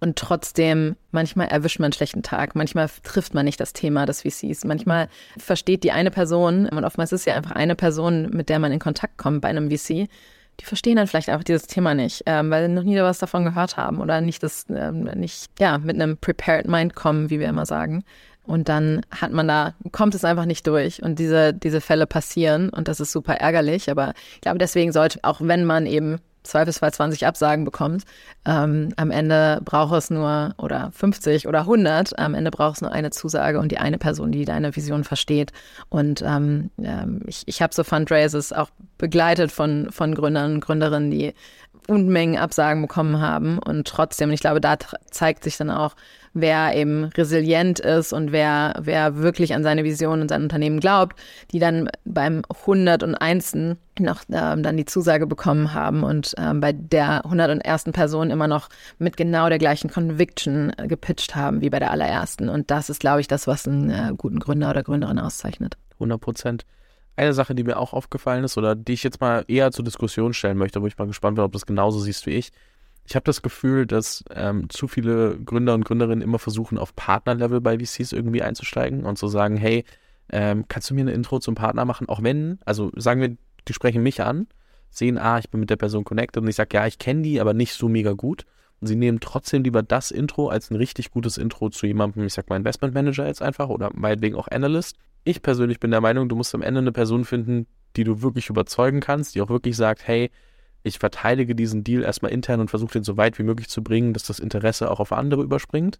Und 0.00 0.16
trotzdem, 0.16 0.96
manchmal 1.10 1.48
erwischt 1.48 1.80
man 1.80 1.86
einen 1.86 1.92
schlechten 1.92 2.22
Tag, 2.22 2.54
manchmal 2.54 2.88
trifft 3.02 3.34
man 3.34 3.44
nicht 3.44 3.58
das 3.58 3.72
Thema 3.72 4.06
des 4.06 4.22
VCs, 4.22 4.64
manchmal 4.64 5.08
versteht 5.36 5.82
die 5.82 5.90
eine 5.90 6.12
Person, 6.12 6.68
und 6.68 6.84
oftmals 6.84 7.12
ist 7.12 7.22
es 7.22 7.26
ja 7.26 7.34
einfach 7.34 7.52
eine 7.52 7.74
Person, 7.74 8.30
mit 8.30 8.48
der 8.48 8.60
man 8.60 8.70
in 8.70 8.78
Kontakt 8.78 9.18
kommt 9.18 9.40
bei 9.40 9.48
einem 9.48 9.70
VC, 9.70 10.08
die 10.60 10.64
verstehen 10.64 10.96
dann 10.96 11.06
vielleicht 11.06 11.28
einfach 11.28 11.44
dieses 11.44 11.66
Thema 11.66 11.94
nicht, 11.94 12.22
ähm, 12.26 12.50
weil 12.50 12.66
sie 12.66 12.72
noch 12.72 12.82
nie 12.82 12.98
was 13.00 13.18
davon 13.18 13.44
gehört 13.44 13.76
haben 13.76 14.00
oder 14.00 14.20
nicht 14.20 14.42
das, 14.42 14.66
ähm, 14.70 15.04
nicht, 15.04 15.50
ja, 15.58 15.78
mit 15.78 15.96
einem 15.96 16.16
prepared 16.16 16.66
mind 16.66 16.94
kommen, 16.94 17.30
wie 17.30 17.38
wir 17.40 17.48
immer 17.48 17.66
sagen. 17.66 18.04
Und 18.44 18.68
dann 18.70 19.02
hat 19.10 19.30
man 19.30 19.46
da, 19.46 19.74
kommt 19.92 20.14
es 20.14 20.24
einfach 20.24 20.46
nicht 20.46 20.66
durch. 20.66 21.02
Und 21.02 21.18
diese, 21.18 21.52
diese 21.52 21.82
Fälle 21.82 22.06
passieren 22.06 22.70
und 22.70 22.88
das 22.88 22.98
ist 22.98 23.12
super 23.12 23.34
ärgerlich. 23.34 23.90
Aber 23.90 24.14
ich 24.34 24.40
glaube, 24.40 24.56
deswegen 24.58 24.90
sollte, 24.90 25.20
auch 25.22 25.40
wenn 25.42 25.66
man 25.66 25.84
eben 25.84 26.18
Zweifelsfall 26.48 26.92
20 26.92 27.26
Absagen 27.26 27.64
bekommt. 27.64 28.04
Ähm, 28.44 28.90
am 28.96 29.10
Ende 29.10 29.60
braucht 29.64 29.94
es 29.94 30.10
nur, 30.10 30.54
oder 30.58 30.90
50 30.92 31.46
oder 31.46 31.60
100, 31.60 32.18
am 32.18 32.34
Ende 32.34 32.50
braucht 32.50 32.76
es 32.76 32.82
nur 32.82 32.92
eine 32.92 33.10
Zusage 33.10 33.60
und 33.60 33.70
die 33.70 33.78
eine 33.78 33.98
Person, 33.98 34.32
die 34.32 34.44
deine 34.44 34.74
Vision 34.74 35.04
versteht. 35.04 35.52
Und 35.88 36.22
ähm, 36.22 36.70
ähm, 36.82 37.22
ich, 37.26 37.42
ich 37.46 37.62
habe 37.62 37.74
so 37.74 37.84
Fundraisers 37.84 38.52
auch 38.52 38.70
begleitet 38.96 39.52
von, 39.52 39.88
von 39.90 40.14
Gründern 40.14 40.54
und 40.54 40.60
Gründerinnen, 40.60 41.10
die 41.10 41.34
Unmengen 41.86 42.38
Absagen 42.38 42.82
bekommen 42.82 43.20
haben. 43.20 43.58
Und 43.58 43.88
trotzdem, 43.88 44.28
und 44.28 44.34
ich 44.34 44.40
glaube, 44.40 44.60
da 44.60 44.76
zeigt 45.10 45.44
sich 45.44 45.56
dann 45.56 45.70
auch, 45.70 45.94
wer 46.34 46.74
eben 46.74 47.04
resilient 47.04 47.80
ist 47.80 48.12
und 48.12 48.32
wer, 48.32 48.74
wer 48.80 49.18
wirklich 49.18 49.54
an 49.54 49.62
seine 49.62 49.84
Vision 49.84 50.20
und 50.20 50.28
sein 50.28 50.42
Unternehmen 50.42 50.80
glaubt, 50.80 51.18
die 51.52 51.58
dann 51.58 51.88
beim 52.04 52.42
101. 52.66 53.76
noch 53.98 54.22
ähm, 54.30 54.62
dann 54.62 54.76
die 54.76 54.84
Zusage 54.84 55.26
bekommen 55.26 55.74
haben 55.74 56.02
und 56.02 56.34
ähm, 56.38 56.60
bei 56.60 56.72
der 56.72 57.24
101. 57.24 57.84
Person 57.92 58.30
immer 58.30 58.48
noch 58.48 58.68
mit 58.98 59.16
genau 59.16 59.48
der 59.48 59.58
gleichen 59.58 59.90
Conviction 59.90 60.72
äh, 60.76 60.86
gepitcht 60.86 61.34
haben 61.34 61.60
wie 61.60 61.70
bei 61.70 61.78
der 61.78 61.90
allerersten. 61.90 62.48
Und 62.48 62.70
das 62.70 62.90
ist, 62.90 63.00
glaube 63.00 63.20
ich, 63.20 63.28
das, 63.28 63.46
was 63.46 63.66
einen 63.66 63.90
äh, 63.90 64.12
guten 64.16 64.38
Gründer 64.38 64.70
oder 64.70 64.82
Gründerin 64.82 65.18
auszeichnet. 65.18 65.76
100 65.94 66.20
Prozent. 66.20 66.64
Eine 67.16 67.32
Sache, 67.32 67.56
die 67.56 67.64
mir 67.64 67.78
auch 67.78 67.92
aufgefallen 67.92 68.44
ist 68.44 68.56
oder 68.56 68.76
die 68.76 68.92
ich 68.92 69.02
jetzt 69.02 69.20
mal 69.20 69.44
eher 69.48 69.72
zur 69.72 69.84
Diskussion 69.84 70.32
stellen 70.34 70.56
möchte, 70.56 70.80
wo 70.80 70.86
ich 70.86 70.96
mal 70.96 71.08
gespannt 71.08 71.34
bin, 71.34 71.44
ob 71.44 71.50
du 71.50 71.56
das 71.56 71.66
genauso 71.66 71.98
siehst 71.98 72.26
wie 72.26 72.30
ich, 72.30 72.52
ich 73.08 73.16
habe 73.16 73.24
das 73.24 73.40
Gefühl, 73.40 73.86
dass 73.86 74.22
ähm, 74.34 74.68
zu 74.68 74.86
viele 74.86 75.38
Gründer 75.38 75.72
und 75.72 75.86
Gründerinnen 75.86 76.20
immer 76.20 76.38
versuchen, 76.38 76.76
auf 76.76 76.94
Partnerlevel 76.94 77.62
bei 77.62 77.78
VCs 77.78 78.12
irgendwie 78.12 78.42
einzusteigen 78.42 79.06
und 79.06 79.16
zu 79.16 79.28
sagen, 79.28 79.56
hey, 79.56 79.84
ähm, 80.30 80.66
kannst 80.68 80.90
du 80.90 80.94
mir 80.94 81.00
eine 81.00 81.12
Intro 81.12 81.38
zum 81.38 81.54
Partner 81.54 81.86
machen? 81.86 82.06
Auch 82.10 82.22
wenn, 82.22 82.58
also 82.66 82.92
sagen 82.96 83.22
wir, 83.22 83.34
die 83.66 83.72
sprechen 83.72 84.02
mich 84.02 84.22
an, 84.22 84.46
sehen, 84.90 85.16
ah, 85.16 85.38
ich 85.38 85.48
bin 85.48 85.60
mit 85.60 85.70
der 85.70 85.76
Person 85.76 86.04
connected 86.04 86.42
und 86.42 86.48
ich 86.48 86.56
sage, 86.56 86.76
ja, 86.76 86.86
ich 86.86 86.98
kenne 86.98 87.22
die, 87.22 87.40
aber 87.40 87.54
nicht 87.54 87.72
so 87.72 87.88
mega 87.88 88.12
gut. 88.12 88.44
Und 88.78 88.88
sie 88.88 88.96
nehmen 88.96 89.20
trotzdem 89.20 89.64
lieber 89.64 89.82
das 89.82 90.10
Intro 90.10 90.48
als 90.48 90.70
ein 90.70 90.76
richtig 90.76 91.10
gutes 91.10 91.38
Intro 91.38 91.70
zu 91.70 91.86
jemandem, 91.86 92.24
ich 92.24 92.34
sag 92.34 92.50
mal 92.50 92.56
Investment 92.56 92.92
Manager 92.92 93.26
jetzt 93.26 93.40
einfach 93.40 93.70
oder 93.70 93.90
meinetwegen 93.94 94.36
auch 94.36 94.48
Analyst. 94.48 94.96
Ich 95.24 95.40
persönlich 95.40 95.80
bin 95.80 95.90
der 95.90 96.02
Meinung, 96.02 96.28
du 96.28 96.36
musst 96.36 96.54
am 96.54 96.62
Ende 96.62 96.80
eine 96.80 96.92
Person 96.92 97.24
finden, 97.24 97.66
die 97.96 98.04
du 98.04 98.20
wirklich 98.20 98.50
überzeugen 98.50 99.00
kannst, 99.00 99.34
die 99.34 99.40
auch 99.40 99.48
wirklich 99.48 99.76
sagt, 99.76 100.06
hey, 100.06 100.30
ich 100.82 100.98
verteidige 100.98 101.54
diesen 101.54 101.84
Deal 101.84 102.02
erstmal 102.02 102.32
intern 102.32 102.60
und 102.60 102.70
versuche 102.70 102.92
den 102.92 103.04
so 103.04 103.16
weit 103.16 103.38
wie 103.38 103.42
möglich 103.42 103.68
zu 103.68 103.82
bringen, 103.82 104.12
dass 104.12 104.24
das 104.24 104.38
Interesse 104.38 104.90
auch 104.90 105.00
auf 105.00 105.12
andere 105.12 105.42
überspringt, 105.42 105.98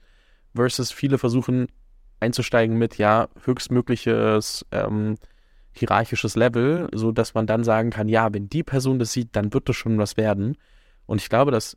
versus 0.55 0.93
viele 0.93 1.19
versuchen 1.19 1.67
einzusteigen 2.21 2.77
mit, 2.77 2.99
ja, 2.99 3.29
höchstmögliches, 3.45 4.67
ähm, 4.73 5.17
hierarchisches 5.73 6.35
Level, 6.37 6.89
so 6.93 7.13
dass 7.13 7.35
man 7.35 7.47
dann 7.47 7.65
sagen 7.65 7.91
kann, 7.91 8.09
ja, 8.09 8.33
wenn 8.33 8.49
die 8.49 8.63
Person 8.63 8.99
das 8.99 9.13
sieht, 9.13 9.37
dann 9.37 9.53
wird 9.53 9.69
das 9.69 9.77
schon 9.77 9.99
was 9.99 10.17
werden. 10.17 10.57
Und 11.07 11.21
ich 11.21 11.29
glaube, 11.29 11.51
dass 11.51 11.77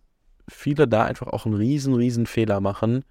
viele 0.49 0.87
da 0.87 1.03
einfach 1.03 1.27
auch 1.27 1.45
einen 1.45 1.55
riesen, 1.55 1.93
riesen 1.93 2.25
Fehler 2.25 2.59
machen, 2.59 3.05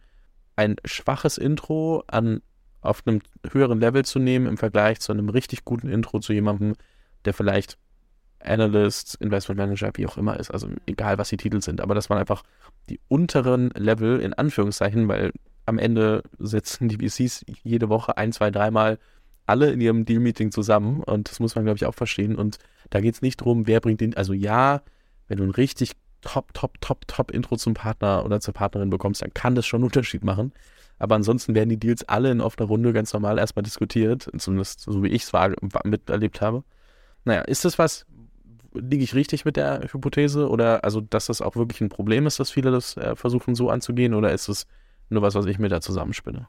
ein 0.57 0.77
schwaches 0.85 1.39
Intro 1.39 2.03
an, 2.09 2.43
auf 2.83 3.03
einem 3.07 3.21
höheren 3.51 3.81
Level 3.81 4.05
zu 4.05 4.19
nehmen 4.19 4.47
im 4.47 4.57
Vergleich 4.57 5.01
zu 5.01 5.13
einem 5.13 5.29
richtig 5.29 5.65
guten 5.65 5.89
Intro 5.89 6.19
zu 6.19 6.33
jemandem, 6.33 6.75
der 7.25 7.35
vielleicht 7.35 7.79
Analyst, 8.41 9.17
Investment 9.21 9.59
Manager, 9.59 9.91
wie 9.95 10.07
auch 10.07 10.17
immer 10.17 10.39
ist, 10.39 10.51
also 10.51 10.69
egal 10.87 11.19
was 11.19 11.29
die 11.29 11.37
Titel 11.37 11.61
sind, 11.61 11.81
aber 11.81 11.95
dass 11.95 12.09
man 12.09 12.19
einfach 12.19 12.43
die 12.89 13.01
unteren 13.09 13.71
Level 13.71 14.21
in 14.21 14.33
Anführungszeichen, 14.35 15.09
weil 15.09 15.33
am 15.67 15.79
Ende 15.79 16.23
sitzen 16.39 16.89
die 16.89 16.97
VCs 16.97 17.45
jede 17.63 17.89
Woche 17.89 18.17
ein, 18.17 18.33
zwei, 18.33 18.51
dreimal 18.51 18.99
alle 19.47 19.71
in 19.71 19.81
ihrem 19.81 20.05
Deal-Meeting 20.05 20.53
zusammen 20.53 21.03
und 21.03 21.31
das 21.31 21.41
muss 21.41 21.55
man, 21.55 21.65
glaube 21.65 21.77
ich, 21.77 21.85
auch 21.85 21.95
verstehen. 21.95 22.37
Und 22.37 22.59
da 22.91 23.01
geht 23.01 23.15
es 23.15 23.23
nicht 23.23 23.41
darum, 23.41 23.67
wer 23.67 23.81
bringt 23.81 24.01
den, 24.01 24.17
also 24.17 24.33
ja, 24.33 24.83
wenn 25.29 25.39
du 25.39 25.45
ein 25.45 25.51
richtig 25.51 25.93
top, 26.23 26.55
top, 26.55 26.81
top, 26.81 27.07
top 27.09 27.31
Intro 27.31 27.57
zum 27.57 27.75
Partner 27.75 28.25
oder 28.25 28.41
zur 28.41 28.55
Partnerin 28.55 28.91
bekommst, 28.91 29.23
dann 29.23 29.35
kann 29.35 29.55
das 29.55 29.67
schon 29.67 29.79
einen 29.79 29.87
Unterschied 29.87 30.25
machen. 30.25 30.53
Aber 30.99 31.15
ansonsten 31.15 31.55
werden 31.55 31.71
die 31.71 31.79
Deals 31.79 32.07
alle 32.09 32.31
in 32.31 32.41
offener 32.41 32.69
Runde 32.69 32.93
ganz 32.93 33.13
normal 33.13 33.39
erstmal 33.39 33.63
diskutiert, 33.63 34.29
zumindest 34.37 34.81
so 34.81 35.03
wie 35.03 35.09
ich 35.09 35.23
es 35.25 35.33
miterlebt 35.85 36.41
habe. 36.41 36.63
Naja, 37.25 37.41
ist 37.43 37.65
das 37.65 37.79
was, 37.79 38.07
liege 38.73 39.05
ich 39.05 39.15
richtig 39.15 39.45
mit 39.45 39.57
der 39.57 39.89
Hypothese? 39.93 40.49
Oder 40.49 40.85
also, 40.85 41.01
dass 41.01 41.27
das 41.27 41.43
auch 41.43 41.57
wirklich 41.57 41.81
ein 41.81 41.89
Problem 41.89 42.27
ist, 42.27 42.41
dass 42.41 42.51
viele 42.51 42.71
das 42.71 42.97
äh, 42.97 43.17
versuchen 43.17 43.55
so 43.55 43.71
anzugehen? 43.71 44.15
Oder 44.15 44.33
ist 44.33 44.49
es 44.49 44.67
nur 45.09 45.23
was, 45.23 45.35
was 45.35 45.47
ich 45.47 45.59
mir 45.59 45.69
da 45.69 45.81
zusammenspinne? 45.81 46.49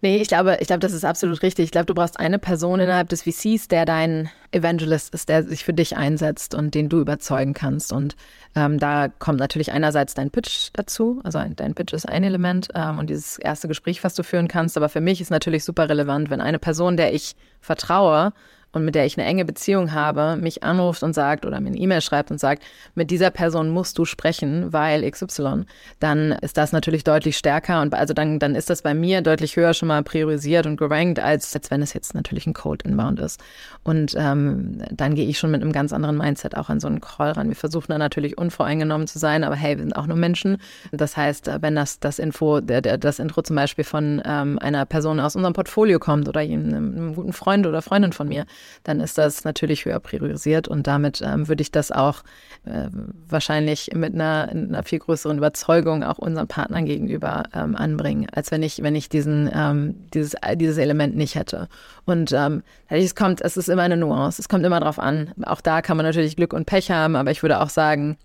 Nee, 0.00 0.18
ich 0.18 0.28
glaube, 0.28 0.58
ich 0.60 0.68
glaube, 0.68 0.78
das 0.78 0.92
ist 0.92 1.04
absolut 1.04 1.42
richtig. 1.42 1.64
Ich 1.64 1.70
glaube, 1.72 1.86
du 1.86 1.94
brauchst 1.94 2.20
eine 2.20 2.38
Person 2.38 2.78
innerhalb 2.78 3.08
des 3.08 3.22
VCs, 3.22 3.66
der 3.66 3.84
dein 3.84 4.30
Evangelist 4.52 5.12
ist, 5.12 5.28
der 5.28 5.42
sich 5.42 5.64
für 5.64 5.72
dich 5.72 5.96
einsetzt 5.96 6.54
und 6.54 6.76
den 6.76 6.88
du 6.88 7.00
überzeugen 7.00 7.52
kannst. 7.52 7.92
Und 7.92 8.14
ähm, 8.54 8.78
da 8.78 9.08
kommt 9.08 9.40
natürlich 9.40 9.72
einerseits 9.72 10.14
dein 10.14 10.30
Pitch 10.30 10.68
dazu. 10.74 11.20
Also 11.24 11.40
dein 11.56 11.74
Pitch 11.74 11.94
ist 11.94 12.08
ein 12.08 12.22
Element 12.22 12.68
ähm, 12.76 13.00
und 13.00 13.10
dieses 13.10 13.38
erste 13.38 13.66
Gespräch, 13.66 14.04
was 14.04 14.14
du 14.14 14.22
führen 14.22 14.46
kannst. 14.46 14.76
Aber 14.76 14.88
für 14.88 15.00
mich 15.00 15.20
ist 15.20 15.30
natürlich 15.30 15.64
super 15.64 15.88
relevant, 15.88 16.30
wenn 16.30 16.40
eine 16.40 16.60
Person, 16.60 16.96
der 16.96 17.12
ich 17.12 17.34
vertraue, 17.60 18.32
und 18.72 18.84
mit 18.84 18.94
der 18.94 19.06
ich 19.06 19.18
eine 19.18 19.26
enge 19.26 19.44
Beziehung 19.44 19.92
habe, 19.92 20.36
mich 20.36 20.62
anruft 20.62 21.02
und 21.02 21.14
sagt 21.14 21.46
oder 21.46 21.60
mir 21.60 21.68
eine 21.68 21.78
E-Mail 21.78 22.00
schreibt 22.00 22.30
und 22.30 22.38
sagt, 22.38 22.62
mit 22.94 23.10
dieser 23.10 23.30
Person 23.30 23.70
musst 23.70 23.98
du 23.98 24.04
sprechen, 24.04 24.72
weil 24.72 25.08
XY, 25.10 25.64
dann 26.00 26.32
ist 26.32 26.56
das 26.56 26.72
natürlich 26.72 27.02
deutlich 27.02 27.36
stärker 27.38 27.80
und 27.80 27.94
also 27.94 28.12
dann, 28.12 28.38
dann 28.38 28.54
ist 28.54 28.68
das 28.68 28.82
bei 28.82 28.94
mir 28.94 29.22
deutlich 29.22 29.56
höher 29.56 29.72
schon 29.72 29.88
mal 29.88 30.02
priorisiert 30.02 30.66
und 30.66 30.76
gerankt, 30.76 31.18
als, 31.18 31.54
als 31.54 31.70
wenn 31.70 31.80
es 31.80 31.94
jetzt 31.94 32.14
natürlich 32.14 32.46
ein 32.46 32.52
Cold 32.52 32.82
Inbound 32.82 33.20
ist. 33.20 33.40
Und 33.84 34.14
ähm, 34.16 34.82
dann 34.90 35.14
gehe 35.14 35.26
ich 35.26 35.38
schon 35.38 35.50
mit 35.50 35.62
einem 35.62 35.72
ganz 35.72 35.92
anderen 35.92 36.18
Mindset 36.18 36.56
auch 36.56 36.68
an 36.68 36.80
so 36.80 36.88
einen 36.88 37.00
Call 37.00 37.32
ran. 37.32 37.48
Wir 37.48 37.56
versuchen 37.56 37.86
da 37.88 37.98
natürlich 37.98 38.36
unvoreingenommen 38.36 39.06
zu 39.06 39.18
sein, 39.18 39.44
aber 39.44 39.56
hey, 39.56 39.76
wir 39.76 39.84
sind 39.84 39.96
auch 39.96 40.06
nur 40.06 40.16
Menschen. 40.16 40.58
Das 40.92 41.16
heißt, 41.16 41.50
wenn 41.60 41.74
das, 41.74 42.00
das 42.00 42.18
Info, 42.18 42.60
der, 42.60 42.82
der, 42.82 42.98
das 42.98 43.18
Intro 43.18 43.42
zum 43.42 43.56
Beispiel 43.56 43.84
von 43.84 44.20
ähm, 44.24 44.58
einer 44.58 44.84
Person 44.84 45.20
aus 45.20 45.36
unserem 45.36 45.54
Portfolio 45.54 45.98
kommt 45.98 46.28
oder 46.28 46.40
einem, 46.40 46.74
einem 46.74 47.14
guten 47.14 47.32
Freund 47.32 47.66
oder 47.66 47.80
Freundin 47.80 48.12
von 48.12 48.28
mir, 48.28 48.44
dann 48.84 49.00
ist 49.00 49.18
das 49.18 49.44
natürlich 49.44 49.84
höher 49.84 50.00
priorisiert 50.00 50.68
und 50.68 50.86
damit 50.86 51.22
ähm, 51.22 51.48
würde 51.48 51.62
ich 51.62 51.70
das 51.70 51.92
auch 51.92 52.22
äh, 52.64 52.88
wahrscheinlich 53.28 53.90
mit 53.94 54.14
einer, 54.14 54.48
einer, 54.50 54.82
viel 54.82 54.98
größeren 54.98 55.38
Überzeugung 55.38 56.02
auch 56.02 56.18
unseren 56.18 56.48
Partnern 56.48 56.86
gegenüber 56.86 57.44
ähm, 57.54 57.76
anbringen, 57.76 58.26
als 58.32 58.50
wenn 58.50 58.62
ich, 58.62 58.82
wenn 58.82 58.94
ich 58.94 59.08
diesen, 59.08 59.50
ähm, 59.52 60.06
dieses, 60.14 60.36
dieses 60.56 60.78
Element 60.78 61.16
nicht 61.16 61.34
hätte. 61.34 61.68
Und 62.04 62.32
ähm, 62.32 62.62
es 62.88 63.14
kommt, 63.14 63.40
es 63.40 63.56
ist 63.56 63.68
immer 63.68 63.82
eine 63.82 63.96
Nuance, 63.96 64.40
es 64.40 64.48
kommt 64.48 64.64
immer 64.64 64.80
drauf 64.80 64.98
an. 64.98 65.32
Auch 65.42 65.60
da 65.60 65.82
kann 65.82 65.96
man 65.96 66.06
natürlich 66.06 66.36
Glück 66.36 66.52
und 66.52 66.66
Pech 66.66 66.90
haben, 66.90 67.16
aber 67.16 67.30
ich 67.30 67.42
würde 67.42 67.60
auch 67.60 67.70
sagen, 67.70 68.16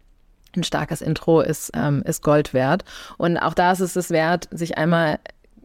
ein 0.55 0.63
starkes 0.63 1.01
Intro 1.01 1.41
ist, 1.41 1.71
ähm, 1.73 2.03
ist 2.05 2.23
Gold 2.23 2.53
wert. 2.53 2.83
Und 3.17 3.37
auch 3.37 3.53
da 3.53 3.71
ist 3.71 3.79
es 3.79 4.09
wert, 4.09 4.47
sich 4.51 4.77
einmal 4.77 5.19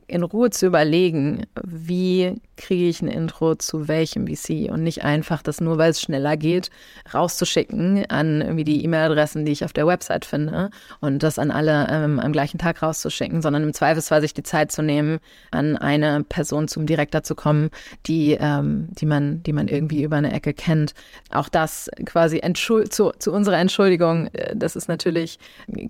in 0.08 0.22
Ruhe 0.22 0.50
zu 0.50 0.66
überlegen, 0.66 1.46
wie 1.62 2.34
kriege 2.56 2.88
ich 2.88 3.00
ein 3.02 3.08
Intro 3.08 3.54
zu 3.54 3.88
welchem 3.88 4.26
VC 4.26 4.70
und 4.70 4.82
nicht 4.82 5.04
einfach 5.04 5.42
das 5.42 5.60
nur, 5.60 5.78
weil 5.78 5.90
es 5.90 6.00
schneller 6.00 6.36
geht, 6.36 6.70
rauszuschicken 7.14 8.06
an 8.10 8.40
irgendwie 8.40 8.64
die 8.64 8.84
E-Mail-Adressen, 8.84 9.44
die 9.44 9.52
ich 9.52 9.64
auf 9.64 9.72
der 9.72 9.86
Website 9.86 10.24
finde 10.24 10.70
und 11.00 11.22
das 11.22 11.38
an 11.38 11.50
alle 11.50 11.86
ähm, 11.90 12.18
am 12.18 12.32
gleichen 12.32 12.58
Tag 12.58 12.82
rauszuschicken, 12.82 13.42
sondern 13.42 13.62
im 13.62 13.74
Zweifelsfall 13.74 14.20
sich 14.22 14.34
die 14.34 14.42
Zeit 14.42 14.72
zu 14.72 14.82
nehmen, 14.82 15.18
an 15.50 15.76
eine 15.76 16.24
Person 16.24 16.68
zum 16.68 16.86
Direktor 16.86 17.22
zu 17.22 17.34
kommen, 17.34 17.70
die, 18.06 18.36
ähm, 18.40 18.88
die, 18.90 19.06
man, 19.06 19.42
die 19.42 19.52
man 19.52 19.68
irgendwie 19.68 20.02
über 20.02 20.16
eine 20.16 20.32
Ecke 20.32 20.54
kennt. 20.54 20.94
Auch 21.30 21.48
das 21.48 21.90
quasi 22.06 22.40
zu, 22.54 23.12
zu 23.18 23.32
unserer 23.32 23.58
Entschuldigung, 23.58 24.28
äh, 24.32 24.56
das 24.56 24.74
ist 24.74 24.88
natürlich, 24.88 25.38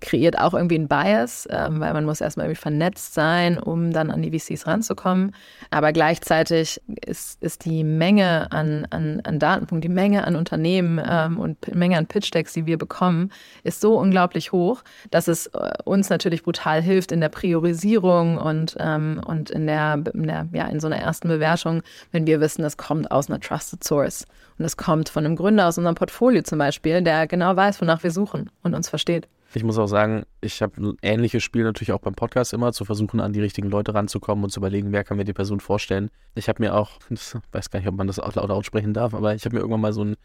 kreiert 0.01 0.39
auch 0.39 0.55
irgendwie 0.55 0.79
ein 0.79 0.89
Bias, 0.89 1.47
äh, 1.47 1.69
weil 1.71 1.93
man 1.95 2.05
muss 2.05 2.21
erstmal 2.21 2.47
irgendwie 2.47 2.61
vernetzt 2.61 3.15
sein, 3.15 3.59
um 3.59 3.93
dann 3.93 4.08
an 4.11 4.23
die 4.23 4.39
VCs 4.39 4.67
ranzukommen. 4.67 5.35
Aber 5.71 5.93
gleichzeitig 5.93 6.81
ist, 7.07 7.43
ist 7.43 7.65
die 7.65 7.85
Menge 7.85 8.51
an, 8.53 8.87
an, 8.91 9.21
an 9.25 9.39
Datenpunkten, 9.39 9.81
die 9.81 9.95
Menge 9.95 10.25
an 10.27 10.37
Unternehmen 10.37 11.01
ähm, 11.05 11.39
und 11.39 11.75
Menge 11.75 11.97
an 11.97 12.07
Pitch-Decks, 12.07 12.53
die 12.55 12.67
wir 12.67 12.79
bekommen, 12.79 13.31
ist 13.65 13.81
so 13.81 13.99
unglaublich 13.99 14.53
hoch, 14.53 14.83
dass 15.11 15.29
es 15.29 15.47
äh, 15.49 15.73
uns 15.85 16.09
natürlich 16.11 16.43
brutal 16.43 16.83
hilft 16.83 17.13
in 17.13 17.21
der 17.21 17.29
Priorisierung 17.29 18.39
und, 18.39 18.77
ähm, 18.79 19.21
und 19.27 19.51
in, 19.51 19.67
der, 19.67 20.03
in, 20.13 20.27
der, 20.27 20.49
ja, 20.53 20.67
in 20.67 20.81
so 20.81 20.87
einer 20.87 20.99
ersten 20.99 21.29
Bewertung, 21.29 21.83
wenn 22.13 22.27
wir 22.27 22.41
wissen, 22.41 22.65
es 22.65 22.77
kommt 22.77 23.11
aus 23.11 23.29
einer 23.29 23.41
Trusted 23.41 23.85
Source. 23.85 24.25
Und 24.59 24.65
es 24.65 24.77
kommt 24.77 25.09
von 25.09 25.25
einem 25.25 25.37
Gründer 25.37 25.69
aus 25.69 25.79
unserem 25.79 25.95
Portfolio 25.95 26.43
zum 26.43 26.59
Beispiel, 26.59 27.01
der 27.03 27.27
genau 27.27 27.55
weiß, 27.55 27.81
wonach 27.81 28.03
wir 28.03 28.11
suchen 28.11 28.51
und 28.63 28.75
uns 28.75 28.89
versteht. 28.89 29.29
Ich 29.55 29.65
muss 29.65 29.79
auch 29.79 29.87
sagen, 29.87 30.25
ich 30.43 30.61
habe 30.61 30.81
ein 30.81 30.97
ähnliches 31.01 31.43
Spiel 31.43 31.65
natürlich 31.65 31.93
auch 31.93 32.01
beim 32.01 32.15
Podcast 32.15 32.53
immer, 32.53 32.73
zu 32.73 32.85
versuchen, 32.85 33.19
an 33.21 33.33
die 33.33 33.41
richtigen 33.41 33.71
Leute 33.71 33.95
ranzukommen 33.95 34.45
und 34.45 34.51
zu 34.51 34.61
überlegen, 34.61 34.93
wer 34.93 35.05
kann 35.05 35.17
mir 35.17 35.25
die 35.25 35.33
Person 35.33 35.61
vorstellen. 35.61 36.11
Ich 36.35 36.49
habe 36.49 36.63
mir 36.63 36.75
auch, 36.75 36.99
ich 37.11 37.35
weiß 37.53 37.71
gar 37.71 37.79
nicht, 37.79 37.89
ob 37.89 37.97
man 37.97 38.07
das 38.07 38.19
auch 38.19 38.35
laut 38.35 38.51
aussprechen 38.51 38.93
darf, 38.93 39.15
aber 39.15 39.35
ich 39.35 39.45
habe 39.45 39.57
mir 39.57 39.61
irgendwann 39.61 39.81
mal 39.81 39.93
so 39.95 40.05
ein, 40.05 40.17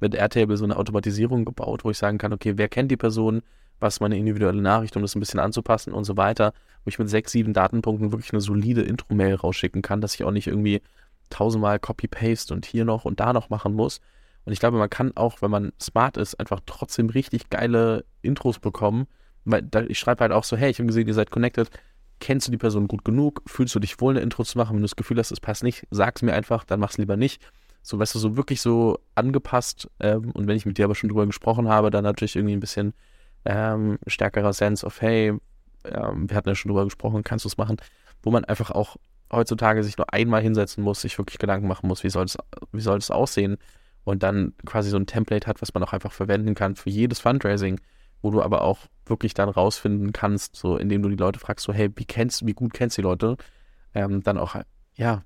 mit 0.00 0.14
Airtable 0.14 0.56
so 0.56 0.64
eine 0.64 0.76
Automatisierung 0.76 1.44
gebaut, 1.44 1.84
wo 1.84 1.90
ich 1.90 1.98
sagen 1.98 2.16
kann, 2.16 2.32
okay, 2.32 2.54
wer 2.56 2.68
kennt 2.68 2.90
die 2.90 2.96
Person, 2.96 3.42
was 3.80 3.96
ist 3.96 4.00
meine 4.00 4.16
individuelle 4.16 4.62
Nachricht, 4.62 4.96
um 4.96 5.02
das 5.02 5.14
ein 5.14 5.20
bisschen 5.20 5.40
anzupassen 5.40 5.92
und 5.92 6.04
so 6.04 6.16
weiter, 6.16 6.54
wo 6.84 6.88
ich 6.88 6.98
mit 6.98 7.10
sechs, 7.10 7.32
sieben 7.32 7.52
Datenpunkten 7.52 8.12
wirklich 8.12 8.32
eine 8.32 8.40
solide 8.40 8.80
Intro-Mail 8.80 9.34
rausschicken 9.34 9.82
kann, 9.82 10.00
dass 10.00 10.14
ich 10.14 10.24
auch 10.24 10.30
nicht 10.30 10.46
irgendwie 10.46 10.80
tausendmal 11.28 11.78
Copy-Paste 11.78 12.54
und 12.54 12.64
hier 12.64 12.86
noch 12.86 13.04
und 13.04 13.20
da 13.20 13.34
noch 13.34 13.50
machen 13.50 13.74
muss, 13.74 14.00
und 14.44 14.52
ich 14.52 14.60
glaube, 14.60 14.78
man 14.78 14.90
kann 14.90 15.16
auch, 15.16 15.42
wenn 15.42 15.50
man 15.50 15.72
smart 15.80 16.16
ist, 16.16 16.38
einfach 16.40 16.60
trotzdem 16.66 17.10
richtig 17.10 17.50
geile 17.50 18.04
Intros 18.22 18.58
bekommen. 18.58 19.06
Ich 19.88 19.98
schreibe 19.98 20.22
halt 20.22 20.32
auch 20.32 20.44
so, 20.44 20.56
hey, 20.56 20.70
ich 20.70 20.78
habe 20.78 20.86
gesehen, 20.86 21.06
ihr 21.06 21.14
seid 21.14 21.30
connected. 21.30 21.70
Kennst 22.20 22.46
du 22.46 22.50
die 22.50 22.58
Person 22.58 22.88
gut 22.88 23.04
genug? 23.04 23.42
Fühlst 23.46 23.74
du 23.74 23.80
dich 23.80 24.00
wohl, 24.00 24.14
eine 24.14 24.20
Intro 24.20 24.44
zu 24.44 24.58
machen? 24.58 24.74
Wenn 24.74 24.82
du 24.82 24.86
das 24.86 24.96
Gefühl 24.96 25.18
hast, 25.18 25.30
es 25.30 25.40
passt 25.40 25.62
nicht, 25.62 25.86
sag 25.90 26.16
es 26.16 26.22
mir 26.22 26.34
einfach, 26.34 26.64
dann 26.64 26.80
mach 26.80 26.90
es 26.90 26.98
lieber 26.98 27.16
nicht. 27.16 27.42
So, 27.82 27.98
weißt 27.98 28.14
du, 28.14 28.18
so 28.18 28.36
wirklich 28.36 28.60
so 28.60 28.98
angepasst. 29.14 29.88
Ähm, 30.00 30.30
und 30.32 30.46
wenn 30.46 30.56
ich 30.56 30.66
mit 30.66 30.76
dir 30.78 30.84
aber 30.84 30.94
schon 30.94 31.08
drüber 31.08 31.26
gesprochen 31.26 31.68
habe, 31.68 31.90
dann 31.90 32.04
natürlich 32.04 32.36
irgendwie 32.36 32.54
ein 32.54 32.60
bisschen 32.60 32.92
ähm, 33.46 33.98
stärkerer 34.06 34.52
Sense 34.52 34.84
of, 34.84 35.00
hey, 35.00 35.34
ähm, 35.84 36.28
wir 36.28 36.36
hatten 36.36 36.48
ja 36.48 36.54
schon 36.54 36.70
drüber 36.70 36.84
gesprochen, 36.84 37.24
kannst 37.24 37.46
du 37.46 37.48
es 37.48 37.56
machen? 37.56 37.76
Wo 38.22 38.30
man 38.30 38.44
einfach 38.44 38.70
auch 38.70 38.96
heutzutage 39.32 39.82
sich 39.82 39.96
nur 39.96 40.12
einmal 40.12 40.42
hinsetzen 40.42 40.84
muss, 40.84 41.00
sich 41.00 41.16
wirklich 41.16 41.38
Gedanken 41.38 41.68
machen 41.68 41.86
muss, 41.86 42.04
wie 42.04 42.10
soll 42.10 42.24
es, 42.24 42.36
wie 42.72 42.80
soll 42.80 42.98
es 42.98 43.10
aussehen? 43.10 43.56
Und 44.04 44.22
dann 44.22 44.54
quasi 44.64 44.90
so 44.90 44.96
ein 44.96 45.06
Template 45.06 45.46
hat, 45.46 45.62
was 45.62 45.74
man 45.74 45.82
auch 45.82 45.92
einfach 45.92 46.12
verwenden 46.12 46.54
kann 46.54 46.76
für 46.76 46.90
jedes 46.90 47.20
Fundraising, 47.20 47.80
wo 48.22 48.30
du 48.30 48.42
aber 48.42 48.62
auch 48.62 48.80
wirklich 49.06 49.34
dann 49.34 49.48
rausfinden 49.48 50.12
kannst, 50.12 50.56
so 50.56 50.76
indem 50.76 51.02
du 51.02 51.08
die 51.08 51.16
Leute 51.16 51.38
fragst, 51.38 51.64
so 51.64 51.72
hey, 51.72 51.90
wie 51.96 52.04
kennst, 52.04 52.46
wie 52.46 52.52
gut 52.52 52.72
kennst 52.72 52.96
du 52.96 53.02
die 53.02 53.08
Leute, 53.08 53.36
ähm, 53.94 54.22
dann 54.22 54.38
auch 54.38 54.56
ja 54.94 55.24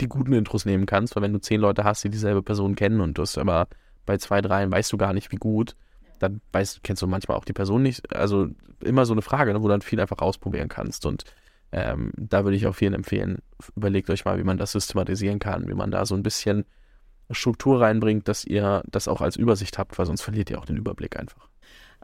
die 0.00 0.08
guten 0.08 0.32
Intros 0.32 0.64
nehmen 0.64 0.86
kannst, 0.86 1.14
weil 1.14 1.22
wenn 1.22 1.32
du 1.32 1.40
zehn 1.40 1.60
Leute 1.60 1.84
hast, 1.84 2.02
die 2.04 2.10
dieselbe 2.10 2.42
Person 2.42 2.74
kennen 2.74 3.00
und 3.00 3.18
du 3.18 3.22
hast 3.22 3.38
aber 3.38 3.68
bei 4.04 4.18
zwei, 4.18 4.40
dreien 4.40 4.70
weißt 4.70 4.92
du 4.92 4.96
gar 4.96 5.12
nicht, 5.12 5.30
wie 5.30 5.36
gut, 5.36 5.76
dann 6.18 6.40
weißt, 6.52 6.82
kennst 6.82 7.02
du 7.02 7.06
manchmal 7.06 7.36
auch 7.36 7.44
die 7.44 7.52
Person 7.52 7.82
nicht. 7.82 8.14
Also 8.14 8.48
immer 8.80 9.06
so 9.06 9.12
eine 9.12 9.22
Frage, 9.22 9.52
ne, 9.52 9.60
wo 9.60 9.64
du 9.64 9.72
dann 9.72 9.82
viel 9.82 10.00
einfach 10.00 10.18
ausprobieren 10.18 10.68
kannst 10.68 11.06
und 11.06 11.24
ähm, 11.72 12.12
da 12.16 12.44
würde 12.44 12.56
ich 12.56 12.66
auch 12.66 12.74
vielen 12.74 12.92
empfehlen, 12.92 13.38
überlegt 13.76 14.10
euch 14.10 14.24
mal, 14.24 14.38
wie 14.38 14.44
man 14.44 14.58
das 14.58 14.72
systematisieren 14.72 15.38
kann, 15.38 15.68
wie 15.68 15.74
man 15.74 15.90
da 15.90 16.04
so 16.04 16.14
ein 16.14 16.22
bisschen 16.22 16.64
Struktur 17.30 17.80
reinbringt, 17.80 18.28
dass 18.28 18.44
ihr 18.44 18.82
das 18.90 19.08
auch 19.08 19.20
als 19.20 19.36
Übersicht 19.36 19.78
habt, 19.78 19.98
weil 19.98 20.06
sonst 20.06 20.22
verliert 20.22 20.50
ihr 20.50 20.58
auch 20.58 20.66
den 20.66 20.76
Überblick 20.76 21.18
einfach. 21.18 21.48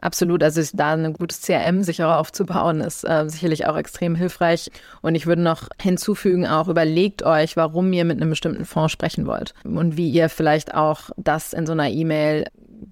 Absolut, 0.01 0.41
also 0.43 0.61
da 0.77 0.93
ein 0.93 1.11
gutes 1.11 1.41
CRM 1.41 1.83
sicherer 1.83 2.19
aufzubauen, 2.19 2.79
ist 2.79 3.03
äh, 3.03 3.25
sicherlich 3.27 3.67
auch 3.67 3.75
extrem 3.75 4.15
hilfreich. 4.15 4.71
Und 5.01 5.15
ich 5.15 5.27
würde 5.27 5.41
noch 5.41 5.67
hinzufügen, 5.79 6.47
auch 6.47 6.69
überlegt 6.69 7.23
euch, 7.23 7.57
warum 7.57 7.91
ihr 7.91 8.05
mit 8.05 8.21
einem 8.21 8.29
bestimmten 8.29 8.63
Fonds 8.63 8.93
sprechen 8.93 9.25
wollt 9.25 9.53
und 9.65 9.97
wie 9.97 10.09
ihr 10.09 10.29
vielleicht 10.29 10.73
auch 10.73 11.09
das 11.17 11.51
in 11.51 11.65
so 11.65 11.73
einer 11.73 11.89
E-Mail 11.89 12.45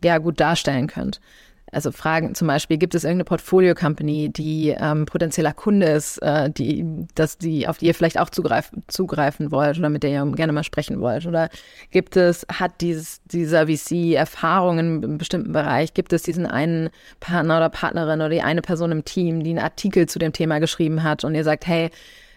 ja 0.04 0.18
gut 0.18 0.42
darstellen 0.42 0.88
könnt. 0.88 1.22
Also 1.71 1.91
Fragen 1.91 2.34
zum 2.34 2.47
Beispiel, 2.47 2.77
gibt 2.77 2.95
es 2.95 3.03
irgendeine 3.03 3.25
Portfolio-Company, 3.25 4.30
die 4.30 4.69
ähm, 4.77 5.06
potenzieller 5.06 5.53
Kunde 5.53 5.88
ist, 5.88 6.17
äh, 6.19 6.49
die, 6.49 6.86
dass 7.15 7.38
die, 7.38 7.67
auf 7.67 7.77
die 7.77 7.88
ihr 7.88 7.93
vielleicht 7.93 8.19
auch 8.19 8.30
zugreif, 8.30 8.71
zugreifen 8.88 9.51
wollt 9.51 9.77
oder 9.77 9.89
mit 9.89 10.03
der 10.03 10.12
ihr 10.12 10.25
gerne 10.34 10.53
mal 10.53 10.63
sprechen 10.63 11.01
wollt? 11.01 11.25
Oder 11.25 11.49
gibt 11.91 12.15
es, 12.15 12.45
hat 12.51 12.80
dieses, 12.80 13.21
dieser 13.25 13.67
VC 13.67 14.13
Erfahrungen 14.15 15.03
einem 15.03 15.17
bestimmten 15.17 15.51
Bereich? 15.51 15.93
Gibt 15.93 16.13
es 16.13 16.23
diesen 16.23 16.45
einen 16.45 16.89
Partner 17.19 17.58
oder 17.58 17.69
Partnerin 17.69 18.21
oder 18.21 18.30
die 18.30 18.41
eine 18.41 18.62
Person 18.62 18.91
im 18.91 19.03
Team, 19.03 19.43
die 19.43 19.49
einen 19.49 19.60
Artikel 19.60 20.08
zu 20.08 20.19
dem 20.19 20.32
Thema 20.32 20.60
geschrieben 20.60 21.03
hat 21.03 21.26
und 21.26 21.36
ihr 21.36 21.43
sagt, 21.43 21.68
hey, 21.68 21.89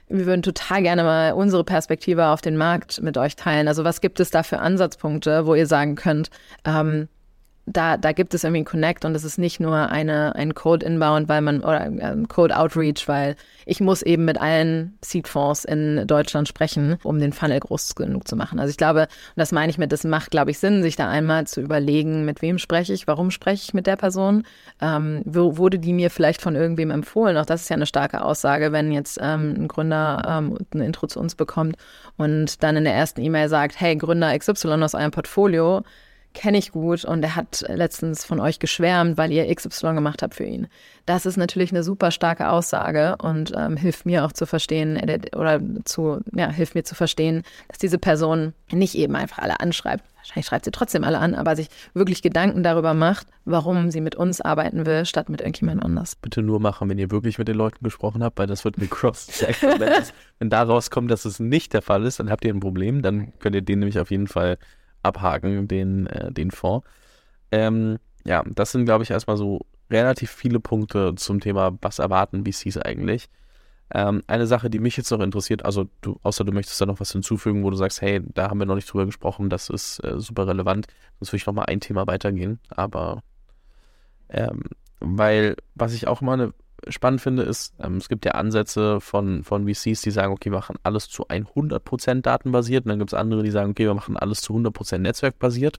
wir 0.09 0.27
würden 0.27 0.43
total 0.43 0.83
gerne 0.83 1.05
mal 1.05 1.33
unsere 1.33 1.63
Perspektive 1.63 2.27
auf 2.27 2.41
den 2.41 2.57
Markt 2.57 3.01
mit 3.01 3.17
euch 3.17 3.37
teilen. 3.37 3.69
Also 3.69 3.85
was 3.85 4.01
gibt 4.01 4.19
es 4.19 4.31
da 4.31 4.43
für 4.43 4.59
Ansatzpunkte, 4.59 5.47
wo 5.47 5.55
ihr 5.55 5.69
sagen 5.69 5.95
könnt, 5.95 6.31
ähm, 6.65 7.09
da, 7.73 7.97
da 7.97 8.13
gibt 8.13 8.35
es 8.35 8.45
irgendwie 8.45 8.59
einen 8.59 8.65
Connect 8.65 9.05
und 9.05 9.15
es 9.15 9.25
ist 9.25 9.39
nicht 9.39 9.61
nur 9.61 9.77
eine, 9.77 10.35
ein 10.35 10.55
Code 10.55 10.85
Inbound, 10.85 11.29
weil 11.29 11.41
man, 11.41 11.61
oder 11.61 11.81
ein 11.81 12.29
Code 12.29 12.57
Outreach, 12.57 13.07
weil 13.07 13.37
ich 13.67 13.81
muss 13.81 14.03
eben 14.03 14.25
mit 14.25 14.41
allen 14.41 14.99
Seed-Fonds 15.03 15.65
in 15.65 16.07
Deutschland 16.07 16.49
sprechen, 16.49 16.97
um 17.03 17.19
den 17.19 17.33
Funnel 17.33 17.61
groß 17.61 17.95
genug 17.95 18.27
zu 18.27 18.37
machen. 18.37 18.59
Also 18.59 18.71
ich 18.71 18.77
glaube, 18.77 19.03
und 19.03 19.09
das 19.37 19.53
meine 19.53 19.71
ich 19.71 19.79
mit, 19.79 19.93
das 19.93 20.05
macht, 20.05 20.31
glaube 20.31 20.51
ich, 20.51 20.59
Sinn, 20.59 20.83
sich 20.83 20.97
da 20.97 21.09
einmal 21.09 21.47
zu 21.47 21.61
überlegen, 21.61 22.25
mit 22.25 22.43
wem 22.43 22.59
spreche 22.59 22.93
ich, 22.93 23.07
warum 23.07 23.31
spreche 23.31 23.63
ich 23.65 23.75
mit 23.75 23.87
der 23.87 23.97
Person, 23.97 24.45
ähm, 24.81 25.23
wurde 25.25 25.79
die 25.79 25.93
mir 25.93 26.11
vielleicht 26.11 26.43
von 26.43 26.57
irgendwem 26.57 26.91
empfohlen. 26.91 27.37
Auch 27.37 27.47
das 27.47 27.63
ist 27.63 27.69
ja 27.69 27.77
eine 27.77 27.87
starke 27.87 28.25
Aussage, 28.25 28.73
wenn 28.73 28.93
jetzt 28.93 29.19
ähm, 29.21 29.55
ein 29.57 29.69
Gründer 29.69 30.23
ähm, 30.27 30.59
ein 30.75 30.81
Intro 30.81 31.07
zu 31.07 31.21
uns 31.21 31.35
bekommt 31.35 31.77
und 32.17 32.63
dann 32.63 32.77
in 32.77 32.85
der 32.85 32.95
ersten 32.95 33.21
E-Mail 33.21 33.49
sagt, 33.49 33.81
hey, 33.81 33.97
Gründer 33.97 34.37
XY 34.37 34.83
aus 34.83 34.95
eurem 34.95 35.11
Portfolio, 35.11 35.83
kenne 36.33 36.59
ich 36.59 36.73
gut 36.73 37.05
und 37.05 37.23
er 37.23 37.37
hat 37.37 37.65
letztens 37.69 38.25
von 38.25 38.41
euch 38.41 38.59
geschwärmt, 38.59 39.19
weil 39.19 39.33
ihr 39.33 39.53
XY 39.55 39.95
gemacht 39.95 40.23
habt 40.23 40.35
für 40.35 40.45
ihn. 40.45 40.69
Das 41.07 41.27
ist 41.27 41.37
natürlich 41.37 41.73
eine 41.73 41.83
super 41.83 42.11
starke 42.11 42.51
Aussage 42.51 43.17
und 43.21 43.53
ähm, 43.57 43.77
hilft 43.77 44.07
mir 44.07 44.25
auch 44.25 44.33
zu 44.33 44.47
verstehen 44.47 44.97
äh, 44.97 45.21
oder 45.35 45.61
zu, 45.85 46.21
ja, 46.35 46.51
hilft 46.51 46.75
mir 46.75 46.85
zu 46.85 46.95
verstehen, 46.95 47.43
dass 47.69 47.79
diese 47.79 47.99
Person 47.99 48.55
nicht 48.71 48.95
eben 48.95 49.17
einfach 49.17 49.39
alle 49.39 49.61
anschreibt. 49.61 50.05
Wahrscheinlich 50.17 50.47
schreibt 50.47 50.67
sie 50.67 50.71
trotzdem 50.71 51.03
alle 51.03 51.19
an, 51.19 51.35
aber 51.35 51.57
sich 51.57 51.69
wirklich 51.95 52.21
Gedanken 52.23 52.63
darüber 52.63 52.95
macht, 52.95 53.27
warum 53.47 53.91
sie 53.91 54.03
mit 54.03 54.15
uns 54.15 54.41
arbeiten 54.41 54.85
will, 54.85 55.07
statt 55.07 55.31
mit 55.31 55.41
irgendjemand 55.41 55.83
anders. 55.83 56.15
Bitte 56.15 56.43
nur 56.43 56.61
machen, 56.61 56.89
wenn 56.91 56.99
ihr 56.99 57.11
wirklich 57.11 57.39
mit 57.39 57.49
den 57.49 57.57
Leuten 57.57 57.83
gesprochen 57.83 58.23
habt, 58.23 58.39
weil 58.39 58.47
das 58.47 58.65
wird 58.65 58.79
mir 58.79 58.87
cross 58.87 59.29
wenn, 59.63 59.91
wenn 60.39 60.51
da 60.51 60.63
rauskommt, 60.63 61.11
dass 61.11 61.25
es 61.25 61.41
nicht 61.41 61.73
der 61.73 61.83
Fall 61.83 62.05
ist, 62.05 62.21
dann 62.21 62.31
habt 62.31 62.45
ihr 62.45 62.53
ein 62.53 62.61
Problem. 62.61 63.03
Dann 63.03 63.33
könnt 63.39 63.57
ihr 63.57 63.63
den 63.63 63.81
nämlich 63.81 63.99
auf 63.99 64.11
jeden 64.11 64.27
Fall 64.27 64.59
abhaken, 65.03 65.69
den, 65.69 66.07
äh, 66.07 66.33
den 66.33 66.51
Fonds. 66.51 66.87
Ähm, 67.53 67.99
ja, 68.25 68.43
das 68.55 68.73
sind, 68.73 68.85
glaube 68.85 69.05
ich, 69.05 69.11
erstmal 69.11 69.37
so 69.37 69.61
relativ 69.91 70.31
viele 70.31 70.61
Punkte 70.61 71.15
zum 71.17 71.41
Thema, 71.41 71.77
was 71.81 71.99
erwarten 71.99 72.45
VCs 72.45 72.79
eigentlich. 72.79 73.29
Ähm, 73.93 74.23
eine 74.29 74.47
Sache, 74.47 74.71
die 74.71 74.79
mich 74.79 74.97
jetzt 74.97 75.11
noch 75.11 75.21
interessiert, 75.21 75.65
also 75.65 75.89
du, 76.01 76.19
außer 76.23 76.45
du 76.45 76.53
möchtest 76.53 76.81
da 76.81 76.87
noch 76.87 77.01
was 77.01 77.11
hinzufügen, 77.11 77.65
wo 77.65 77.71
du 77.71 77.77
sagst, 77.77 78.01
hey, 78.01 78.21
da 78.35 78.49
haben 78.49 78.61
wir 78.61 78.67
noch 78.67 78.77
nicht 78.77 78.93
drüber 78.93 79.07
gesprochen, 79.07 79.51
das 79.51 79.69
ist 79.69 79.99
äh, 80.05 80.21
super 80.21 80.47
relevant, 80.47 80.87
sonst 81.19 81.33
würde 81.33 81.39
ich 81.39 81.47
noch 81.47 81.55
mal 81.55 81.65
ein 81.65 81.81
Thema 81.81 82.07
weitergehen. 82.07 82.61
Aber 82.69 83.23
ähm, 84.29 84.63
weil, 85.01 85.57
was 85.75 85.93
ich 85.93 86.07
auch 86.07 86.23
immer 86.23 86.35
eine 86.35 86.53
spannend 86.89 87.21
finde, 87.21 87.43
ist, 87.43 87.75
ähm, 87.81 87.97
es 87.97 88.09
gibt 88.09 88.25
ja 88.25 88.33
Ansätze 88.33 89.01
von, 89.01 89.45
von 89.45 89.67
VCs, 89.67 90.03
die 90.03 90.11
sagen, 90.11 90.33
okay, 90.33 90.51
wir 90.51 90.59
machen 90.59 90.77
alles 90.83 91.09
zu 91.09 91.27
100% 91.27 92.23
datenbasiert. 92.23 92.85
Und 92.85 92.91
dann 92.91 92.99
gibt 92.99 93.13
es 93.13 93.19
andere, 93.19 93.43
die 93.43 93.51
sagen, 93.51 93.71
okay, 93.71 93.87
wir 93.87 93.95
machen 93.95 94.17
alles 94.17 94.41
zu 94.41 94.55
100% 94.55 94.99
netzwerkbasiert. 94.99 95.79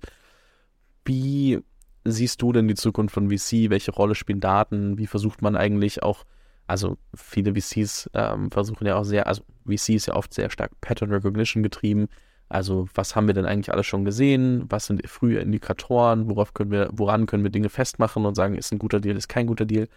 Wie 1.05 1.59
siehst 2.03 2.41
du 2.41 2.51
denn 2.51 2.67
die 2.67 2.75
Zukunft 2.75 3.13
von 3.13 3.29
VC? 3.29 3.69
Welche 3.69 3.91
Rolle 3.91 4.15
spielen 4.15 4.39
Daten? 4.39 4.97
Wie 4.97 5.07
versucht 5.07 5.41
man 5.41 5.55
eigentlich 5.55 6.03
auch, 6.03 6.25
also 6.67 6.97
viele 7.15 7.53
VCs 7.53 8.09
ähm, 8.13 8.51
versuchen 8.51 8.87
ja 8.87 8.95
auch 8.95 9.03
sehr, 9.03 9.27
also 9.27 9.43
VC 9.65 9.89
ist 9.89 10.07
ja 10.07 10.15
oft 10.15 10.33
sehr 10.33 10.49
stark 10.49 10.71
Pattern 10.81 11.11
Recognition 11.11 11.63
getrieben. 11.63 12.07
Also 12.49 12.87
was 12.93 13.15
haben 13.15 13.27
wir 13.27 13.33
denn 13.33 13.45
eigentlich 13.45 13.71
alles 13.71 13.85
schon 13.85 14.03
gesehen? 14.03 14.65
Was 14.69 14.87
sind 14.87 15.07
frühe 15.07 15.39
Indikatoren? 15.39 16.29
Worauf 16.29 16.53
können 16.53 16.71
wir, 16.71 16.89
woran 16.91 17.25
können 17.25 17.43
wir 17.43 17.51
Dinge 17.51 17.69
festmachen 17.69 18.25
und 18.25 18.35
sagen, 18.35 18.55
ist 18.55 18.73
ein 18.73 18.79
guter 18.79 18.99
Deal, 18.99 19.15
ist 19.15 19.29
kein 19.29 19.47
guter 19.47 19.65
Deal? 19.65 19.87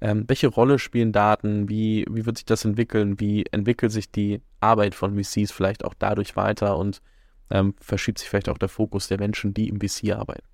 Ähm, 0.00 0.24
welche 0.28 0.48
Rolle 0.48 0.78
spielen 0.78 1.12
Daten? 1.12 1.68
Wie, 1.68 2.06
wie 2.08 2.26
wird 2.26 2.38
sich 2.38 2.46
das 2.46 2.64
entwickeln? 2.64 3.18
Wie 3.20 3.44
entwickelt 3.50 3.92
sich 3.92 4.10
die 4.10 4.40
Arbeit 4.60 4.94
von 4.94 5.16
VCs 5.22 5.50
vielleicht 5.50 5.84
auch 5.84 5.94
dadurch 5.98 6.36
weiter 6.36 6.76
und 6.76 7.02
ähm, 7.50 7.74
verschiebt 7.80 8.18
sich 8.18 8.28
vielleicht 8.28 8.48
auch 8.48 8.58
der 8.58 8.68
Fokus 8.68 9.08
der 9.08 9.18
Menschen, 9.18 9.54
die 9.54 9.68
im 9.68 9.80
VC 9.80 10.12
arbeiten? 10.12 10.46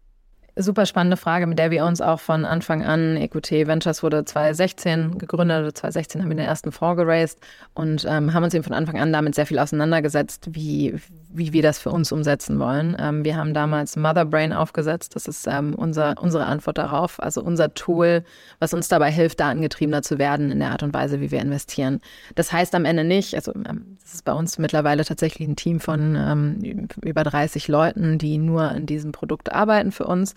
Super 0.56 0.86
spannende 0.86 1.16
Frage, 1.16 1.48
mit 1.48 1.58
der 1.58 1.72
wir 1.72 1.84
uns 1.84 2.00
auch 2.00 2.20
von 2.20 2.44
Anfang 2.44 2.84
an, 2.84 3.16
EQT 3.16 3.66
Ventures 3.66 4.04
wurde 4.04 4.24
2016 4.24 5.18
gegründet, 5.18 5.76
2016 5.76 6.22
haben 6.22 6.28
wir 6.28 6.36
den 6.36 6.46
ersten 6.46 6.70
Fonds 6.70 6.96
geraced 6.96 7.40
und 7.74 8.06
ähm, 8.08 8.32
haben 8.32 8.44
uns 8.44 8.54
eben 8.54 8.62
von 8.62 8.72
Anfang 8.72 9.00
an 9.00 9.12
damit 9.12 9.34
sehr 9.34 9.46
viel 9.46 9.58
auseinandergesetzt, 9.58 10.50
wie, 10.52 10.94
wie 11.32 11.52
wir 11.52 11.62
das 11.62 11.80
für 11.80 11.90
uns 11.90 12.12
umsetzen 12.12 12.60
wollen. 12.60 12.94
Ähm, 13.00 13.24
wir 13.24 13.36
haben 13.36 13.52
damals 13.52 13.96
Motherbrain 13.96 14.52
aufgesetzt, 14.52 15.16
das 15.16 15.26
ist 15.26 15.48
ähm, 15.48 15.74
unser, 15.74 16.14
unsere 16.22 16.46
Antwort 16.46 16.78
darauf, 16.78 17.20
also 17.20 17.42
unser 17.42 17.74
Tool, 17.74 18.22
was 18.60 18.72
uns 18.72 18.86
dabei 18.86 19.10
hilft, 19.10 19.40
datengetriebener 19.40 20.02
zu 20.02 20.18
werden 20.20 20.52
in 20.52 20.60
der 20.60 20.70
Art 20.70 20.84
und 20.84 20.94
Weise, 20.94 21.20
wie 21.20 21.32
wir 21.32 21.40
investieren. 21.40 22.00
Das 22.36 22.52
heißt 22.52 22.76
am 22.76 22.84
Ende 22.84 23.02
nicht, 23.02 23.34
also 23.34 23.52
ähm, 23.56 23.96
das 24.04 24.14
ist 24.14 24.24
bei 24.24 24.32
uns 24.32 24.58
mittlerweile 24.58 25.04
tatsächlich 25.04 25.48
ein 25.48 25.56
Team 25.56 25.80
von 25.80 26.14
ähm, 26.14 26.88
über 27.02 27.24
30 27.24 27.66
Leuten, 27.66 28.18
die 28.18 28.38
nur 28.38 28.70
in 28.70 28.86
diesem 28.86 29.10
Produkt 29.10 29.50
arbeiten 29.50 29.90
für 29.90 30.04
uns. 30.04 30.36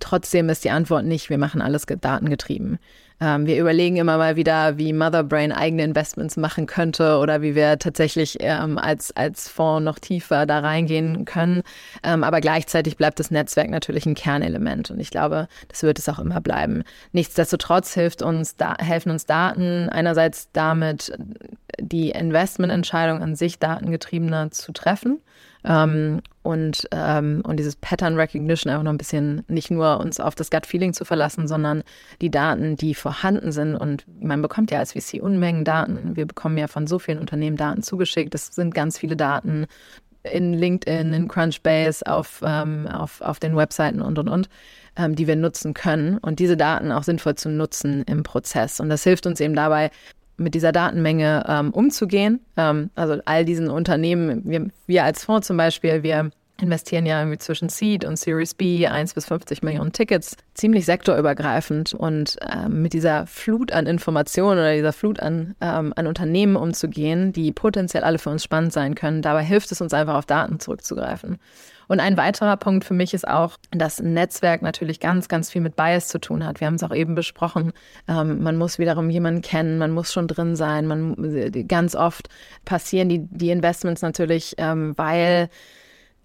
Trotzdem 0.00 0.48
ist 0.48 0.64
die 0.64 0.70
Antwort 0.70 1.04
nicht, 1.04 1.30
wir 1.30 1.38
machen 1.38 1.62
alles 1.62 1.86
datengetrieben. 1.86 2.78
Ähm, 3.20 3.46
wir 3.46 3.58
überlegen 3.60 3.96
immer 3.96 4.16
mal 4.16 4.36
wieder, 4.36 4.78
wie 4.78 4.92
Motherbrain 4.92 5.52
eigene 5.52 5.84
Investments 5.84 6.36
machen 6.36 6.66
könnte 6.66 7.18
oder 7.18 7.42
wie 7.42 7.54
wir 7.54 7.78
tatsächlich 7.78 8.38
ähm, 8.40 8.78
als, 8.78 9.14
als 9.14 9.48
Fonds 9.48 9.84
noch 9.84 9.98
tiefer 9.98 10.46
da 10.46 10.60
reingehen 10.60 11.26
können. 11.26 11.62
Ähm, 12.02 12.24
aber 12.24 12.40
gleichzeitig 12.40 12.96
bleibt 12.96 13.20
das 13.20 13.30
Netzwerk 13.30 13.68
natürlich 13.68 14.06
ein 14.06 14.14
Kernelement 14.14 14.90
und 14.90 15.00
ich 15.00 15.10
glaube, 15.10 15.48
das 15.68 15.82
wird 15.82 15.98
es 15.98 16.08
auch 16.08 16.18
immer 16.18 16.40
bleiben. 16.40 16.82
Nichtsdestotrotz 17.12 17.92
hilft 17.92 18.22
uns, 18.22 18.56
da, 18.56 18.74
helfen 18.78 19.10
uns 19.10 19.26
Daten 19.26 19.90
einerseits 19.90 20.50
damit, 20.52 21.12
die 21.78 22.10
Investmententscheidung 22.10 23.22
an 23.22 23.36
sich 23.36 23.58
datengetriebener 23.58 24.50
zu 24.50 24.72
treffen 24.72 25.20
ähm, 25.64 26.20
und, 26.42 26.88
ähm, 26.92 27.42
und 27.44 27.58
dieses 27.58 27.76
Pattern 27.76 28.16
Recognition 28.16 28.70
einfach 28.70 28.84
noch 28.84 28.92
ein 28.92 28.98
bisschen 28.98 29.44
nicht 29.48 29.70
nur 29.70 30.00
uns 30.00 30.20
auf 30.20 30.34
das 30.34 30.50
Gut 30.50 30.66
Feeling 30.66 30.94
zu 30.94 31.04
verlassen, 31.04 31.48
sondern 31.48 31.82
die 32.20 32.30
Daten, 32.30 32.76
die 32.76 32.94
vorhanden 32.94 33.52
sind. 33.52 33.74
Und 33.74 34.04
man 34.20 34.40
bekommt 34.40 34.70
ja 34.70 34.78
als 34.78 34.92
VC 34.92 35.20
Unmengen 35.22 35.64
Daten. 35.64 36.16
Wir 36.16 36.26
bekommen 36.26 36.56
ja 36.56 36.66
von 36.66 36.86
so 36.86 36.98
vielen 36.98 37.18
Unternehmen 37.18 37.56
Daten 37.56 37.82
zugeschickt. 37.82 38.32
Das 38.32 38.46
sind 38.46 38.74
ganz 38.74 38.98
viele 38.98 39.16
Daten 39.16 39.66
in 40.22 40.52
LinkedIn, 40.52 41.12
in 41.12 41.28
Crunchbase, 41.28 42.06
auf, 42.06 42.42
ähm, 42.44 42.86
auf, 42.86 43.20
auf 43.20 43.38
den 43.38 43.56
Webseiten 43.56 44.02
und 44.02 44.18
und 44.18 44.28
und, 44.28 44.48
ähm, 44.96 45.14
die 45.14 45.26
wir 45.26 45.36
nutzen 45.36 45.72
können 45.72 46.18
und 46.18 46.38
diese 46.38 46.56
Daten 46.56 46.92
auch 46.92 47.04
sinnvoll 47.04 47.36
zu 47.36 47.48
nutzen 47.48 48.02
im 48.04 48.22
Prozess. 48.22 48.80
Und 48.80 48.90
das 48.90 49.02
hilft 49.02 49.26
uns 49.26 49.40
eben 49.40 49.54
dabei, 49.54 49.90
mit 50.40 50.54
dieser 50.54 50.72
Datenmenge 50.72 51.44
ähm, 51.46 51.70
umzugehen. 51.70 52.40
Ähm, 52.56 52.90
also 52.94 53.20
all 53.24 53.44
diesen 53.44 53.68
Unternehmen, 53.68 54.42
wir, 54.44 54.68
wir 54.86 55.04
als 55.04 55.24
Fonds 55.24 55.46
zum 55.46 55.56
Beispiel, 55.56 56.02
wir 56.02 56.30
investieren 56.62 57.06
ja 57.06 57.20
irgendwie 57.20 57.38
zwischen 57.38 57.68
Seed 57.68 58.04
und 58.04 58.18
Series 58.18 58.54
B 58.54 58.86
1 58.86 59.14
bis 59.14 59.26
50 59.26 59.62
Millionen 59.62 59.92
Tickets, 59.92 60.36
ziemlich 60.54 60.86
sektorübergreifend. 60.86 61.94
Und 61.94 62.36
ähm, 62.50 62.82
mit 62.82 62.92
dieser 62.92 63.26
Flut 63.26 63.72
an 63.72 63.86
Informationen 63.86 64.58
oder 64.58 64.74
dieser 64.74 64.92
Flut 64.92 65.20
an, 65.20 65.54
ähm, 65.60 65.92
an 65.96 66.06
Unternehmen 66.06 66.56
umzugehen, 66.56 67.32
die 67.32 67.52
potenziell 67.52 68.04
alle 68.04 68.18
für 68.18 68.30
uns 68.30 68.44
spannend 68.44 68.72
sein 68.72 68.94
können, 68.94 69.22
dabei 69.22 69.42
hilft 69.42 69.72
es 69.72 69.80
uns 69.80 69.92
einfach 69.92 70.14
auf 70.14 70.26
Daten 70.26 70.60
zurückzugreifen. 70.60 71.38
Und 71.90 71.98
ein 71.98 72.16
weiterer 72.16 72.56
Punkt 72.56 72.84
für 72.84 72.94
mich 72.94 73.14
ist 73.14 73.26
auch, 73.26 73.56
dass 73.72 73.98
ein 73.98 74.14
Netzwerk 74.14 74.62
natürlich 74.62 75.00
ganz, 75.00 75.26
ganz 75.26 75.50
viel 75.50 75.60
mit 75.60 75.74
Bias 75.74 76.06
zu 76.06 76.20
tun 76.20 76.46
hat. 76.46 76.60
Wir 76.60 76.68
haben 76.68 76.76
es 76.76 76.84
auch 76.84 76.94
eben 76.94 77.16
besprochen. 77.16 77.72
Ähm, 78.06 78.44
man 78.44 78.56
muss 78.56 78.78
wiederum 78.78 79.10
jemanden 79.10 79.42
kennen, 79.42 79.76
man 79.76 79.90
muss 79.90 80.12
schon 80.12 80.28
drin 80.28 80.54
sein. 80.54 80.86
Man, 80.86 81.66
ganz 81.66 81.96
oft 81.96 82.28
passieren 82.64 83.08
die, 83.08 83.26
die 83.28 83.50
Investments 83.50 84.02
natürlich, 84.02 84.54
ähm, 84.58 84.92
weil 84.96 85.50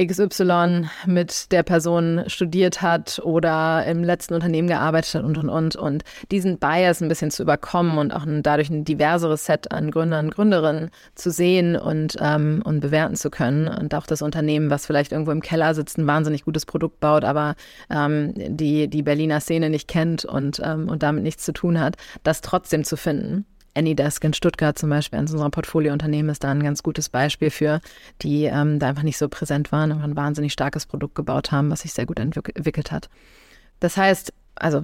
XY 0.04 0.90
mit 1.06 1.52
der 1.54 1.64
Person 1.64 2.24
studiert 2.28 2.82
hat 2.82 3.20
oder 3.24 3.86
im 3.86 4.04
letzten 4.04 4.34
Unternehmen 4.34 4.68
gearbeitet 4.68 5.16
hat 5.16 5.24
und, 5.24 5.38
und, 5.38 5.50
und. 5.50 5.76
Und 5.76 6.04
diesen 6.32 6.58
Bias 6.60 7.02
ein 7.02 7.08
bisschen 7.08 7.32
zu 7.32 7.44
überkommen 7.44 7.98
und 7.98 8.14
auch 8.14 8.26
ein, 8.26 8.44
dadurch 8.44 8.70
ein 8.70 8.84
diverseres 8.84 9.46
Set 9.46 9.72
an 9.72 9.92
Gründern 9.92 10.26
und 10.26 10.36
Gründerinnen 10.36 10.90
zu 11.16 11.32
sehen 11.32 11.78
und, 11.78 12.18
ähm, 12.20 12.62
und 12.66 12.82
bewerten 12.82 13.16
zu 13.16 13.30
können. 13.30 13.68
Und 13.70 13.96
auch 13.96 14.06
das 14.06 14.22
Unternehmen, 14.22 14.70
was 14.70 14.86
vielleicht 14.86 15.14
irgendwo 15.14 15.32
im 15.32 15.42
Keller 15.42 15.74
sitzt, 15.74 15.98
ein 15.98 16.08
wahnsinnig 16.08 16.44
gutes 16.44 16.66
Produkt 16.66 17.00
baut, 17.00 17.24
aber 17.24 17.56
ähm, 17.90 18.34
die, 18.36 18.90
die 18.90 19.04
Berliner 19.04 19.40
Szene 19.40 19.70
nicht 19.70 19.88
kennt 19.88 20.26
und, 20.26 20.62
ähm, 20.64 20.90
und 20.90 21.04
damit 21.04 21.24
nichts 21.24 21.46
zu 21.46 21.54
tun 21.54 21.80
hat, 21.80 21.96
das 22.24 22.42
trotzdem 22.42 22.84
zu 22.84 22.98
finden. 22.98 23.46
Anydesk 23.76 24.24
in 24.24 24.34
Stuttgart 24.34 24.78
zum 24.78 24.90
Beispiel, 24.90 25.20
eines 25.20 25.32
unserer 25.32 25.50
Portfoliounternehmen, 25.50 26.32
ist 26.32 26.44
da 26.44 26.52
ein 26.52 26.64
ganz 26.64 26.82
gutes 26.84 27.10
Beispiel 27.10 27.50
für, 27.50 27.82
die 28.22 28.46
ähm, 28.46 28.80
da 28.80 28.88
einfach 28.90 29.04
nicht 29.04 29.18
so 29.18 29.30
präsent 29.30 29.72
waren, 29.72 29.92
aber 29.92 30.04
ein 30.04 30.16
wahnsinnig 30.16 30.54
starkes 30.54 30.86
Produkt 30.86 31.16
gebaut 31.16 31.52
haben, 31.52 31.70
was 31.70 31.82
sich 31.82 31.94
sehr 31.94 32.06
gut 32.06 32.20
entwickelt 32.20 32.92
hat. 32.92 33.10
Das 33.80 33.98
heißt, 33.98 34.34
also 34.56 34.82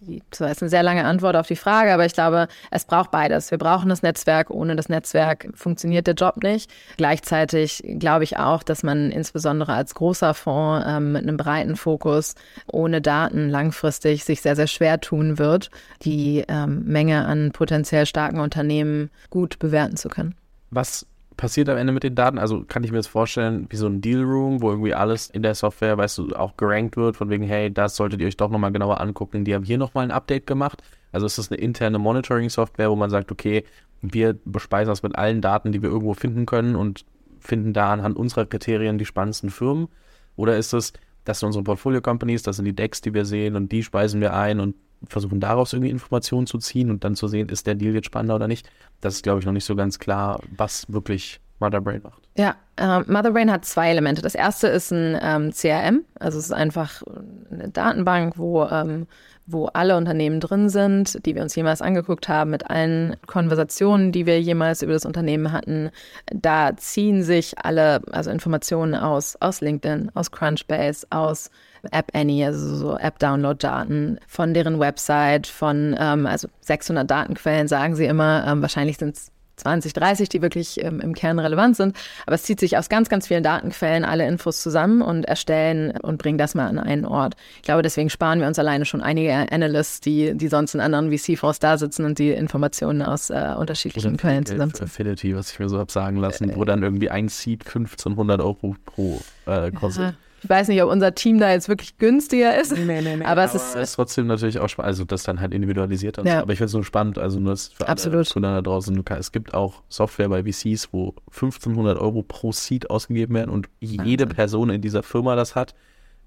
die, 0.00 0.22
das 0.30 0.52
ist 0.52 0.62
eine 0.62 0.68
sehr 0.68 0.82
lange 0.82 1.04
Antwort 1.04 1.36
auf 1.36 1.46
die 1.46 1.56
Frage, 1.56 1.92
aber 1.92 2.04
ich 2.04 2.12
glaube, 2.12 2.48
es 2.70 2.84
braucht 2.84 3.10
beides. 3.10 3.50
Wir 3.50 3.58
brauchen 3.58 3.88
das 3.88 4.02
Netzwerk. 4.02 4.50
Ohne 4.50 4.76
das 4.76 4.88
Netzwerk 4.88 5.48
funktioniert 5.54 6.06
der 6.06 6.14
Job 6.14 6.42
nicht. 6.42 6.70
Gleichzeitig 6.96 7.82
glaube 7.98 8.24
ich 8.24 8.38
auch, 8.38 8.62
dass 8.62 8.82
man 8.82 9.10
insbesondere 9.10 9.72
als 9.74 9.94
großer 9.94 10.34
Fonds 10.34 10.84
ähm, 10.88 11.12
mit 11.12 11.22
einem 11.22 11.36
breiten 11.36 11.76
Fokus 11.76 12.34
ohne 12.66 13.00
Daten 13.00 13.48
langfristig 13.48 14.24
sich 14.24 14.42
sehr, 14.42 14.56
sehr 14.56 14.66
schwer 14.66 15.00
tun 15.00 15.38
wird, 15.38 15.70
die 16.02 16.44
ähm, 16.48 16.82
Menge 16.84 17.24
an 17.24 17.52
potenziell 17.52 18.06
starken 18.06 18.40
Unternehmen 18.40 19.10
gut 19.30 19.58
bewerten 19.58 19.96
zu 19.96 20.08
können. 20.08 20.34
Was 20.70 21.06
passiert 21.36 21.68
am 21.68 21.76
Ende 21.76 21.92
mit 21.92 22.02
den 22.02 22.14
Daten? 22.14 22.38
Also 22.38 22.64
kann 22.66 22.84
ich 22.84 22.90
mir 22.90 22.98
das 22.98 23.06
vorstellen, 23.06 23.66
wie 23.70 23.76
so 23.76 23.86
ein 23.86 24.00
Deal 24.00 24.22
Room, 24.22 24.62
wo 24.62 24.70
irgendwie 24.70 24.94
alles 24.94 25.28
in 25.30 25.42
der 25.42 25.54
Software, 25.54 25.98
weißt 25.98 26.18
du, 26.18 26.36
auch 26.36 26.56
gerankt 26.56 26.96
wird, 26.96 27.16
von 27.16 27.30
wegen, 27.30 27.44
hey, 27.44 27.72
das 27.72 27.96
solltet 27.96 28.20
ihr 28.20 28.26
euch 28.26 28.36
doch 28.36 28.50
nochmal 28.50 28.72
genauer 28.72 29.00
angucken. 29.00 29.44
Die 29.44 29.54
haben 29.54 29.64
hier 29.64 29.78
nochmal 29.78 30.04
ein 30.04 30.10
Update 30.10 30.46
gemacht. 30.46 30.82
Also 31.12 31.26
ist 31.26 31.38
das 31.38 31.50
eine 31.50 31.60
interne 31.60 31.98
Monitoring-Software, 31.98 32.90
wo 32.90 32.96
man 32.96 33.10
sagt, 33.10 33.30
okay, 33.30 33.64
wir 34.00 34.36
bespeisen 34.44 34.90
das 34.90 35.02
mit 35.02 35.16
allen 35.16 35.40
Daten, 35.40 35.72
die 35.72 35.82
wir 35.82 35.90
irgendwo 35.90 36.14
finden 36.14 36.46
können 36.46 36.74
und 36.76 37.04
finden 37.38 37.72
da 37.72 37.92
anhand 37.92 38.16
unserer 38.16 38.46
Kriterien 38.46 38.98
die 38.98 39.04
spannendsten 39.04 39.50
Firmen? 39.50 39.88
Oder 40.36 40.56
ist 40.56 40.72
es, 40.72 40.92
das 41.24 41.40
sind 41.40 41.48
unsere 41.48 41.64
Portfolio-Companies, 41.64 42.42
das 42.42 42.56
sind 42.56 42.64
die 42.64 42.74
Decks, 42.74 43.00
die 43.00 43.14
wir 43.14 43.24
sehen 43.24 43.56
und 43.56 43.70
die 43.70 43.82
speisen 43.82 44.20
wir 44.20 44.34
ein 44.34 44.60
und 44.60 44.74
versuchen 45.08 45.40
daraus 45.40 45.72
irgendwie 45.72 45.90
Informationen 45.90 46.46
zu 46.46 46.58
ziehen 46.58 46.90
und 46.90 47.04
dann 47.04 47.16
zu 47.16 47.28
sehen, 47.28 47.48
ist 47.48 47.66
der 47.66 47.74
Deal 47.74 47.94
jetzt 47.94 48.06
spannender 48.06 48.36
oder 48.36 48.48
nicht. 48.48 48.68
Das 49.00 49.14
ist, 49.14 49.22
glaube 49.22 49.40
ich, 49.40 49.46
noch 49.46 49.52
nicht 49.52 49.64
so 49.64 49.76
ganz 49.76 49.98
klar, 49.98 50.40
was 50.56 50.90
wirklich 50.92 51.40
Motherbrain 51.62 52.02
macht. 52.02 52.22
Ja, 52.36 52.56
äh, 52.76 53.00
Motherbrain 53.00 53.50
hat 53.50 53.64
zwei 53.64 53.90
Elemente. 53.90 54.22
Das 54.22 54.34
erste 54.34 54.66
ist 54.68 54.90
ein 54.90 55.18
ähm, 55.22 55.52
CRM, 55.52 56.02
also 56.18 56.38
es 56.38 56.46
ist 56.46 56.52
einfach 56.52 57.02
eine 57.50 57.68
Datenbank, 57.68 58.38
wo, 58.38 58.64
ähm, 58.64 59.06
wo 59.46 59.66
alle 59.66 59.96
Unternehmen 59.96 60.40
drin 60.40 60.68
sind, 60.68 61.24
die 61.26 61.34
wir 61.34 61.42
uns 61.42 61.54
jemals 61.54 61.82
angeguckt 61.82 62.28
haben, 62.28 62.50
mit 62.50 62.70
allen 62.70 63.16
Konversationen, 63.26 64.12
die 64.12 64.24
wir 64.24 64.40
jemals 64.40 64.82
über 64.82 64.94
das 64.94 65.04
Unternehmen 65.04 65.52
hatten. 65.52 65.90
Da 66.26 66.76
ziehen 66.76 67.22
sich 67.22 67.58
alle, 67.58 68.02
also 68.12 68.30
Informationen 68.30 68.94
aus, 68.94 69.36
aus 69.40 69.60
LinkedIn, 69.60 70.10
aus 70.14 70.30
Crunchbase, 70.30 71.06
aus 71.10 71.50
App 71.90 72.10
Annie, 72.14 72.44
also 72.44 72.76
so 72.76 72.96
App-Download-Daten 72.96 74.18
von 74.26 74.54
deren 74.54 74.78
Website, 74.78 75.46
von 75.46 75.96
ähm, 75.98 76.26
also 76.26 76.48
600 76.60 77.10
Datenquellen, 77.10 77.68
sagen 77.68 77.96
sie 77.96 78.04
immer. 78.04 78.44
Ähm, 78.46 78.62
wahrscheinlich 78.62 78.98
sind 78.98 79.16
es 79.16 79.32
20, 79.56 79.92
30, 79.92 80.28
die 80.28 80.42
wirklich 80.42 80.82
ähm, 80.82 81.00
im 81.00 81.14
Kern 81.14 81.38
relevant 81.38 81.76
sind. 81.76 81.96
Aber 82.26 82.34
es 82.34 82.42
zieht 82.42 82.60
sich 82.60 82.76
aus 82.76 82.88
ganz, 82.88 83.08
ganz 83.08 83.28
vielen 83.28 83.42
Datenquellen 83.42 84.04
alle 84.04 84.26
Infos 84.26 84.62
zusammen 84.62 85.02
und 85.02 85.24
erstellen 85.24 85.92
und 86.02 86.18
bringen 86.18 86.38
das 86.38 86.54
mal 86.54 86.66
an 86.66 86.78
einen 86.78 87.04
Ort. 87.04 87.34
Ich 87.56 87.62
glaube, 87.62 87.82
deswegen 87.82 88.10
sparen 88.10 88.40
wir 88.40 88.46
uns 88.46 88.58
alleine 88.58 88.84
schon 88.84 89.02
einige 89.02 89.32
Analysts, 89.52 90.00
die, 90.00 90.36
die 90.36 90.48
sonst 90.48 90.74
in 90.74 90.80
anderen 90.80 91.16
VC-Fonds 91.16 91.60
da 91.60 91.78
sitzen 91.78 92.04
und 92.04 92.18
die 92.18 92.30
Informationen 92.30 93.02
aus 93.02 93.30
äh, 93.30 93.54
unterschiedlichen 93.56 94.16
Quellen 94.16 94.46
zusammenziehen. 94.46 94.86
Affinity, 94.86 95.36
was 95.36 95.52
ich 95.52 95.58
mir 95.58 95.68
so 95.68 95.78
habe 95.78 95.92
sagen 95.92 96.16
lassen, 96.16 96.50
äh, 96.50 96.56
wo 96.56 96.64
dann 96.64 96.82
irgendwie 96.82 97.10
ein 97.10 97.28
Seed 97.28 97.66
1500 97.66 98.40
Euro 98.40 98.76
pro 98.84 99.20
äh, 99.46 99.70
kostet. 99.70 100.02
Ja. 100.02 100.14
Ich 100.42 100.48
weiß 100.48 100.68
nicht, 100.68 100.82
ob 100.82 100.90
unser 100.90 101.14
Team 101.14 101.38
da 101.38 101.50
jetzt 101.50 101.68
wirklich 101.68 101.98
günstiger 101.98 102.60
ist. 102.60 102.72
Nee, 102.72 103.00
nee, 103.00 103.16
nee. 103.16 103.24
Aber, 103.24 103.44
es 103.44 103.54
ist, 103.54 103.76
ist 103.76 103.94
trotzdem 103.94 104.26
natürlich 104.26 104.58
auch 104.58 104.68
spannend. 104.68 104.88
Also, 104.88 105.04
das 105.04 105.22
dann 105.22 105.40
halt 105.40 105.54
individualisiert. 105.54 106.18
Ja. 106.24 106.42
Aber 106.42 106.52
ich 106.52 106.58
finde 106.58 106.66
es 106.66 106.74
nur 106.74 106.84
spannend. 106.84 107.18
Also, 107.18 107.38
nur 107.38 107.52
das 107.52 107.68
für 107.68 107.88
Absolut. 107.88 108.36
alle 108.36 108.56
da 108.56 108.62
draußen. 108.62 109.04
Es 109.18 109.32
gibt 109.32 109.54
auch 109.54 109.82
Software 109.88 110.28
bei 110.28 110.42
VCs, 110.42 110.88
wo 110.92 111.14
1500 111.32 111.98
Euro 111.98 112.22
pro 112.22 112.52
Seed 112.52 112.90
ausgegeben 112.90 113.34
werden 113.34 113.50
und 113.50 113.68
jede 113.80 114.26
Person 114.26 114.70
in 114.70 114.80
dieser 114.80 115.02
Firma 115.02 115.36
das 115.36 115.54
hat. 115.54 115.74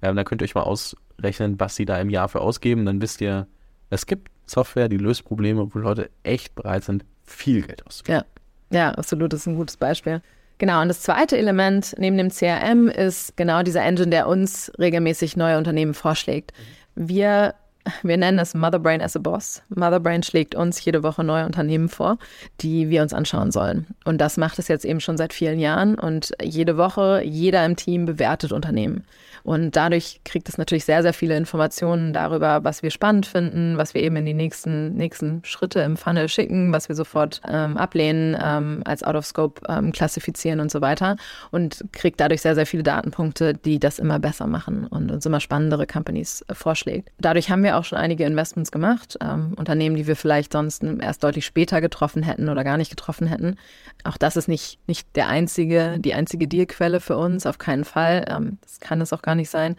Ähm, 0.01 0.15
da 0.15 0.23
könnt 0.23 0.41
ihr 0.41 0.45
euch 0.45 0.55
mal 0.55 0.63
ausrechnen, 0.63 1.59
was 1.59 1.75
sie 1.75 1.85
da 1.85 1.99
im 1.99 2.09
Jahr 2.09 2.29
für 2.29 2.41
ausgeben. 2.41 2.85
Dann 2.85 3.01
wisst 3.01 3.21
ihr, 3.21 3.47
es 3.89 4.05
gibt 4.05 4.29
Software, 4.45 4.89
die 4.89 4.97
löst 4.97 5.25
Probleme, 5.25 5.73
wo 5.73 5.79
Leute 5.79 6.09
echt 6.23 6.55
bereit 6.55 6.83
sind, 6.83 7.05
viel 7.23 7.63
Geld 7.63 7.85
auszugeben. 7.85 8.23
Ja, 8.71 8.79
ja 8.79 8.91
absolut. 8.91 9.33
Das 9.33 9.41
ist 9.41 9.47
ein 9.47 9.55
gutes 9.55 9.77
Beispiel. 9.77 10.21
Genau, 10.57 10.81
und 10.81 10.87
das 10.87 11.01
zweite 11.01 11.37
Element 11.37 11.95
neben 11.97 12.17
dem 12.17 12.29
CRM 12.29 12.87
ist 12.87 13.35
genau 13.35 13.61
dieser 13.61 13.83
Engine, 13.83 14.09
der 14.09 14.27
uns 14.27 14.71
regelmäßig 14.79 15.35
neue 15.35 15.57
Unternehmen 15.57 15.93
vorschlägt. 15.93 16.53
Wir 16.95 17.55
wir 18.01 18.17
nennen 18.17 18.39
es 18.39 18.53
Motherbrain 18.53 19.01
as 19.01 19.15
a 19.15 19.19
Boss. 19.19 19.61
Motherbrain 19.69 20.23
schlägt 20.23 20.55
uns 20.55 20.83
jede 20.83 21.03
Woche 21.03 21.23
neue 21.23 21.45
Unternehmen 21.45 21.89
vor, 21.89 22.17
die 22.61 22.89
wir 22.89 23.01
uns 23.01 23.13
anschauen 23.13 23.51
sollen. 23.51 23.85
Und 24.05 24.19
das 24.19 24.37
macht 24.37 24.57
es 24.59 24.67
jetzt 24.67 24.85
eben 24.85 24.99
schon 24.99 25.17
seit 25.17 25.33
vielen 25.33 25.59
Jahren. 25.59 25.95
Und 25.95 26.31
jede 26.41 26.77
Woche, 26.77 27.21
jeder 27.23 27.63
im 27.63 27.75
Team 27.75 28.05
bewertet 28.05 28.51
Unternehmen. 28.51 29.05
Und 29.45 29.75
dadurch 29.75 30.21
kriegt 30.25 30.49
es 30.49 30.57
natürlich 30.57 30.85
sehr, 30.85 31.03
sehr 31.03 31.13
viele 31.13 31.37
Informationen 31.37 32.13
darüber, 32.13 32.63
was 32.63 32.81
wir 32.81 32.89
spannend 32.89 33.27
finden, 33.27 33.77
was 33.77 33.93
wir 33.93 34.01
eben 34.01 34.15
in 34.15 34.25
die 34.25 34.33
nächsten, 34.33 34.95
nächsten 34.95 35.45
Schritte 35.45 35.81
im 35.81 35.97
Funnel 35.97 36.29
schicken, 36.29 36.73
was 36.73 36.89
wir 36.89 36.95
sofort 36.95 37.41
ähm, 37.47 37.77
ablehnen, 37.77 38.35
ähm, 38.43 38.81
als 38.85 39.03
Out 39.03 39.15
of 39.15 39.23
Scope 39.23 39.61
ähm, 39.69 39.91
klassifizieren 39.91 40.59
und 40.59 40.71
so 40.71 40.81
weiter. 40.81 41.15
Und 41.51 41.85
kriegt 41.91 42.19
dadurch 42.19 42.41
sehr, 42.41 42.55
sehr 42.55 42.65
viele 42.65 42.81
Datenpunkte, 42.81 43.53
die 43.53 43.77
das 43.77 43.99
immer 43.99 44.17
besser 44.17 44.47
machen 44.47 44.87
und 44.87 45.11
uns 45.11 45.27
immer 45.27 45.39
spannendere 45.39 45.85
Companies 45.85 46.43
äh, 46.47 46.55
vorschlägt. 46.55 47.11
Dadurch 47.19 47.51
haben 47.51 47.61
wir 47.61 47.77
auch 47.77 47.83
schon 47.83 47.99
einige 47.99 48.25
Investments 48.25 48.71
gemacht, 48.71 49.15
ähm, 49.21 49.53
Unternehmen, 49.57 49.95
die 49.95 50.07
wir 50.07 50.15
vielleicht 50.15 50.53
sonst 50.53 50.83
erst 50.83 51.23
deutlich 51.23 51.45
später 51.45 51.81
getroffen 51.81 52.23
hätten 52.23 52.49
oder 52.49 52.63
gar 52.63 52.77
nicht 52.77 52.89
getroffen 52.89 53.27
hätten. 53.27 53.57
Auch 54.05 54.17
das 54.17 54.37
ist 54.37 54.47
nicht, 54.47 54.79
nicht 54.87 55.07
der 55.15 55.27
einzige, 55.27 55.97
die 55.99 56.13
einzige 56.13 56.47
Dealquelle 56.47 56.99
für 56.99 57.17
uns, 57.17 57.45
auf 57.45 57.57
keinen 57.57 57.83
Fall. 57.83 58.25
Ähm, 58.29 58.59
das 58.61 58.79
kann 58.79 59.01
es 59.01 59.11
auch 59.11 59.21
gar 59.21 59.35
nicht 59.35 59.49
sein. 59.49 59.75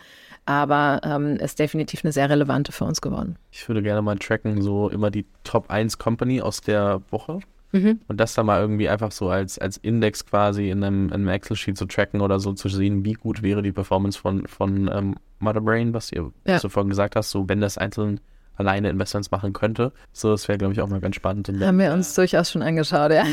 Aber 0.47 1.01
ähm, 1.05 1.37
ist 1.37 1.59
definitiv 1.59 2.05
eine 2.05 2.13
sehr 2.13 2.29
relevante 2.29 2.73
für 2.73 2.85
uns 2.85 3.01
geworden. 3.01 3.37
Ich 3.51 3.67
würde 3.69 3.83
gerne 3.83 4.03
mal 4.03 4.19
tracken, 4.19 4.63
so 4.63 4.89
immer 4.89 5.11
die 5.11 5.27
Top 5.45 5.71
1 5.71 5.99
Company 5.99 6.41
aus 6.41 6.61
der 6.61 7.03
Woche. 7.11 7.41
Mhm. 7.73 8.01
Und 8.09 8.19
das 8.19 8.35
dann 8.35 8.47
mal 8.47 8.61
irgendwie 8.61 8.89
einfach 8.89 9.13
so 9.13 9.29
als, 9.29 9.59
als 9.59 9.77
Index 9.77 10.25
quasi 10.25 10.71
in 10.71 10.83
einem, 10.83 11.07
in 11.07 11.15
einem 11.15 11.29
Excel-Sheet 11.29 11.77
zu 11.77 11.87
tracken 11.87 12.21
oder 12.21 12.41
so 12.41 12.53
zu 12.53 12.69
sehen, 12.69 13.05
wie 13.05 13.15
gut 13.15 13.43
wäre 13.43 13.63
die 13.63 13.73
Performance 13.73 14.19
von, 14.19 14.47
von 14.47 14.91
ähm, 14.93 15.15
Motherbrain, 15.39 15.95
was, 15.95 16.13
ihr, 16.13 16.33
ja. 16.47 16.59
vorhin 16.59 16.91
gesagt 16.91 17.17
hast, 17.17 17.31
so 17.31 17.49
wenn 17.49 17.61
das 17.61 17.79
einzeln 17.79 18.21
alleine 18.57 18.91
Investments 18.91 19.31
machen 19.31 19.53
könnte. 19.53 19.93
So, 20.13 20.31
das 20.31 20.49
wäre, 20.49 20.59
glaube 20.59 20.73
ich, 20.75 20.81
auch 20.81 20.89
mal 20.89 21.01
ganz 21.01 21.17
spannend. 21.17 21.49
Haben 21.49 21.79
wir 21.79 21.93
uns 21.93 22.15
durchaus 22.15 22.51
schon 22.51 22.63
angeschaut, 22.63 23.13
ja. 23.13 23.25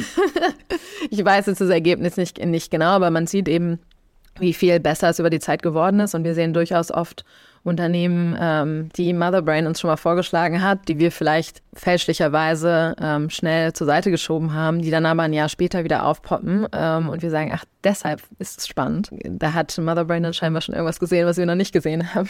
ich 1.09 1.24
weiß 1.24 1.47
jetzt 1.47 1.61
das 1.61 1.69
Ergebnis 1.69 2.17
nicht, 2.17 2.43
nicht 2.43 2.71
genau, 2.71 2.91
aber 2.91 3.09
man 3.09 3.28
sieht 3.28 3.47
eben, 3.47 3.80
wie 4.39 4.53
viel 4.53 4.79
besser 4.79 5.09
es 5.09 5.19
über 5.19 5.29
die 5.29 5.39
Zeit 5.39 5.61
geworden 5.61 5.99
ist. 5.99 6.15
Und 6.15 6.23
wir 6.23 6.34
sehen 6.34 6.53
durchaus 6.53 6.91
oft 6.91 7.23
Unternehmen, 7.63 8.38
ähm, 8.39 8.89
die 8.97 9.13
Motherbrain 9.13 9.67
uns 9.67 9.79
schon 9.79 9.89
mal 9.89 9.95
vorgeschlagen 9.95 10.61
hat, 10.61 10.89
die 10.89 10.99
wir 10.99 11.11
vielleicht 11.11 11.61
fälschlicherweise 11.73 12.93
ähm, 13.01 13.29
schnell 13.29 13.71
zur 13.71 13.88
Seite 13.88 14.11
geschoben 14.11 14.53
haben, 14.53 14.81
die 14.81 14.91
dann 14.91 15.05
aber 15.05 15.23
ein 15.23 15.34
Jahr 15.34 15.47
später 15.47 15.86
wieder 15.86 16.05
aufpoppen 16.05 16.67
ähm, 16.73 17.07
und 17.07 17.21
wir 17.21 17.29
sagen, 17.29 17.51
ach, 17.53 17.63
deshalb 17.84 18.21
ist 18.38 18.59
es 18.59 18.67
spannend. 18.67 19.09
Da 19.23 19.53
hat 19.53 19.77
Motherbrain 19.77 20.23
dann 20.23 20.34
scheinbar 20.34 20.61
schon 20.61 20.75
irgendwas 20.75 20.99
gesehen, 20.99 21.25
was 21.25 21.38
wir 21.38 21.45
noch 21.45 21.55
nicht 21.55 21.71
gesehen 21.71 22.13
haben. 22.13 22.29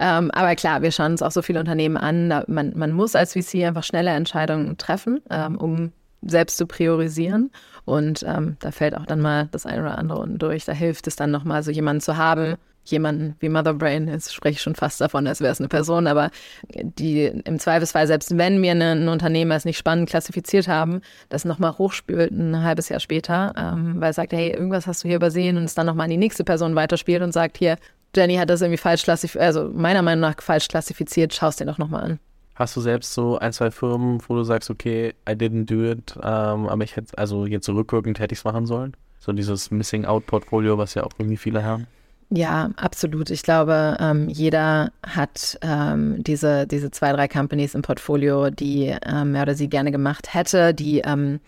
Ähm, 0.00 0.32
aber 0.32 0.56
klar, 0.56 0.82
wir 0.82 0.90
schauen 0.90 1.12
uns 1.12 1.22
auch 1.22 1.30
so 1.30 1.42
viele 1.42 1.60
Unternehmen 1.60 1.96
an. 1.96 2.28
Man, 2.48 2.72
man 2.74 2.90
muss 2.90 3.14
als 3.14 3.34
VC 3.34 3.64
einfach 3.64 3.84
schnelle 3.84 4.10
Entscheidungen 4.10 4.76
treffen, 4.78 5.20
ähm, 5.30 5.56
um 5.58 5.92
selbst 6.22 6.56
zu 6.56 6.66
priorisieren. 6.66 7.50
Und 7.84 8.24
ähm, 8.26 8.56
da 8.60 8.70
fällt 8.70 8.96
auch 8.96 9.06
dann 9.06 9.20
mal 9.20 9.48
das 9.50 9.66
eine 9.66 9.82
oder 9.82 9.98
andere 9.98 10.18
unten 10.18 10.38
durch. 10.38 10.64
Da 10.64 10.72
hilft 10.72 11.06
es 11.06 11.16
dann 11.16 11.30
nochmal, 11.30 11.62
so 11.62 11.70
jemanden 11.70 12.00
zu 12.00 12.16
haben, 12.16 12.56
jemanden 12.84 13.36
wie 13.40 13.48
Motherbrain, 13.48 14.08
jetzt 14.08 14.34
spreche 14.34 14.56
ich 14.56 14.62
schon 14.62 14.74
fast 14.74 15.00
davon, 15.00 15.26
als 15.26 15.40
wäre 15.40 15.52
es 15.52 15.60
eine 15.60 15.68
Person, 15.68 16.06
aber 16.06 16.30
die 16.68 17.24
im 17.24 17.58
Zweifelsfall, 17.58 18.06
selbst 18.06 18.36
wenn 18.36 18.60
wir 18.60 18.72
ein 18.72 19.08
Unternehmen 19.08 19.52
als 19.52 19.64
nicht 19.64 19.78
spannend 19.78 20.08
klassifiziert 20.08 20.68
haben, 20.68 21.00
das 21.28 21.44
nochmal 21.44 21.78
hochspült 21.78 22.32
ein 22.32 22.62
halbes 22.62 22.88
Jahr 22.88 23.00
später, 23.00 23.52
ähm, 23.56 24.00
weil 24.00 24.10
es 24.10 24.16
sagt, 24.16 24.32
hey, 24.32 24.50
irgendwas 24.50 24.86
hast 24.86 25.04
du 25.04 25.08
hier 25.08 25.16
übersehen 25.16 25.56
und 25.56 25.64
es 25.64 25.74
dann 25.74 25.86
nochmal 25.86 26.04
an 26.04 26.10
die 26.10 26.16
nächste 26.16 26.44
Person 26.44 26.74
weiterspielt 26.74 27.22
und 27.22 27.32
sagt, 27.32 27.58
hier, 27.58 27.76
Jenny 28.14 28.36
hat 28.36 28.50
das 28.50 28.60
irgendwie 28.60 28.78
falsch 28.78 29.04
klassifiziert, 29.04 29.44
also 29.44 29.70
meiner 29.72 30.02
Meinung 30.02 30.20
nach 30.20 30.42
falsch 30.42 30.68
klassifiziert, 30.68 31.32
schaust 31.34 31.60
dir 31.60 31.66
doch 31.66 31.78
nochmal 31.78 32.02
an. 32.02 32.18
Hast 32.62 32.76
du 32.76 32.80
selbst 32.80 33.12
so 33.12 33.40
ein, 33.40 33.52
zwei 33.52 33.72
Firmen, 33.72 34.20
wo 34.28 34.36
du 34.36 34.44
sagst, 34.44 34.70
okay, 34.70 35.14
I 35.28 35.32
didn't 35.32 35.64
do 35.64 35.82
it, 35.82 36.14
ähm, 36.22 36.68
aber 36.68 36.84
ich 36.84 36.94
hätte, 36.94 37.18
also 37.18 37.44
jetzt 37.44 37.64
zurückwirkend 37.64 38.20
hätte 38.20 38.34
ich 38.34 38.38
es 38.38 38.44
machen 38.44 38.66
sollen? 38.66 38.96
So 39.18 39.32
dieses 39.32 39.72
Missing 39.72 40.04
Out 40.04 40.26
Portfolio, 40.28 40.78
was 40.78 40.94
ja 40.94 41.02
auch 41.02 41.10
irgendwie 41.18 41.36
viele 41.36 41.64
haben? 41.64 41.88
Ja, 42.30 42.70
absolut. 42.76 43.30
Ich 43.30 43.42
glaube, 43.42 43.96
ähm, 43.98 44.28
jeder 44.28 44.92
hat 45.04 45.58
ähm, 45.62 46.22
diese, 46.22 46.68
diese 46.68 46.92
zwei, 46.92 47.12
drei 47.12 47.26
Companies 47.26 47.74
im 47.74 47.82
Portfolio, 47.82 48.50
die 48.50 48.94
ähm, 49.06 49.34
er 49.34 49.42
oder 49.42 49.56
sie 49.56 49.68
gerne 49.68 49.90
gemacht 49.90 50.32
hätte, 50.32 50.72
die 50.72 51.00
ähm, 51.00 51.34
äh, 51.34 51.38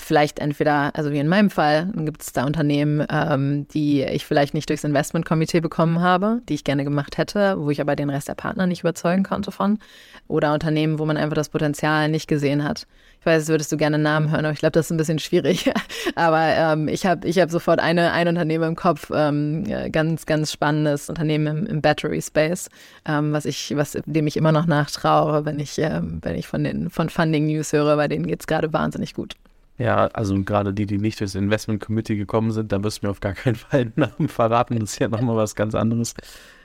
vielleicht 0.00 0.38
entweder, 0.38 0.94
also 0.94 1.10
wie 1.12 1.18
in 1.18 1.28
meinem 1.28 1.50
Fall, 1.50 1.90
gibt 1.96 2.22
es 2.22 2.32
da 2.32 2.44
Unternehmen, 2.44 3.06
ähm, 3.10 3.66
die 3.68 4.02
ich 4.02 4.26
vielleicht 4.26 4.52
nicht 4.54 4.68
durchs 4.68 4.84
Investmentkomitee 4.84 5.60
bekommen 5.60 6.00
habe, 6.00 6.40
die 6.48 6.54
ich 6.54 6.64
gerne 6.64 6.84
gemacht 6.84 7.16
hätte, 7.16 7.56
wo 7.58 7.70
ich 7.70 7.80
aber 7.80 7.96
den 7.96 8.10
Rest 8.10 8.28
der 8.28 8.34
Partner 8.34 8.66
nicht 8.66 8.80
überzeugen 8.80 9.22
konnte 9.22 9.50
von. 9.50 9.78
Oder 10.26 10.52
Unternehmen, 10.52 10.98
wo 10.98 11.06
man 11.06 11.16
einfach 11.16 11.36
das 11.36 11.48
Potenzial 11.48 12.08
nicht 12.08 12.28
gesehen 12.28 12.64
hat. 12.64 12.86
Ich 13.20 13.26
weiß, 13.26 13.42
jetzt 13.42 13.48
würdest 13.48 13.72
du 13.72 13.76
gerne 13.76 13.98
Namen 13.98 14.30
hören, 14.30 14.44
aber 14.44 14.52
ich 14.52 14.60
glaube, 14.60 14.72
das 14.72 14.86
ist 14.86 14.90
ein 14.92 14.98
bisschen 14.98 15.18
schwierig. 15.18 15.70
aber 16.14 16.46
ähm, 16.48 16.86
ich 16.88 17.06
habe 17.06 17.26
ich 17.26 17.38
hab 17.38 17.50
sofort 17.50 17.80
eine, 17.80 18.12
ein 18.12 18.28
Unternehmen 18.28 18.68
im 18.68 18.76
Kopf, 18.76 19.10
ähm, 19.12 19.64
ganz, 19.90 20.26
ganz 20.26 20.52
spannendes 20.52 21.08
Unternehmen 21.08 21.46
im, 21.46 21.66
im 21.66 21.80
Battery 21.80 22.20
Space, 22.20 22.68
ähm, 23.06 23.32
was 23.32 23.44
ich, 23.44 23.74
was 23.74 23.98
dem 24.06 24.26
ich 24.26 24.36
immer 24.36 24.52
noch 24.52 24.66
nachtraue, 24.66 25.44
wenn 25.46 25.58
ich, 25.58 25.78
ähm, 25.78 26.18
wenn 26.22 26.36
ich 26.36 26.46
von 26.46 26.62
den 26.62 26.90
von 26.90 27.08
Funding 27.08 27.46
News 27.46 27.72
höre, 27.72 27.96
bei 27.96 28.06
denen 28.06 28.26
geht 28.26 28.40
es 28.40 28.46
gerade 28.46 28.72
wahnsinnig 28.72 29.14
gut. 29.14 29.34
Ja, 29.78 30.06
also 30.08 30.42
gerade 30.42 30.74
die, 30.74 30.86
die 30.86 30.98
nicht 30.98 31.20
durchs 31.20 31.36
Investment 31.36 31.80
Committee 31.80 32.16
gekommen 32.16 32.50
sind, 32.50 32.72
da 32.72 32.78
du 32.78 32.88
mir 33.02 33.10
auf 33.10 33.20
gar 33.20 33.34
keinen 33.34 33.54
Fall 33.56 33.80
einen 33.82 33.92
Namen 33.94 34.28
verraten. 34.28 34.78
Das 34.78 34.92
ist 34.92 34.98
ja 34.98 35.08
nochmal 35.08 35.36
was 35.36 35.54
ganz 35.54 35.74
anderes. 35.74 36.14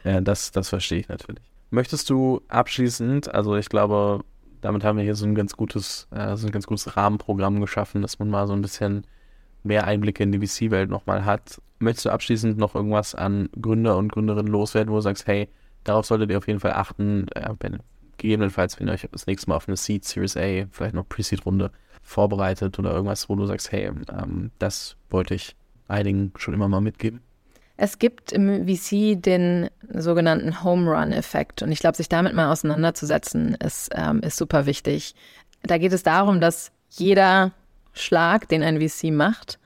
Ja, 0.03 0.19
das, 0.19 0.51
das 0.51 0.69
verstehe 0.69 0.99
ich 0.99 1.07
natürlich. 1.07 1.43
Möchtest 1.69 2.09
du 2.09 2.41
abschließend, 2.49 3.33
also 3.33 3.55
ich 3.55 3.69
glaube, 3.69 4.23
damit 4.61 4.83
haben 4.83 4.97
wir 4.97 5.03
hier 5.03 5.15
so 5.15 5.25
ein 5.25 5.35
ganz 5.35 5.55
gutes, 5.55 6.07
äh, 6.11 6.35
so 6.35 6.47
ein 6.47 6.51
ganz 6.51 6.65
gutes 6.65 6.95
Rahmenprogramm 6.97 7.61
geschaffen, 7.61 8.01
dass 8.01 8.19
man 8.19 8.29
mal 8.29 8.47
so 8.47 8.53
ein 8.53 8.61
bisschen 8.61 9.05
mehr 9.63 9.85
Einblicke 9.85 10.23
in 10.23 10.31
die 10.31 10.45
VC-Welt 10.45 10.89
nochmal 10.89 11.25
hat. 11.25 11.61
Möchtest 11.79 12.05
du 12.05 12.09
abschließend 12.09 12.57
noch 12.57 12.75
irgendwas 12.75 13.15
an 13.15 13.49
Gründer 13.59 13.97
und 13.97 14.11
Gründerinnen 14.11 14.51
loswerden, 14.51 14.91
wo 14.91 14.97
du 14.97 15.01
sagst, 15.01 15.27
hey, 15.27 15.49
darauf 15.83 16.05
solltet 16.05 16.31
ihr 16.31 16.37
auf 16.37 16.47
jeden 16.47 16.59
Fall 16.59 16.73
achten, 16.73 17.27
äh, 17.35 17.53
wenn, 17.59 17.79
gegebenenfalls, 18.17 18.79
wenn 18.79 18.87
ihr 18.87 18.93
euch 18.93 19.07
das 19.11 19.27
nächste 19.27 19.49
Mal 19.49 19.55
auf 19.55 19.67
eine 19.67 19.77
Seed, 19.77 20.05
Series 20.05 20.37
A, 20.37 20.65
vielleicht 20.71 20.95
noch 20.95 21.07
Pre-Seed-Runde 21.07 21.71
vorbereitet 22.03 22.77
oder 22.77 22.91
irgendwas, 22.91 23.29
wo 23.29 23.35
du 23.35 23.45
sagst, 23.45 23.71
hey, 23.71 23.89
ähm, 24.11 24.51
das 24.59 24.95
wollte 25.09 25.33
ich 25.33 25.55
einigen 25.87 26.31
schon 26.37 26.53
immer 26.53 26.67
mal 26.67 26.81
mitgeben? 26.81 27.21
Es 27.75 27.97
gibt 27.97 28.31
im 28.31 28.67
VC 28.67 29.21
den 29.21 29.69
sogenannten 29.89 30.63
Home 30.63 30.91
Run-Effekt 30.91 31.63
und 31.63 31.71
ich 31.71 31.79
glaube, 31.79 31.97
sich 31.97 32.07
damit 32.07 32.33
mal 32.33 32.51
auseinanderzusetzen, 32.51 33.55
ist, 33.55 33.89
ähm, 33.95 34.19
ist 34.19 34.37
super 34.37 34.65
wichtig. 34.65 35.15
Da 35.63 35.77
geht 35.77 35.93
es 35.93 36.03
darum, 36.03 36.39
dass 36.39 36.71
jeder 36.89 37.51
Schlag, 37.93 38.47
den 38.49 38.61
ein 38.61 38.79
VC 38.79 39.11
macht, 39.11 39.59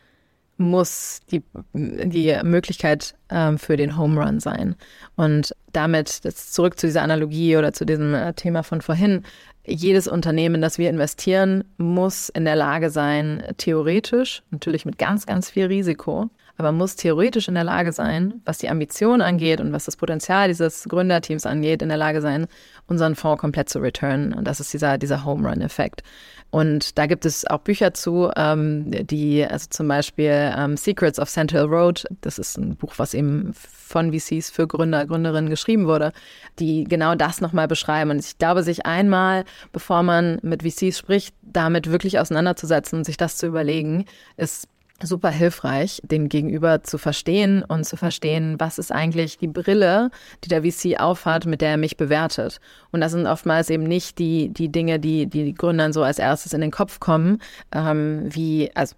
muss 0.57 1.21
die, 1.31 1.43
die 1.73 2.35
Möglichkeit 2.43 3.13
ähm, 3.29 3.59
für 3.59 3.77
den 3.77 3.97
Home 3.97 4.23
Run 4.23 4.39
sein. 4.39 4.75
Und 5.15 5.55
damit, 5.71 6.25
das 6.25 6.51
zurück 6.51 6.79
zu 6.79 6.88
dieser 6.88 7.03
Analogie 7.03 7.57
oder 7.57 7.73
zu 7.73 7.85
diesem 7.85 8.13
äh, 8.13 8.33
Thema 8.33 8.63
von 8.63 8.81
vorhin, 8.81 9.23
jedes 9.68 10.07
Unternehmen, 10.07 10.61
das 10.61 10.78
wir 10.78 10.89
investieren, 10.89 11.65
muss 11.78 12.30
in 12.30 12.45
der 12.45 12.55
Lage 12.55 12.89
sein, 12.89 13.43
theoretisch, 13.57 14.41
natürlich 14.49 14.86
mit 14.86 14.97
ganz, 14.97 15.26
ganz 15.26 15.49
viel 15.49 15.65
Risiko, 15.65 16.30
aber 16.58 16.72
muss 16.72 16.95
theoretisch 16.95 17.47
in 17.47 17.53
der 17.53 17.64
Lage 17.64 17.91
sein, 17.91 18.41
was 18.45 18.58
die 18.58 18.70
Ambition 18.70 19.22
angeht 19.22 19.62
und 19.62 19.74
was 19.74 19.86
das 19.86 19.95
Potenzial 19.95 20.47
dieses 20.47 20.86
Gründerteams 20.86 21.45
angeht, 21.45 21.82
in 21.82 21.89
der 21.89 21.97
Lage 21.97 22.22
sein, 22.22 22.47
unseren 22.88 23.16
Fonds 23.16 23.39
komplett 23.39 23.70
zu 23.70 23.80
returnen. 23.80 24.34
Und 24.34 24.45
das 24.45 24.60
ist 24.60 24.74
dieser, 24.74 24.97
dieser 24.97 25.24
Home 25.24 25.47
Run-Effekt. 25.47 26.01
Und 26.49 26.97
da 26.97 27.05
gibt 27.05 27.26
es 27.26 27.45
auch 27.45 27.60
Bücher 27.60 27.93
zu, 27.93 28.32
ähm, 28.36 28.89
die, 29.05 29.45
also 29.45 29.68
zum 29.70 29.88
Beispiel 29.88 30.53
ähm, 30.58 30.78
Secrets 30.78 31.20
of 31.20 31.30
Central 31.30 31.66
Road, 31.66 32.05
das 32.22 32.39
ist 32.39 32.58
ein 32.58 32.76
Buch, 32.78 32.93
was 32.97 33.14
eben 33.14 33.53
von 33.53 34.14
VCs 34.14 34.49
für 34.49 34.66
Gründer, 34.66 35.05
Gründerinnen 35.05 35.49
geschrieben 35.49 35.88
wurde, 35.88 36.14
die 36.58 36.86
genau 36.86 37.16
das 37.16 37.41
nochmal 37.41 37.68
beschreiben. 37.68 38.12
Und 38.12 38.20
ich 38.20 38.38
glaube, 38.38 38.64
sich 38.64 38.86
einmal, 38.86 39.43
bevor 39.74 40.03
man 40.03 40.39
mit 40.41 40.64
VCs 40.64 40.97
spricht, 40.97 41.36
damit 41.41 41.91
wirklich 41.91 42.18
auseinanderzusetzen 42.18 42.99
und 42.99 43.03
sich 43.03 43.18
das 43.18 43.38
zu 43.38 43.45
überlegen, 43.45 44.05
ist 44.38 44.68
super 45.02 45.30
hilfreich, 45.30 46.02
den 46.04 46.30
Gegenüber 46.30 46.84
zu 46.84 46.98
verstehen 46.98 47.64
und 47.64 47.86
zu 47.86 47.98
verstehen, 47.98 48.56
was 48.60 48.80
ist 48.80 48.91
eigentlich 48.91 49.38
die 49.38 49.48
Brille, 49.48 50.10
die 50.43 50.50
der 50.50 50.64
VC 50.64 51.00
aufhat, 51.00 51.45
mit 51.45 51.62
der 51.62 51.72
er 51.72 51.78
mich 51.78 51.98
bewertet. 51.98 52.60
Und 52.91 53.02
das 53.02 53.12
sind 53.12 53.28
oftmals 53.28 53.70
eben 53.70 53.84
nicht 53.84 54.18
die, 54.18 54.50
die 54.50 54.70
Dinge, 54.70 55.00
die, 55.00 55.28
die 55.28 55.54
Gründern 55.54 55.93
so 55.93 56.04
als 56.04 56.20
erstes 56.20 56.54
in 56.54 56.62
den 56.62 56.72
Kopf 56.72 57.00
kommen, 57.00 57.39
ähm, 57.72 58.28
wie, 58.30 58.72
also 58.76 58.95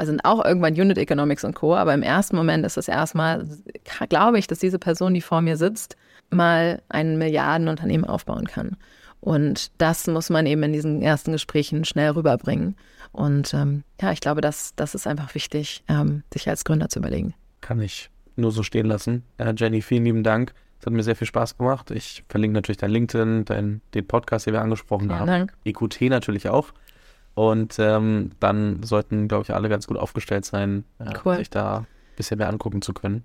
sind 0.00 0.24
auch 0.24 0.44
irgendwann 0.44 0.74
Unit 0.74 0.98
Economics 0.98 1.44
und 1.44 1.54
Co., 1.54 1.76
aber 1.76 1.94
im 1.94 2.02
ersten 2.02 2.36
Moment 2.36 2.66
ist 2.66 2.76
es 2.76 2.88
erstmal, 2.88 3.46
glaube 4.08 4.38
ich, 4.38 4.46
dass 4.46 4.58
diese 4.58 4.78
Person, 4.78 5.14
die 5.14 5.20
vor 5.20 5.40
mir 5.40 5.56
sitzt, 5.56 5.96
mal 6.30 6.82
ein 6.88 7.18
Milliardenunternehmen 7.18 8.06
aufbauen 8.06 8.46
kann. 8.46 8.76
Und 9.20 9.70
das 9.78 10.08
muss 10.08 10.30
man 10.30 10.46
eben 10.46 10.64
in 10.64 10.72
diesen 10.72 11.00
ersten 11.00 11.30
Gesprächen 11.30 11.84
schnell 11.84 12.10
rüberbringen. 12.10 12.76
Und 13.12 13.52
ähm, 13.54 13.84
ja, 14.00 14.12
ich 14.12 14.20
glaube, 14.20 14.40
das, 14.40 14.74
das 14.74 14.94
ist 14.94 15.06
einfach 15.06 15.34
wichtig, 15.34 15.84
ähm, 15.88 16.22
sich 16.32 16.48
als 16.48 16.64
Gründer 16.64 16.88
zu 16.88 16.98
überlegen. 16.98 17.34
Kann 17.60 17.80
ich 17.80 18.10
nur 18.36 18.50
so 18.50 18.62
stehen 18.62 18.86
lassen. 18.86 19.22
Äh, 19.36 19.52
Jenny, 19.56 19.82
vielen 19.82 20.04
lieben 20.04 20.22
Dank. 20.22 20.54
Es 20.80 20.86
hat 20.86 20.92
mir 20.92 21.02
sehr 21.02 21.14
viel 21.14 21.26
Spaß 21.26 21.58
gemacht. 21.58 21.90
Ich 21.90 22.24
verlinke 22.28 22.54
natürlich 22.54 22.78
dein 22.78 22.90
LinkedIn, 22.90 23.44
dein, 23.44 23.82
den 23.94 24.06
Podcast, 24.06 24.46
den 24.46 24.54
wir 24.54 24.62
angesprochen 24.62 25.08
Vielen 25.08 25.20
haben. 25.20 25.26
Dank. 25.26 25.52
EQT 25.64 26.00
natürlich 26.02 26.48
auch. 26.48 26.72
Und 27.34 27.76
ähm, 27.78 28.32
dann 28.40 28.82
sollten, 28.82 29.28
glaube 29.28 29.44
ich, 29.44 29.54
alle 29.54 29.68
ganz 29.68 29.86
gut 29.86 29.96
aufgestellt 29.96 30.44
sein, 30.44 30.84
äh, 30.98 31.12
cool. 31.24 31.36
sich 31.36 31.50
da 31.50 31.78
ein 31.78 31.86
bisschen 32.16 32.38
mehr 32.38 32.48
angucken 32.48 32.82
zu 32.82 32.92
können. 32.92 33.24